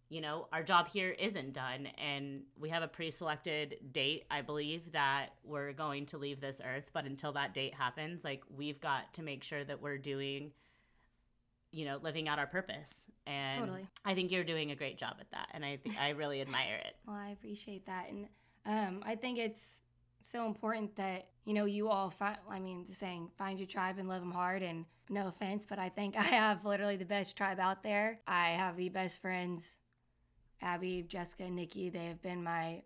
you 0.08 0.20
know, 0.20 0.46
our 0.52 0.62
job 0.62 0.88
here 0.88 1.10
isn't 1.10 1.52
done. 1.52 1.88
And 1.98 2.42
we 2.58 2.68
have 2.70 2.82
a 2.82 2.88
pre 2.88 3.10
selected 3.10 3.76
date, 3.92 4.24
I 4.30 4.42
believe, 4.42 4.92
that 4.92 5.30
we're 5.44 5.72
going 5.72 6.06
to 6.06 6.18
leave 6.18 6.40
this 6.40 6.60
earth. 6.64 6.90
But 6.92 7.04
until 7.04 7.32
that 7.32 7.54
date 7.54 7.74
happens, 7.74 8.24
like, 8.24 8.42
we've 8.54 8.80
got 8.80 9.12
to 9.14 9.22
make 9.22 9.42
sure 9.42 9.64
that 9.64 9.82
we're 9.82 9.98
doing, 9.98 10.52
you 11.72 11.84
know, 11.84 11.98
living 12.02 12.28
out 12.28 12.38
our 12.38 12.46
purpose. 12.46 13.06
And 13.26 13.60
Totally. 13.60 13.88
I 14.04 14.14
think 14.14 14.30
you're 14.30 14.44
doing 14.44 14.70
a 14.70 14.76
great 14.76 14.98
job 14.98 15.16
at 15.20 15.30
that. 15.32 15.48
And 15.52 15.64
I, 15.64 15.78
I 16.00 16.10
really 16.10 16.40
admire 16.40 16.76
it. 16.76 16.94
Well, 17.06 17.16
I 17.16 17.30
appreciate 17.30 17.86
that, 17.86 18.08
and 18.08 18.26
um, 18.64 19.02
I 19.04 19.14
think 19.16 19.38
it's 19.38 19.66
so 20.24 20.46
important 20.46 20.96
that 20.96 21.28
you 21.44 21.54
know 21.54 21.64
you 21.64 21.88
all 21.88 22.10
find. 22.10 22.36
I 22.50 22.58
mean, 22.58 22.84
just 22.84 22.98
saying 22.98 23.30
"find 23.38 23.58
your 23.58 23.68
tribe 23.68 23.96
and 23.98 24.08
love 24.08 24.20
them 24.20 24.32
hard." 24.32 24.62
And 24.62 24.84
no 25.08 25.28
offense, 25.28 25.64
but 25.68 25.78
I 25.78 25.88
think 25.88 26.16
I 26.18 26.22
have 26.22 26.64
literally 26.64 26.96
the 26.96 27.04
best 27.04 27.36
tribe 27.36 27.60
out 27.60 27.82
there. 27.82 28.20
I 28.26 28.50
have 28.50 28.76
the 28.76 28.88
best 28.88 29.22
friends, 29.22 29.78
Abby, 30.62 31.04
Jessica, 31.06 31.48
Nikki. 31.50 31.88
They 31.90 32.06
have 32.06 32.22
been 32.22 32.42
my, 32.42 32.82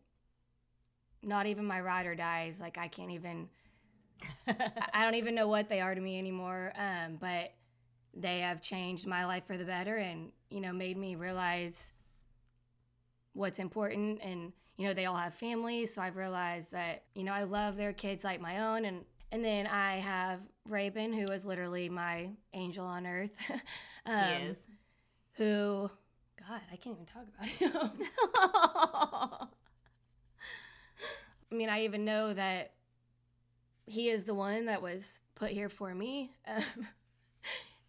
not 1.22 1.46
even 1.46 1.64
my 1.64 1.80
ride 1.80 2.06
or 2.06 2.14
dies. 2.14 2.61
Like 2.61 2.78
I 2.78 2.88
can't 2.88 3.11
even. 3.11 3.48
I- 4.46 5.04
don't 5.04 5.14
even 5.14 5.35
know 5.35 5.48
what 5.48 5.68
they 5.68 5.80
are 5.80 5.94
to 5.94 6.00
me 6.00 6.18
anymore. 6.18 6.72
Um, 6.76 7.16
but 7.20 7.52
they 8.14 8.40
have 8.40 8.61
changed 8.61 9.06
my 9.06 9.24
life 9.24 9.44
for 9.46 9.56
the 9.56 9.64
better, 9.64 9.96
and 9.96 10.30
you 10.50 10.61
know, 10.61 10.72
made 10.72 10.96
me 10.96 11.14
realize 11.14 11.92
what's 13.33 13.59
important 13.59 14.20
and 14.22 14.52
you 14.76 14.87
know 14.87 14.94
they 14.94 15.06
all 15.06 15.16
have 15.16 15.33
families 15.35 15.94
so 15.94 16.02
i've 16.02 16.16
realized 16.16 16.72
that 16.72 17.04
you 17.14 17.22
know 17.22 17.33
i 17.33 17.44
love 17.44 17.76
their 17.76 17.92
kids 17.92 18.24
like 18.24 18.40
my 18.40 18.59
own 18.59 18.85
and 18.85 19.04
and 19.30 19.44
then 19.44 19.66
i 19.66 19.96
have 19.96 20.40
Raven, 20.68 21.12
who 21.12 21.24
is 21.33 21.44
literally 21.46 21.88
my 21.88 22.28
angel 22.54 22.85
on 22.85 23.06
earth 23.06 23.37
um, 24.06 24.24
he 24.24 24.33
is. 24.50 24.62
who 25.35 25.90
god 26.48 26.61
i 26.72 26.76
can't 26.76 26.96
even 26.96 27.07
talk 27.07 27.24
about 27.35 27.48
him 27.48 27.72
i 31.53 31.55
mean 31.55 31.68
i 31.68 31.85
even 31.85 32.05
know 32.05 32.33
that 32.33 32.72
he 33.87 34.09
is 34.09 34.24
the 34.24 34.35
one 34.35 34.66
that 34.66 34.83
was 34.83 35.20
put 35.35 35.50
here 35.50 35.68
for 35.68 35.94
me 35.94 36.33
um, 36.46 36.87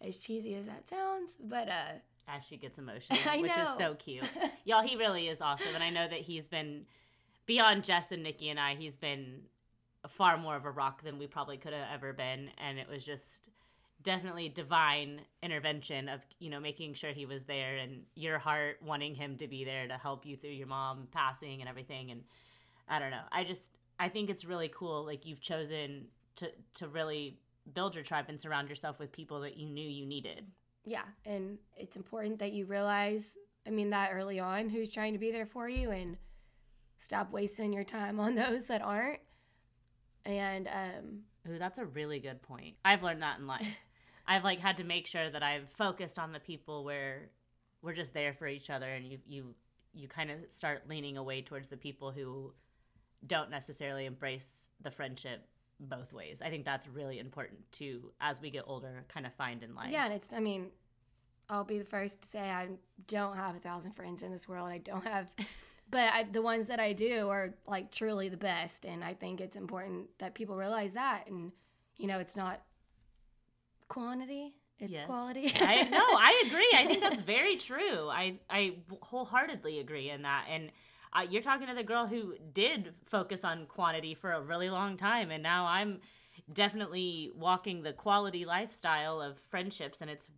as 0.06 0.18
cheesy 0.18 0.54
as 0.54 0.66
that 0.66 0.88
sounds 0.88 1.36
but 1.42 1.68
uh 1.68 1.92
As 2.28 2.44
she 2.44 2.56
gets 2.56 2.78
emotional, 2.78 3.18
which 3.40 3.56
is 3.56 3.76
so 3.76 3.94
cute. 3.94 4.24
Y'all, 4.64 4.82
he 4.82 4.96
really 4.96 5.26
is 5.28 5.40
awesome. 5.40 5.74
And 5.74 5.82
I 5.82 5.90
know 5.90 6.06
that 6.08 6.20
he's 6.20 6.46
been, 6.46 6.86
beyond 7.46 7.82
Jess 7.82 8.12
and 8.12 8.22
Nikki 8.22 8.48
and 8.48 8.60
I, 8.60 8.76
he's 8.76 8.96
been 8.96 9.42
far 10.08 10.36
more 10.38 10.54
of 10.54 10.64
a 10.64 10.70
rock 10.70 11.02
than 11.02 11.18
we 11.18 11.26
probably 11.26 11.56
could 11.56 11.72
have 11.72 11.88
ever 11.92 12.12
been. 12.12 12.50
And 12.58 12.78
it 12.78 12.88
was 12.88 13.04
just 13.04 13.48
definitely 14.02 14.48
divine 14.48 15.20
intervention 15.42 16.08
of, 16.08 16.20
you 16.38 16.50
know, 16.50 16.60
making 16.60 16.94
sure 16.94 17.12
he 17.12 17.26
was 17.26 17.44
there 17.44 17.76
and 17.76 18.02
your 18.14 18.38
heart 18.38 18.78
wanting 18.82 19.14
him 19.14 19.36
to 19.38 19.46
be 19.48 19.64
there 19.64 19.86
to 19.88 19.94
help 19.94 20.26
you 20.26 20.36
through 20.36 20.50
your 20.50 20.66
mom 20.66 21.08
passing 21.12 21.60
and 21.60 21.68
everything. 21.68 22.10
And 22.10 22.22
I 22.88 22.98
don't 22.98 23.10
know. 23.10 23.22
I 23.30 23.44
just, 23.44 23.70
I 23.98 24.08
think 24.08 24.30
it's 24.30 24.44
really 24.44 24.70
cool. 24.74 25.04
Like 25.04 25.24
you've 25.26 25.40
chosen 25.40 26.06
to, 26.36 26.50
to 26.74 26.88
really 26.88 27.38
build 27.74 27.94
your 27.94 28.02
tribe 28.04 28.26
and 28.28 28.40
surround 28.40 28.68
yourself 28.68 28.98
with 28.98 29.12
people 29.12 29.40
that 29.40 29.56
you 29.56 29.68
knew 29.68 29.88
you 29.88 30.04
needed. 30.04 30.46
yeah 30.84 31.04
and 31.24 31.58
it's 31.76 31.94
important 31.94 32.40
that 32.40 32.50
you 32.52 32.64
realize 32.66 33.36
i 33.68 33.70
mean 33.70 33.90
that 33.90 34.10
early 34.12 34.40
on 34.40 34.68
who's 34.68 34.90
trying 34.90 35.12
to 35.12 35.18
be 35.18 35.30
there 35.30 35.46
for 35.46 35.68
you 35.68 35.92
and 35.92 36.16
stop 36.98 37.30
wasting 37.30 37.72
your 37.72 37.84
time 37.84 38.18
on 38.18 38.34
those 38.42 38.64
that 38.64 38.82
aren't 38.82 39.20
and 40.24 40.66
um 40.66 41.20
Ooh, 41.48 41.58
that's 41.58 41.78
a 41.78 41.84
really 41.84 42.20
good 42.20 42.40
point. 42.42 42.76
I've 42.84 43.02
learned 43.02 43.22
that 43.22 43.38
in 43.38 43.46
life. 43.46 43.76
I've 44.32 44.44
like 44.44 44.60
had 44.60 44.78
to 44.78 44.84
make 44.84 45.06
sure 45.06 45.28
that 45.28 45.42
I've 45.42 45.68
focused 45.70 46.18
on 46.18 46.32
the 46.32 46.40
people 46.40 46.84
where 46.84 47.28
we're 47.82 47.92
just 47.92 48.14
there 48.14 48.32
for 48.32 48.46
each 48.46 48.70
other 48.70 48.88
and 48.88 49.04
you 49.04 49.18
you 49.26 49.54
you 49.92 50.08
kind 50.08 50.30
of 50.30 50.38
start 50.48 50.88
leaning 50.88 51.18
away 51.18 51.42
towards 51.42 51.68
the 51.68 51.76
people 51.76 52.10
who 52.12 52.54
don't 53.26 53.50
necessarily 53.50 54.06
embrace 54.06 54.70
the 54.80 54.90
friendship 54.90 55.46
both 55.78 56.12
ways. 56.14 56.40
I 56.42 56.48
think 56.48 56.64
that's 56.64 56.88
really 56.88 57.18
important 57.18 57.60
to 57.72 58.10
as 58.20 58.40
we 58.40 58.48
get 58.50 58.64
older 58.66 59.04
kind 59.08 59.26
of 59.26 59.34
find 59.34 59.62
in 59.62 59.74
life. 59.74 59.90
yeah 59.90 60.06
and 60.06 60.14
it's 60.14 60.32
i 60.32 60.40
mean 60.40 60.68
i'll 61.50 61.64
be 61.64 61.78
the 61.78 61.84
first 61.84 62.22
to 62.22 62.28
say 62.28 62.40
i 62.40 62.68
don't 63.08 63.36
have 63.36 63.54
a 63.56 63.58
thousand 63.58 63.92
friends 63.92 64.22
in 64.22 64.30
this 64.30 64.48
world 64.48 64.68
i 64.68 64.78
don't 64.78 65.04
have 65.04 65.28
but 65.90 66.12
I, 66.12 66.22
the 66.22 66.40
ones 66.40 66.68
that 66.68 66.80
i 66.80 66.92
do 66.92 67.28
are 67.28 67.54
like 67.66 67.90
truly 67.90 68.28
the 68.28 68.36
best 68.36 68.86
and 68.86 69.02
i 69.04 69.12
think 69.12 69.40
it's 69.40 69.56
important 69.56 70.06
that 70.18 70.34
people 70.34 70.56
realize 70.56 70.92
that 70.92 71.24
and 71.26 71.52
you 71.96 72.06
know 72.06 72.20
it's 72.20 72.36
not 72.36 72.62
quantity 73.92 74.54
it's 74.78 74.92
Yes. 74.92 75.06
quality 75.06 75.52
I 75.60 75.82
no, 75.90 75.98
I 76.00 76.44
agree. 76.46 76.70
I 76.74 76.86
think 76.86 77.00
that's 77.00 77.20
very 77.20 77.56
true. 77.56 78.08
I 78.08 78.38
I 78.50 78.76
wholeheartedly 79.00 79.78
agree 79.78 80.10
in 80.10 80.22
that. 80.22 80.46
And 80.50 80.70
uh, 81.12 81.26
you're 81.28 81.42
talking 81.42 81.66
to 81.68 81.74
the 81.74 81.84
girl 81.84 82.06
who 82.06 82.34
did 82.52 82.94
focus 83.04 83.44
on 83.44 83.66
quantity 83.66 84.14
for 84.14 84.32
a 84.32 84.40
really 84.40 84.70
long 84.70 84.96
time, 84.96 85.30
and 85.30 85.42
now 85.42 85.66
I'm 85.66 86.00
definitely 86.52 87.30
walking 87.36 87.82
the 87.82 87.92
quality 87.92 88.44
lifestyle 88.44 89.20
of 89.20 89.38
friendships, 89.38 90.00
and 90.00 90.10
it's 90.10 90.30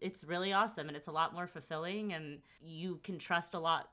it's 0.00 0.24
really 0.24 0.52
awesome, 0.52 0.88
and 0.88 0.96
it's 0.96 1.06
a 1.08 1.12
lot 1.12 1.32
more 1.34 1.46
fulfilling, 1.46 2.12
and 2.12 2.40
you 2.60 2.98
can 3.04 3.18
trust 3.18 3.54
a 3.54 3.60
lot 3.60 3.88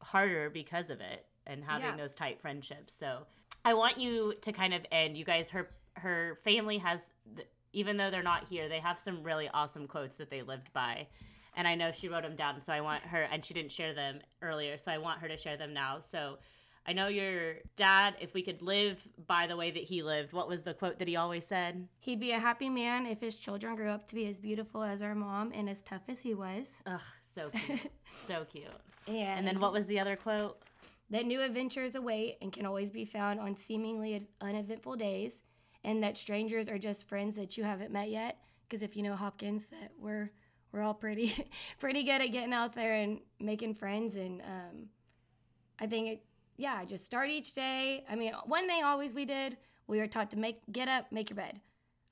harder 0.00 0.48
because 0.48 0.90
of 0.90 1.00
it, 1.00 1.26
and 1.46 1.64
having 1.64 1.86
Yeah. 1.86 1.96
those 1.96 2.14
tight 2.14 2.40
friendships. 2.40 2.94
So 2.94 3.26
I 3.64 3.74
want 3.74 3.98
you 3.98 4.34
to 4.42 4.52
kind 4.52 4.72
of 4.72 4.82
end. 4.92 5.16
You 5.18 5.24
guys, 5.24 5.50
her 5.50 5.68
her 5.94 6.38
family 6.44 6.78
has. 6.78 7.10
The, 7.34 7.44
even 7.72 7.96
though 7.96 8.10
they're 8.10 8.22
not 8.22 8.48
here, 8.48 8.68
they 8.68 8.80
have 8.80 8.98
some 8.98 9.22
really 9.22 9.48
awesome 9.52 9.86
quotes 9.86 10.16
that 10.16 10.30
they 10.30 10.42
lived 10.42 10.72
by. 10.72 11.06
And 11.56 11.66
I 11.66 11.74
know 11.74 11.90
she 11.92 12.08
wrote 12.08 12.22
them 12.22 12.36
down, 12.36 12.60
so 12.60 12.72
I 12.72 12.80
want 12.80 13.02
her, 13.04 13.22
and 13.22 13.44
she 13.44 13.54
didn't 13.54 13.72
share 13.72 13.94
them 13.94 14.20
earlier, 14.42 14.78
so 14.78 14.92
I 14.92 14.98
want 14.98 15.20
her 15.20 15.28
to 15.28 15.36
share 15.36 15.56
them 15.56 15.74
now. 15.74 15.98
So 15.98 16.38
I 16.86 16.92
know 16.92 17.08
your 17.08 17.56
dad, 17.76 18.14
if 18.20 18.32
we 18.32 18.42
could 18.42 18.62
live 18.62 19.06
by 19.26 19.46
the 19.46 19.56
way 19.56 19.70
that 19.70 19.82
he 19.82 20.02
lived, 20.02 20.32
what 20.32 20.48
was 20.48 20.62
the 20.62 20.72
quote 20.74 20.98
that 21.00 21.08
he 21.08 21.16
always 21.16 21.46
said? 21.46 21.88
He'd 21.98 22.20
be 22.20 22.30
a 22.30 22.38
happy 22.38 22.68
man 22.68 23.06
if 23.06 23.20
his 23.20 23.34
children 23.34 23.74
grew 23.74 23.90
up 23.90 24.08
to 24.08 24.14
be 24.14 24.26
as 24.26 24.38
beautiful 24.38 24.82
as 24.82 25.02
our 25.02 25.14
mom 25.14 25.52
and 25.52 25.68
as 25.68 25.82
tough 25.82 26.02
as 26.08 26.20
he 26.20 26.34
was. 26.34 26.82
Ugh, 26.86 27.00
so 27.22 27.50
cute. 27.50 27.80
so 28.12 28.44
cute. 28.44 28.64
And, 29.08 29.16
And 29.16 29.46
then 29.46 29.58
what 29.58 29.72
was 29.72 29.86
the 29.86 29.98
other 29.98 30.16
quote? 30.16 30.62
that 31.10 31.26
new 31.26 31.40
adventures 31.40 31.94
await 31.94 32.36
and 32.42 32.52
can 32.52 32.66
always 32.66 32.90
be 32.90 33.04
found 33.04 33.40
on 33.40 33.56
seemingly 33.56 34.26
uneventful 34.40 34.96
days, 34.96 35.42
and 35.88 36.02
that 36.02 36.18
strangers 36.18 36.68
are 36.68 36.78
just 36.78 37.08
friends 37.08 37.34
that 37.36 37.56
you 37.56 37.64
haven't 37.64 37.90
met 37.90 38.10
yet. 38.10 38.36
Because 38.68 38.82
if 38.82 38.94
you 38.94 39.02
know 39.02 39.16
Hopkins, 39.16 39.68
that 39.68 39.92
we're 39.98 40.30
we're 40.70 40.82
all 40.82 40.92
pretty 40.92 41.48
pretty 41.78 42.02
good 42.02 42.20
at 42.20 42.30
getting 42.30 42.52
out 42.52 42.74
there 42.74 42.94
and 42.94 43.20
making 43.40 43.74
friends, 43.74 44.16
and 44.16 44.42
um, 44.42 44.88
I 45.80 45.86
think 45.86 46.08
it 46.08 46.24
yeah, 46.58 46.84
just 46.84 47.06
start 47.06 47.30
each 47.30 47.54
day. 47.54 48.04
I 48.10 48.16
mean, 48.16 48.34
one 48.44 48.66
thing 48.66 48.84
always 48.84 49.14
we 49.14 49.24
did 49.24 49.56
we 49.86 49.98
were 49.98 50.06
taught 50.06 50.30
to 50.32 50.38
make 50.38 50.60
get 50.70 50.88
up, 50.88 51.10
make 51.10 51.30
your 51.30 51.36
bed. 51.36 51.60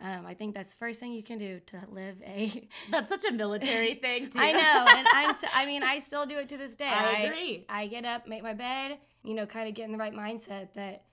Um, 0.01 0.27
I 0.27 0.35
think 0.35 0.55
that's 0.55 0.75
the 0.75 0.79
first 0.79 1.01
thing 1.01 1.13
you 1.13 1.23
can 1.23 1.39
do 1.39 1.61
to 1.67 1.83
live 1.91 2.17
a. 2.23 2.69
That's 2.91 3.09
such 3.09 3.25
a 3.25 3.33
military 3.33 3.95
thing, 4.03 4.29
too. 4.29 4.39
I 4.39 4.53
know, 4.53 4.87
and 4.95 5.09
I'm. 5.11 5.33
St- 5.33 5.57
I 5.57 5.65
mean, 5.65 5.83
I 5.83 6.01
still 6.01 6.27
do 6.27 6.37
it 6.37 6.51
to 6.51 6.59
this 6.59 6.75
day. 6.75 6.85
I 6.85 7.23
agree. 7.23 7.65
I 7.67 7.87
get 7.87 8.05
up, 8.05 8.29
make 8.29 8.43
my 8.43 8.53
bed, 8.53 8.99
you 9.25 9.33
know, 9.33 9.47
kind 9.47 9.67
of 9.71 9.75
get 9.75 9.87
in 9.87 9.93
the 9.93 9.99
right 9.99 10.13
mindset 10.13 10.69
that 10.75 11.06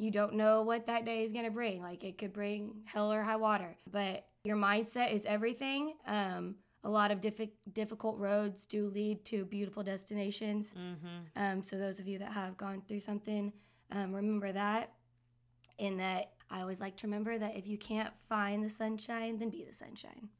you 0.00 0.10
don't 0.10 0.34
know 0.34 0.62
what 0.62 0.86
that 0.86 1.04
day 1.04 1.22
is 1.22 1.32
going 1.32 1.44
to 1.44 1.50
bring. 1.50 1.82
Like 1.82 2.02
it 2.04 2.16
could 2.16 2.32
bring 2.32 2.72
hell 2.86 3.12
or 3.12 3.22
high 3.22 3.36
water, 3.36 3.76
but 3.90 4.24
your 4.44 4.56
mindset 4.56 5.12
is 5.12 5.22
everything. 5.26 5.94
Um, 6.06 6.54
a 6.82 6.88
lot 6.88 7.10
of 7.10 7.20
diffi- 7.20 7.50
difficult 7.74 8.18
roads 8.18 8.64
do 8.64 8.88
lead 8.88 9.26
to 9.26 9.44
beautiful 9.44 9.82
destinations. 9.82 10.72
Mm-hmm. 10.72 11.42
Um, 11.42 11.62
so 11.62 11.76
those 11.76 12.00
of 12.00 12.08
you 12.08 12.18
that 12.18 12.32
have 12.32 12.56
gone 12.56 12.82
through 12.88 13.00
something, 13.00 13.52
um, 13.92 14.14
remember 14.14 14.52
that. 14.52 14.94
In 15.76 15.98
that, 15.98 16.32
I 16.50 16.62
always 16.62 16.80
like 16.80 16.96
to 16.98 17.06
remember 17.06 17.38
that 17.38 17.56
if 17.56 17.66
you 17.66 17.76
can't 17.76 18.12
find 18.26 18.64
the 18.64 18.70
sunshine, 18.70 19.38
then 19.38 19.50
be 19.50 19.66
the 19.68 19.74
sunshine. 19.74 20.30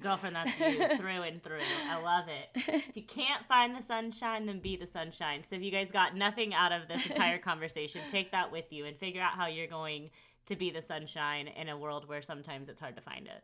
Girlfriend, 0.00 0.36
that's 0.36 0.58
you 0.58 0.88
through 0.96 1.22
and 1.22 1.42
through. 1.42 1.60
I 1.88 2.00
love 2.00 2.24
it. 2.28 2.62
If 2.88 2.96
you 2.96 3.04
can't 3.04 3.46
find 3.46 3.76
the 3.76 3.82
sunshine, 3.82 4.46
then 4.46 4.58
be 4.58 4.76
the 4.76 4.86
sunshine. 4.86 5.44
So 5.44 5.56
if 5.56 5.62
you 5.62 5.70
guys 5.70 5.90
got 5.92 6.16
nothing 6.16 6.54
out 6.54 6.72
of 6.72 6.88
this 6.88 7.06
entire 7.06 7.38
conversation, 7.50 8.02
take 8.08 8.32
that 8.32 8.50
with 8.50 8.72
you 8.72 8.84
and 8.84 8.96
figure 8.96 9.22
out 9.22 9.32
how 9.32 9.46
you're 9.46 9.68
going 9.68 10.10
to 10.46 10.56
be 10.56 10.70
the 10.70 10.82
sunshine 10.82 11.46
in 11.46 11.68
a 11.68 11.78
world 11.78 12.08
where 12.08 12.22
sometimes 12.22 12.68
it's 12.68 12.80
hard 12.80 12.96
to 12.96 13.02
find 13.02 13.26
it. 13.26 13.42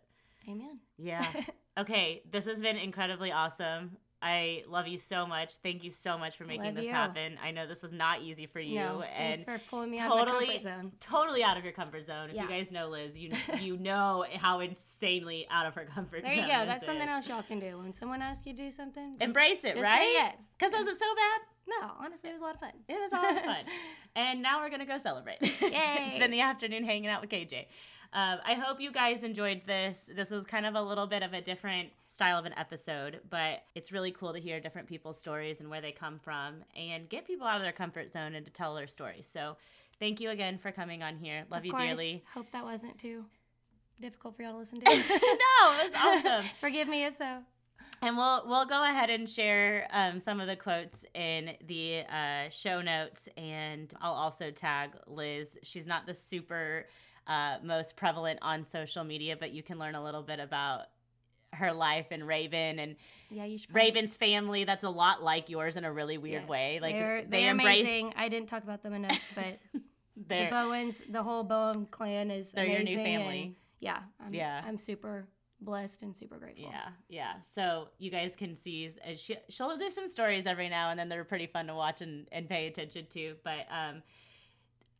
Amen. 0.48 0.80
Yeah. 0.96 1.26
Okay, 1.78 2.22
this 2.28 2.46
has 2.46 2.60
been 2.60 2.76
incredibly 2.76 3.30
awesome. 3.30 3.98
I 4.20 4.64
love 4.68 4.88
you 4.88 4.98
so 4.98 5.26
much. 5.26 5.54
Thank 5.62 5.84
you 5.84 5.90
so 5.92 6.18
much 6.18 6.36
for 6.36 6.44
making 6.44 6.64
Love 6.64 6.74
this 6.74 6.86
you. 6.86 6.90
happen. 6.92 7.38
I 7.42 7.52
know 7.52 7.66
this 7.68 7.82
was 7.82 7.92
not 7.92 8.20
easy 8.20 8.46
for 8.46 8.58
you 8.58 8.80
no, 8.80 9.02
and 9.02 9.40
thanks 9.40 9.44
for 9.44 9.70
pulling 9.70 9.90
me 9.92 9.98
out 10.00 10.10
of 10.10 10.18
my 10.18 10.24
totally 10.24 10.46
comfort 10.46 10.62
zone. 10.62 10.92
totally 10.98 11.42
out 11.44 11.56
of 11.56 11.62
your 11.64 11.72
comfort 11.72 12.04
zone. 12.04 12.30
If 12.30 12.34
Yeah. 12.36 12.42
you 12.42 12.48
guys 12.48 12.70
know 12.72 12.88
Liz, 12.88 13.16
you 13.16 13.30
you 13.60 13.76
know 13.76 14.24
how 14.36 14.58
insanely 14.60 15.46
out 15.50 15.66
of 15.66 15.74
her 15.76 15.84
comfort 15.84 16.22
There 16.22 16.34
zone. 16.34 16.46
There 16.48 16.56
you 16.58 16.64
go. 16.64 16.66
That's 16.66 16.84
something 16.84 17.08
else 17.08 17.28
y'all 17.28 17.42
can 17.44 17.60
do. 17.60 17.78
When 17.78 17.92
someone 17.92 18.20
asks 18.22 18.44
you 18.46 18.54
to 18.54 18.58
do 18.64 18.70
something, 18.72 19.12
just- 19.12 19.22
Embrace 19.22 19.64
it, 19.64 19.76
right? 19.76 20.10
yes. 20.12 20.36
Because 20.58 20.72
was 20.72 20.86
it 20.88 20.98
so 20.98 21.06
bad? 21.14 21.40
No, 21.68 21.90
honestly, 22.00 22.30
it 22.30 22.32
was 22.32 22.40
a 22.40 22.44
lot 22.44 22.54
of 22.54 22.60
fun. 22.60 22.72
It 22.88 22.94
was 22.94 23.12
a 23.12 23.16
lot 23.16 23.36
of 23.36 23.42
fun. 23.42 23.64
and 24.16 24.42
now 24.42 24.60
we're 24.60 24.70
going 24.70 24.80
to 24.80 24.86
go 24.86 24.98
celebrate. 24.98 25.38
Yay. 25.60 26.12
Spend 26.14 26.32
the 26.32 26.40
afternoon 26.40 26.84
hanging 26.84 27.08
out 27.08 27.20
with 27.20 27.30
KJ. 27.30 27.66
Um, 28.12 28.38
I 28.42 28.54
hope 28.54 28.80
you 28.80 28.90
guys 28.90 29.22
enjoyed 29.22 29.62
this. 29.66 30.08
This 30.14 30.30
was 30.30 30.44
kind 30.44 30.64
of 30.64 30.74
a 30.74 30.82
little 30.82 31.06
bit 31.06 31.22
of 31.22 31.34
a 31.34 31.42
different 31.42 31.90
style 32.06 32.38
of 32.38 32.46
an 32.46 32.54
episode, 32.56 33.20
but 33.28 33.64
it's 33.74 33.92
really 33.92 34.12
cool 34.12 34.32
to 34.32 34.40
hear 34.40 34.60
different 34.60 34.88
people's 34.88 35.18
stories 35.18 35.60
and 35.60 35.68
where 35.68 35.82
they 35.82 35.92
come 35.92 36.18
from 36.18 36.64
and 36.74 37.08
get 37.10 37.26
people 37.26 37.46
out 37.46 37.56
of 37.56 37.62
their 37.62 37.72
comfort 37.72 38.10
zone 38.10 38.34
and 38.34 38.46
to 38.46 38.52
tell 38.52 38.74
their 38.74 38.86
stories. 38.86 39.28
So 39.30 39.58
thank 40.00 40.20
you 40.20 40.30
again 40.30 40.56
for 40.56 40.72
coming 40.72 41.02
on 41.02 41.16
here. 41.16 41.44
Love 41.50 41.60
Of 41.60 41.66
you 41.66 41.72
course, 41.72 41.84
dearly. 41.84 42.24
Hope 42.32 42.50
that 42.52 42.64
wasn't 42.64 42.98
too 42.98 43.26
difficult 44.00 44.36
for 44.36 44.42
y'all 44.42 44.52
to 44.52 44.58
listen 44.58 44.80
to. 44.80 44.86
no, 44.90 44.96
it 45.00 45.92
was 45.92 45.92
awesome. 45.94 46.50
Forgive 46.60 46.88
me 46.88 47.04
if 47.04 47.14
so. 47.16 47.40
And 48.02 48.16
we'll 48.16 48.44
we'll 48.46 48.66
go 48.66 48.84
ahead 48.84 49.10
and 49.10 49.28
share 49.28 49.88
um, 49.92 50.20
some 50.20 50.40
of 50.40 50.46
the 50.46 50.56
quotes 50.56 51.04
in 51.14 51.52
the 51.66 52.02
uh, 52.12 52.48
show 52.50 52.80
notes, 52.80 53.28
and 53.36 53.92
I'll 54.00 54.12
also 54.12 54.50
tag 54.50 54.90
Liz. 55.06 55.58
She's 55.64 55.86
not 55.86 56.06
the 56.06 56.14
super 56.14 56.86
uh, 57.26 57.56
most 57.62 57.96
prevalent 57.96 58.38
on 58.40 58.64
social 58.64 59.02
media, 59.04 59.36
but 59.36 59.50
you 59.52 59.62
can 59.62 59.78
learn 59.78 59.94
a 59.96 60.02
little 60.02 60.22
bit 60.22 60.38
about 60.38 60.82
her 61.54 61.72
life 61.72 62.06
and 62.10 62.26
Raven 62.26 62.78
and 62.78 62.94
Yeah, 63.30 63.44
you 63.46 63.56
should. 63.58 63.70
probably- 63.70 63.90
Raven's 63.90 64.14
family. 64.16 64.64
That's 64.64 64.84
a 64.84 64.90
lot 64.90 65.22
like 65.22 65.48
yours 65.48 65.76
in 65.78 65.84
a 65.84 65.92
really 65.92 66.18
weird 66.18 66.42
Yes, 66.42 66.48
way. 66.50 66.78
Like 66.80 66.94
they're, 66.94 67.22
they 67.22 67.42
they're 67.42 67.50
embrace 67.52 67.80
amazing. 67.82 68.12
I 68.16 68.28
didn't 68.28 68.48
talk 68.48 68.62
about 68.64 68.82
them 68.82 68.92
enough, 68.92 69.18
but 69.34 69.58
the 70.28 70.46
Bowens, 70.50 70.94
the 71.10 71.22
whole 71.22 71.42
Bowen 71.44 71.86
clan 71.90 72.30
is 72.30 72.52
They're 72.52 72.66
your 72.66 72.82
new 72.82 72.96
family. 72.98 73.56
yeah, 73.80 74.00
I'm, 74.24 74.34
Yeah. 74.34 74.62
I'm 74.66 74.76
super 74.76 75.26
blessed 75.60 76.02
and 76.02 76.16
super 76.16 76.36
grateful. 76.36 76.70
Yeah, 76.70 76.88
yeah. 77.08 77.32
So 77.54 77.88
you 77.98 78.10
guys 78.10 78.34
can 78.36 78.56
see, 78.56 78.90
uh, 79.06 79.14
she, 79.16 79.36
she'll 79.48 79.76
do 79.76 79.90
some 79.90 80.08
stories 80.08 80.46
every 80.46 80.68
now 80.68 80.90
and 80.90 80.98
then 80.98 81.08
that 81.08 81.18
are 81.18 81.24
pretty 81.24 81.46
fun 81.46 81.66
to 81.66 81.74
watch 81.74 82.00
and, 82.00 82.26
and 82.32 82.48
pay 82.48 82.66
attention 82.66 83.06
to. 83.12 83.34
But 83.44 83.66
um, 83.70 84.02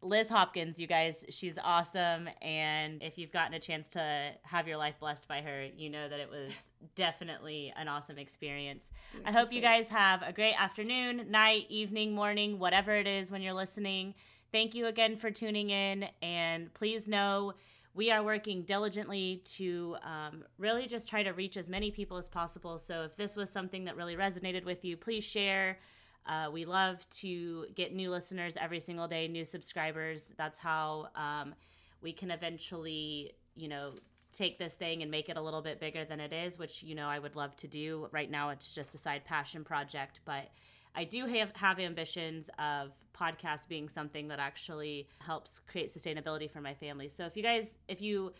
Liz 0.01 0.29
Hopkins, 0.29 0.79
you 0.79 0.87
guys, 0.87 1.25
she's 1.29 1.59
awesome. 1.63 2.29
And 2.41 3.03
if 3.03 3.19
you've 3.19 3.33
gotten 3.33 3.55
a 3.55 3.61
chance 3.61 3.89
to 3.91 4.31
have 4.43 4.69
your 4.69 4.77
life 4.77 4.95
blessed 5.01 5.27
by 5.27 5.41
her, 5.41 5.67
you 5.77 5.91
know 5.91 6.09
that 6.09 6.21
it 6.21 6.31
was 6.31 6.53
definitely 6.95 7.73
an 7.77 7.89
awesome 7.89 8.19
experience. 8.19 8.91
I 9.25 9.33
hope 9.33 9.53
you 9.53 9.61
guys 9.61 9.89
have 9.89 10.23
a 10.23 10.33
great 10.33 10.55
afternoon, 10.55 11.31
night, 11.31 11.67
evening, 11.69 12.15
morning, 12.15 12.59
whatever 12.59 12.95
it 12.95 13.07
is 13.07 13.31
when 13.31 13.43
you're 13.43 13.55
listening. 13.55 14.15
Thank 14.53 14.75
you 14.75 14.87
again 14.87 15.17
for 15.17 15.31
tuning 15.31 15.71
in. 15.71 16.07
And 16.23 16.73
please 16.75 17.09
know 17.09 17.55
we 17.99 18.12
are 18.12 18.22
working 18.22 18.62
diligently 18.62 19.42
to 19.44 19.96
um, 20.05 20.44
really 20.57 20.86
just 20.86 21.09
try 21.09 21.24
to 21.24 21.32
reach 21.32 21.57
as 21.57 21.68
many 21.68 21.90
people 21.90 22.16
as 22.16 22.28
possible. 22.28 22.78
So 22.78 23.03
if 23.03 23.16
this 23.16 23.34
was 23.34 23.51
something 23.51 23.86
that 23.86 23.96
really 23.96 24.14
resonated 24.14 24.64
with 24.64 24.84
you, 24.84 24.96
please 24.96 25.24
share. 25.24 25.80
Uh, 26.24 26.49
we 26.53 26.64
love 26.64 27.05
to 27.11 27.66
get 27.74 27.92
new 27.92 28.09
listeners 28.09 28.57
every 28.57 28.78
single 28.78 29.09
day, 29.09 29.26
new 29.26 29.44
subscribers. 29.44 30.26
That's 30.36 30.61
how 30.61 31.09
um, 31.16 31.57
we 32.01 32.12
can 32.12 32.30
eventually, 32.30 33.32
you 33.57 33.66
know, 33.66 33.94
take 34.32 34.61
this 34.61 34.76
thing 34.76 35.03
and 35.03 35.11
make 35.11 35.28
it 35.28 35.36
a 35.36 35.42
little 35.42 35.62
bit 35.62 35.80
bigger 35.80 36.05
than 36.05 36.20
it 36.20 36.32
is, 36.32 36.57
which, 36.57 36.84
you 36.84 36.94
know, 36.94 37.09
I 37.09 37.18
would 37.18 37.34
love 37.34 37.57
to 37.57 37.66
do. 37.66 38.09
Right 38.12 38.30
now, 38.30 38.51
it's 38.51 38.76
just 38.76 38.94
a 38.94 38.99
side 38.99 39.24
passion 39.24 39.64
project, 39.64 40.20
but 40.24 40.53
I 40.99 41.05
do 41.05 41.26
have, 41.26 41.53
have 41.55 41.78
ambitions 41.78 42.51
of 42.59 42.90
podcast 43.16 43.68
being 43.68 43.88
something 43.88 44.26
that 44.28 44.40
actually 44.40 45.09
helps 45.20 45.61
create 45.68 45.90
sustainability 45.90 46.51
for 46.51 46.61
my 46.61 46.74
family. 46.74 47.09
So 47.09 47.24
if 47.24 47.36
you 47.36 47.42
guys, 47.44 47.70
if 47.86 48.03
you 48.03 48.32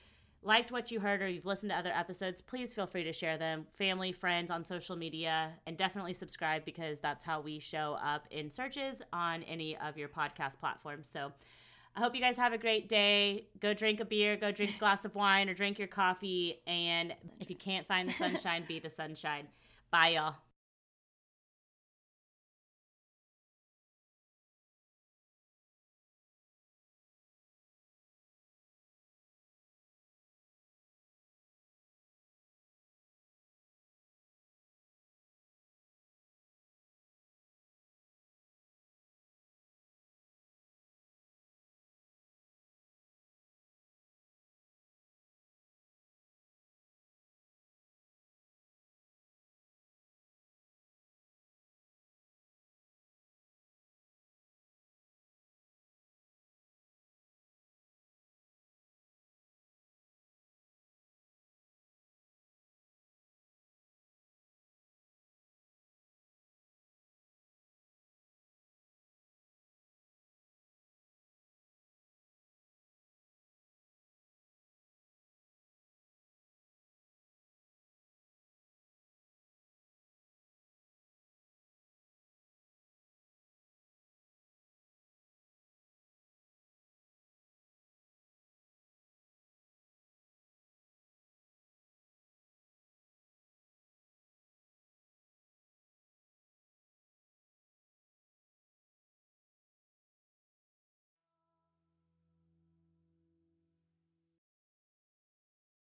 liked 0.43 0.73
what 0.73 0.91
you 0.91 0.99
heard 0.99 1.23
or 1.23 1.29
you've 1.29 1.47
listened 1.47 1.71
to 1.71 1.79
other 1.79 1.93
episodes, 1.93 2.41
please 2.41 2.75
feel 2.75 2.89
free 2.89 3.05
to 3.05 3.13
share 3.13 3.39
them, 3.39 3.65
family, 3.75 4.11
friends, 4.11 4.51
on 4.51 4.65
social 4.65 4.97
media, 4.97 5.53
and 5.69 5.77
definitely 5.77 6.13
subscribe 6.13 6.65
because 6.65 6.99
that's 6.99 7.23
how 7.23 7.41
we 7.41 7.61
show 7.61 7.97
up 8.03 8.27
in 8.33 8.51
searches 8.51 9.03
on 9.13 9.45
any 9.45 9.77
of 9.79 9.97
your 9.97 10.09
podcast 10.09 10.59
platforms. 10.59 11.09
So 11.09 11.31
I 11.95 12.01
hope 12.01 12.17
you 12.17 12.21
guys 12.21 12.37
have 12.39 12.53
a 12.53 12.59
great 12.59 12.89
day. 12.89 13.47
Go 13.61 13.73
drink 13.73 14.01
a 14.01 14.05
beer, 14.05 14.37
go 14.37 14.51
drink 14.51 14.75
a 14.75 14.79
glass 14.81 15.05
of 15.05 15.15
wine, 15.15 15.49
or 15.49 15.55
drink 15.55 15.79
your 15.79 15.87
coffee. 15.87 16.61
And 16.67 17.15
if 17.39 17.51
you 17.51 17.57
can't 17.57 17.87
find 17.87 18.09
the 18.09 18.13
sunshine, 18.15 18.65
be 18.67 18.81
the 18.81 18.91
sunshine. 18.91 19.47
Bye, 19.93 20.09
y'all. 20.09 20.35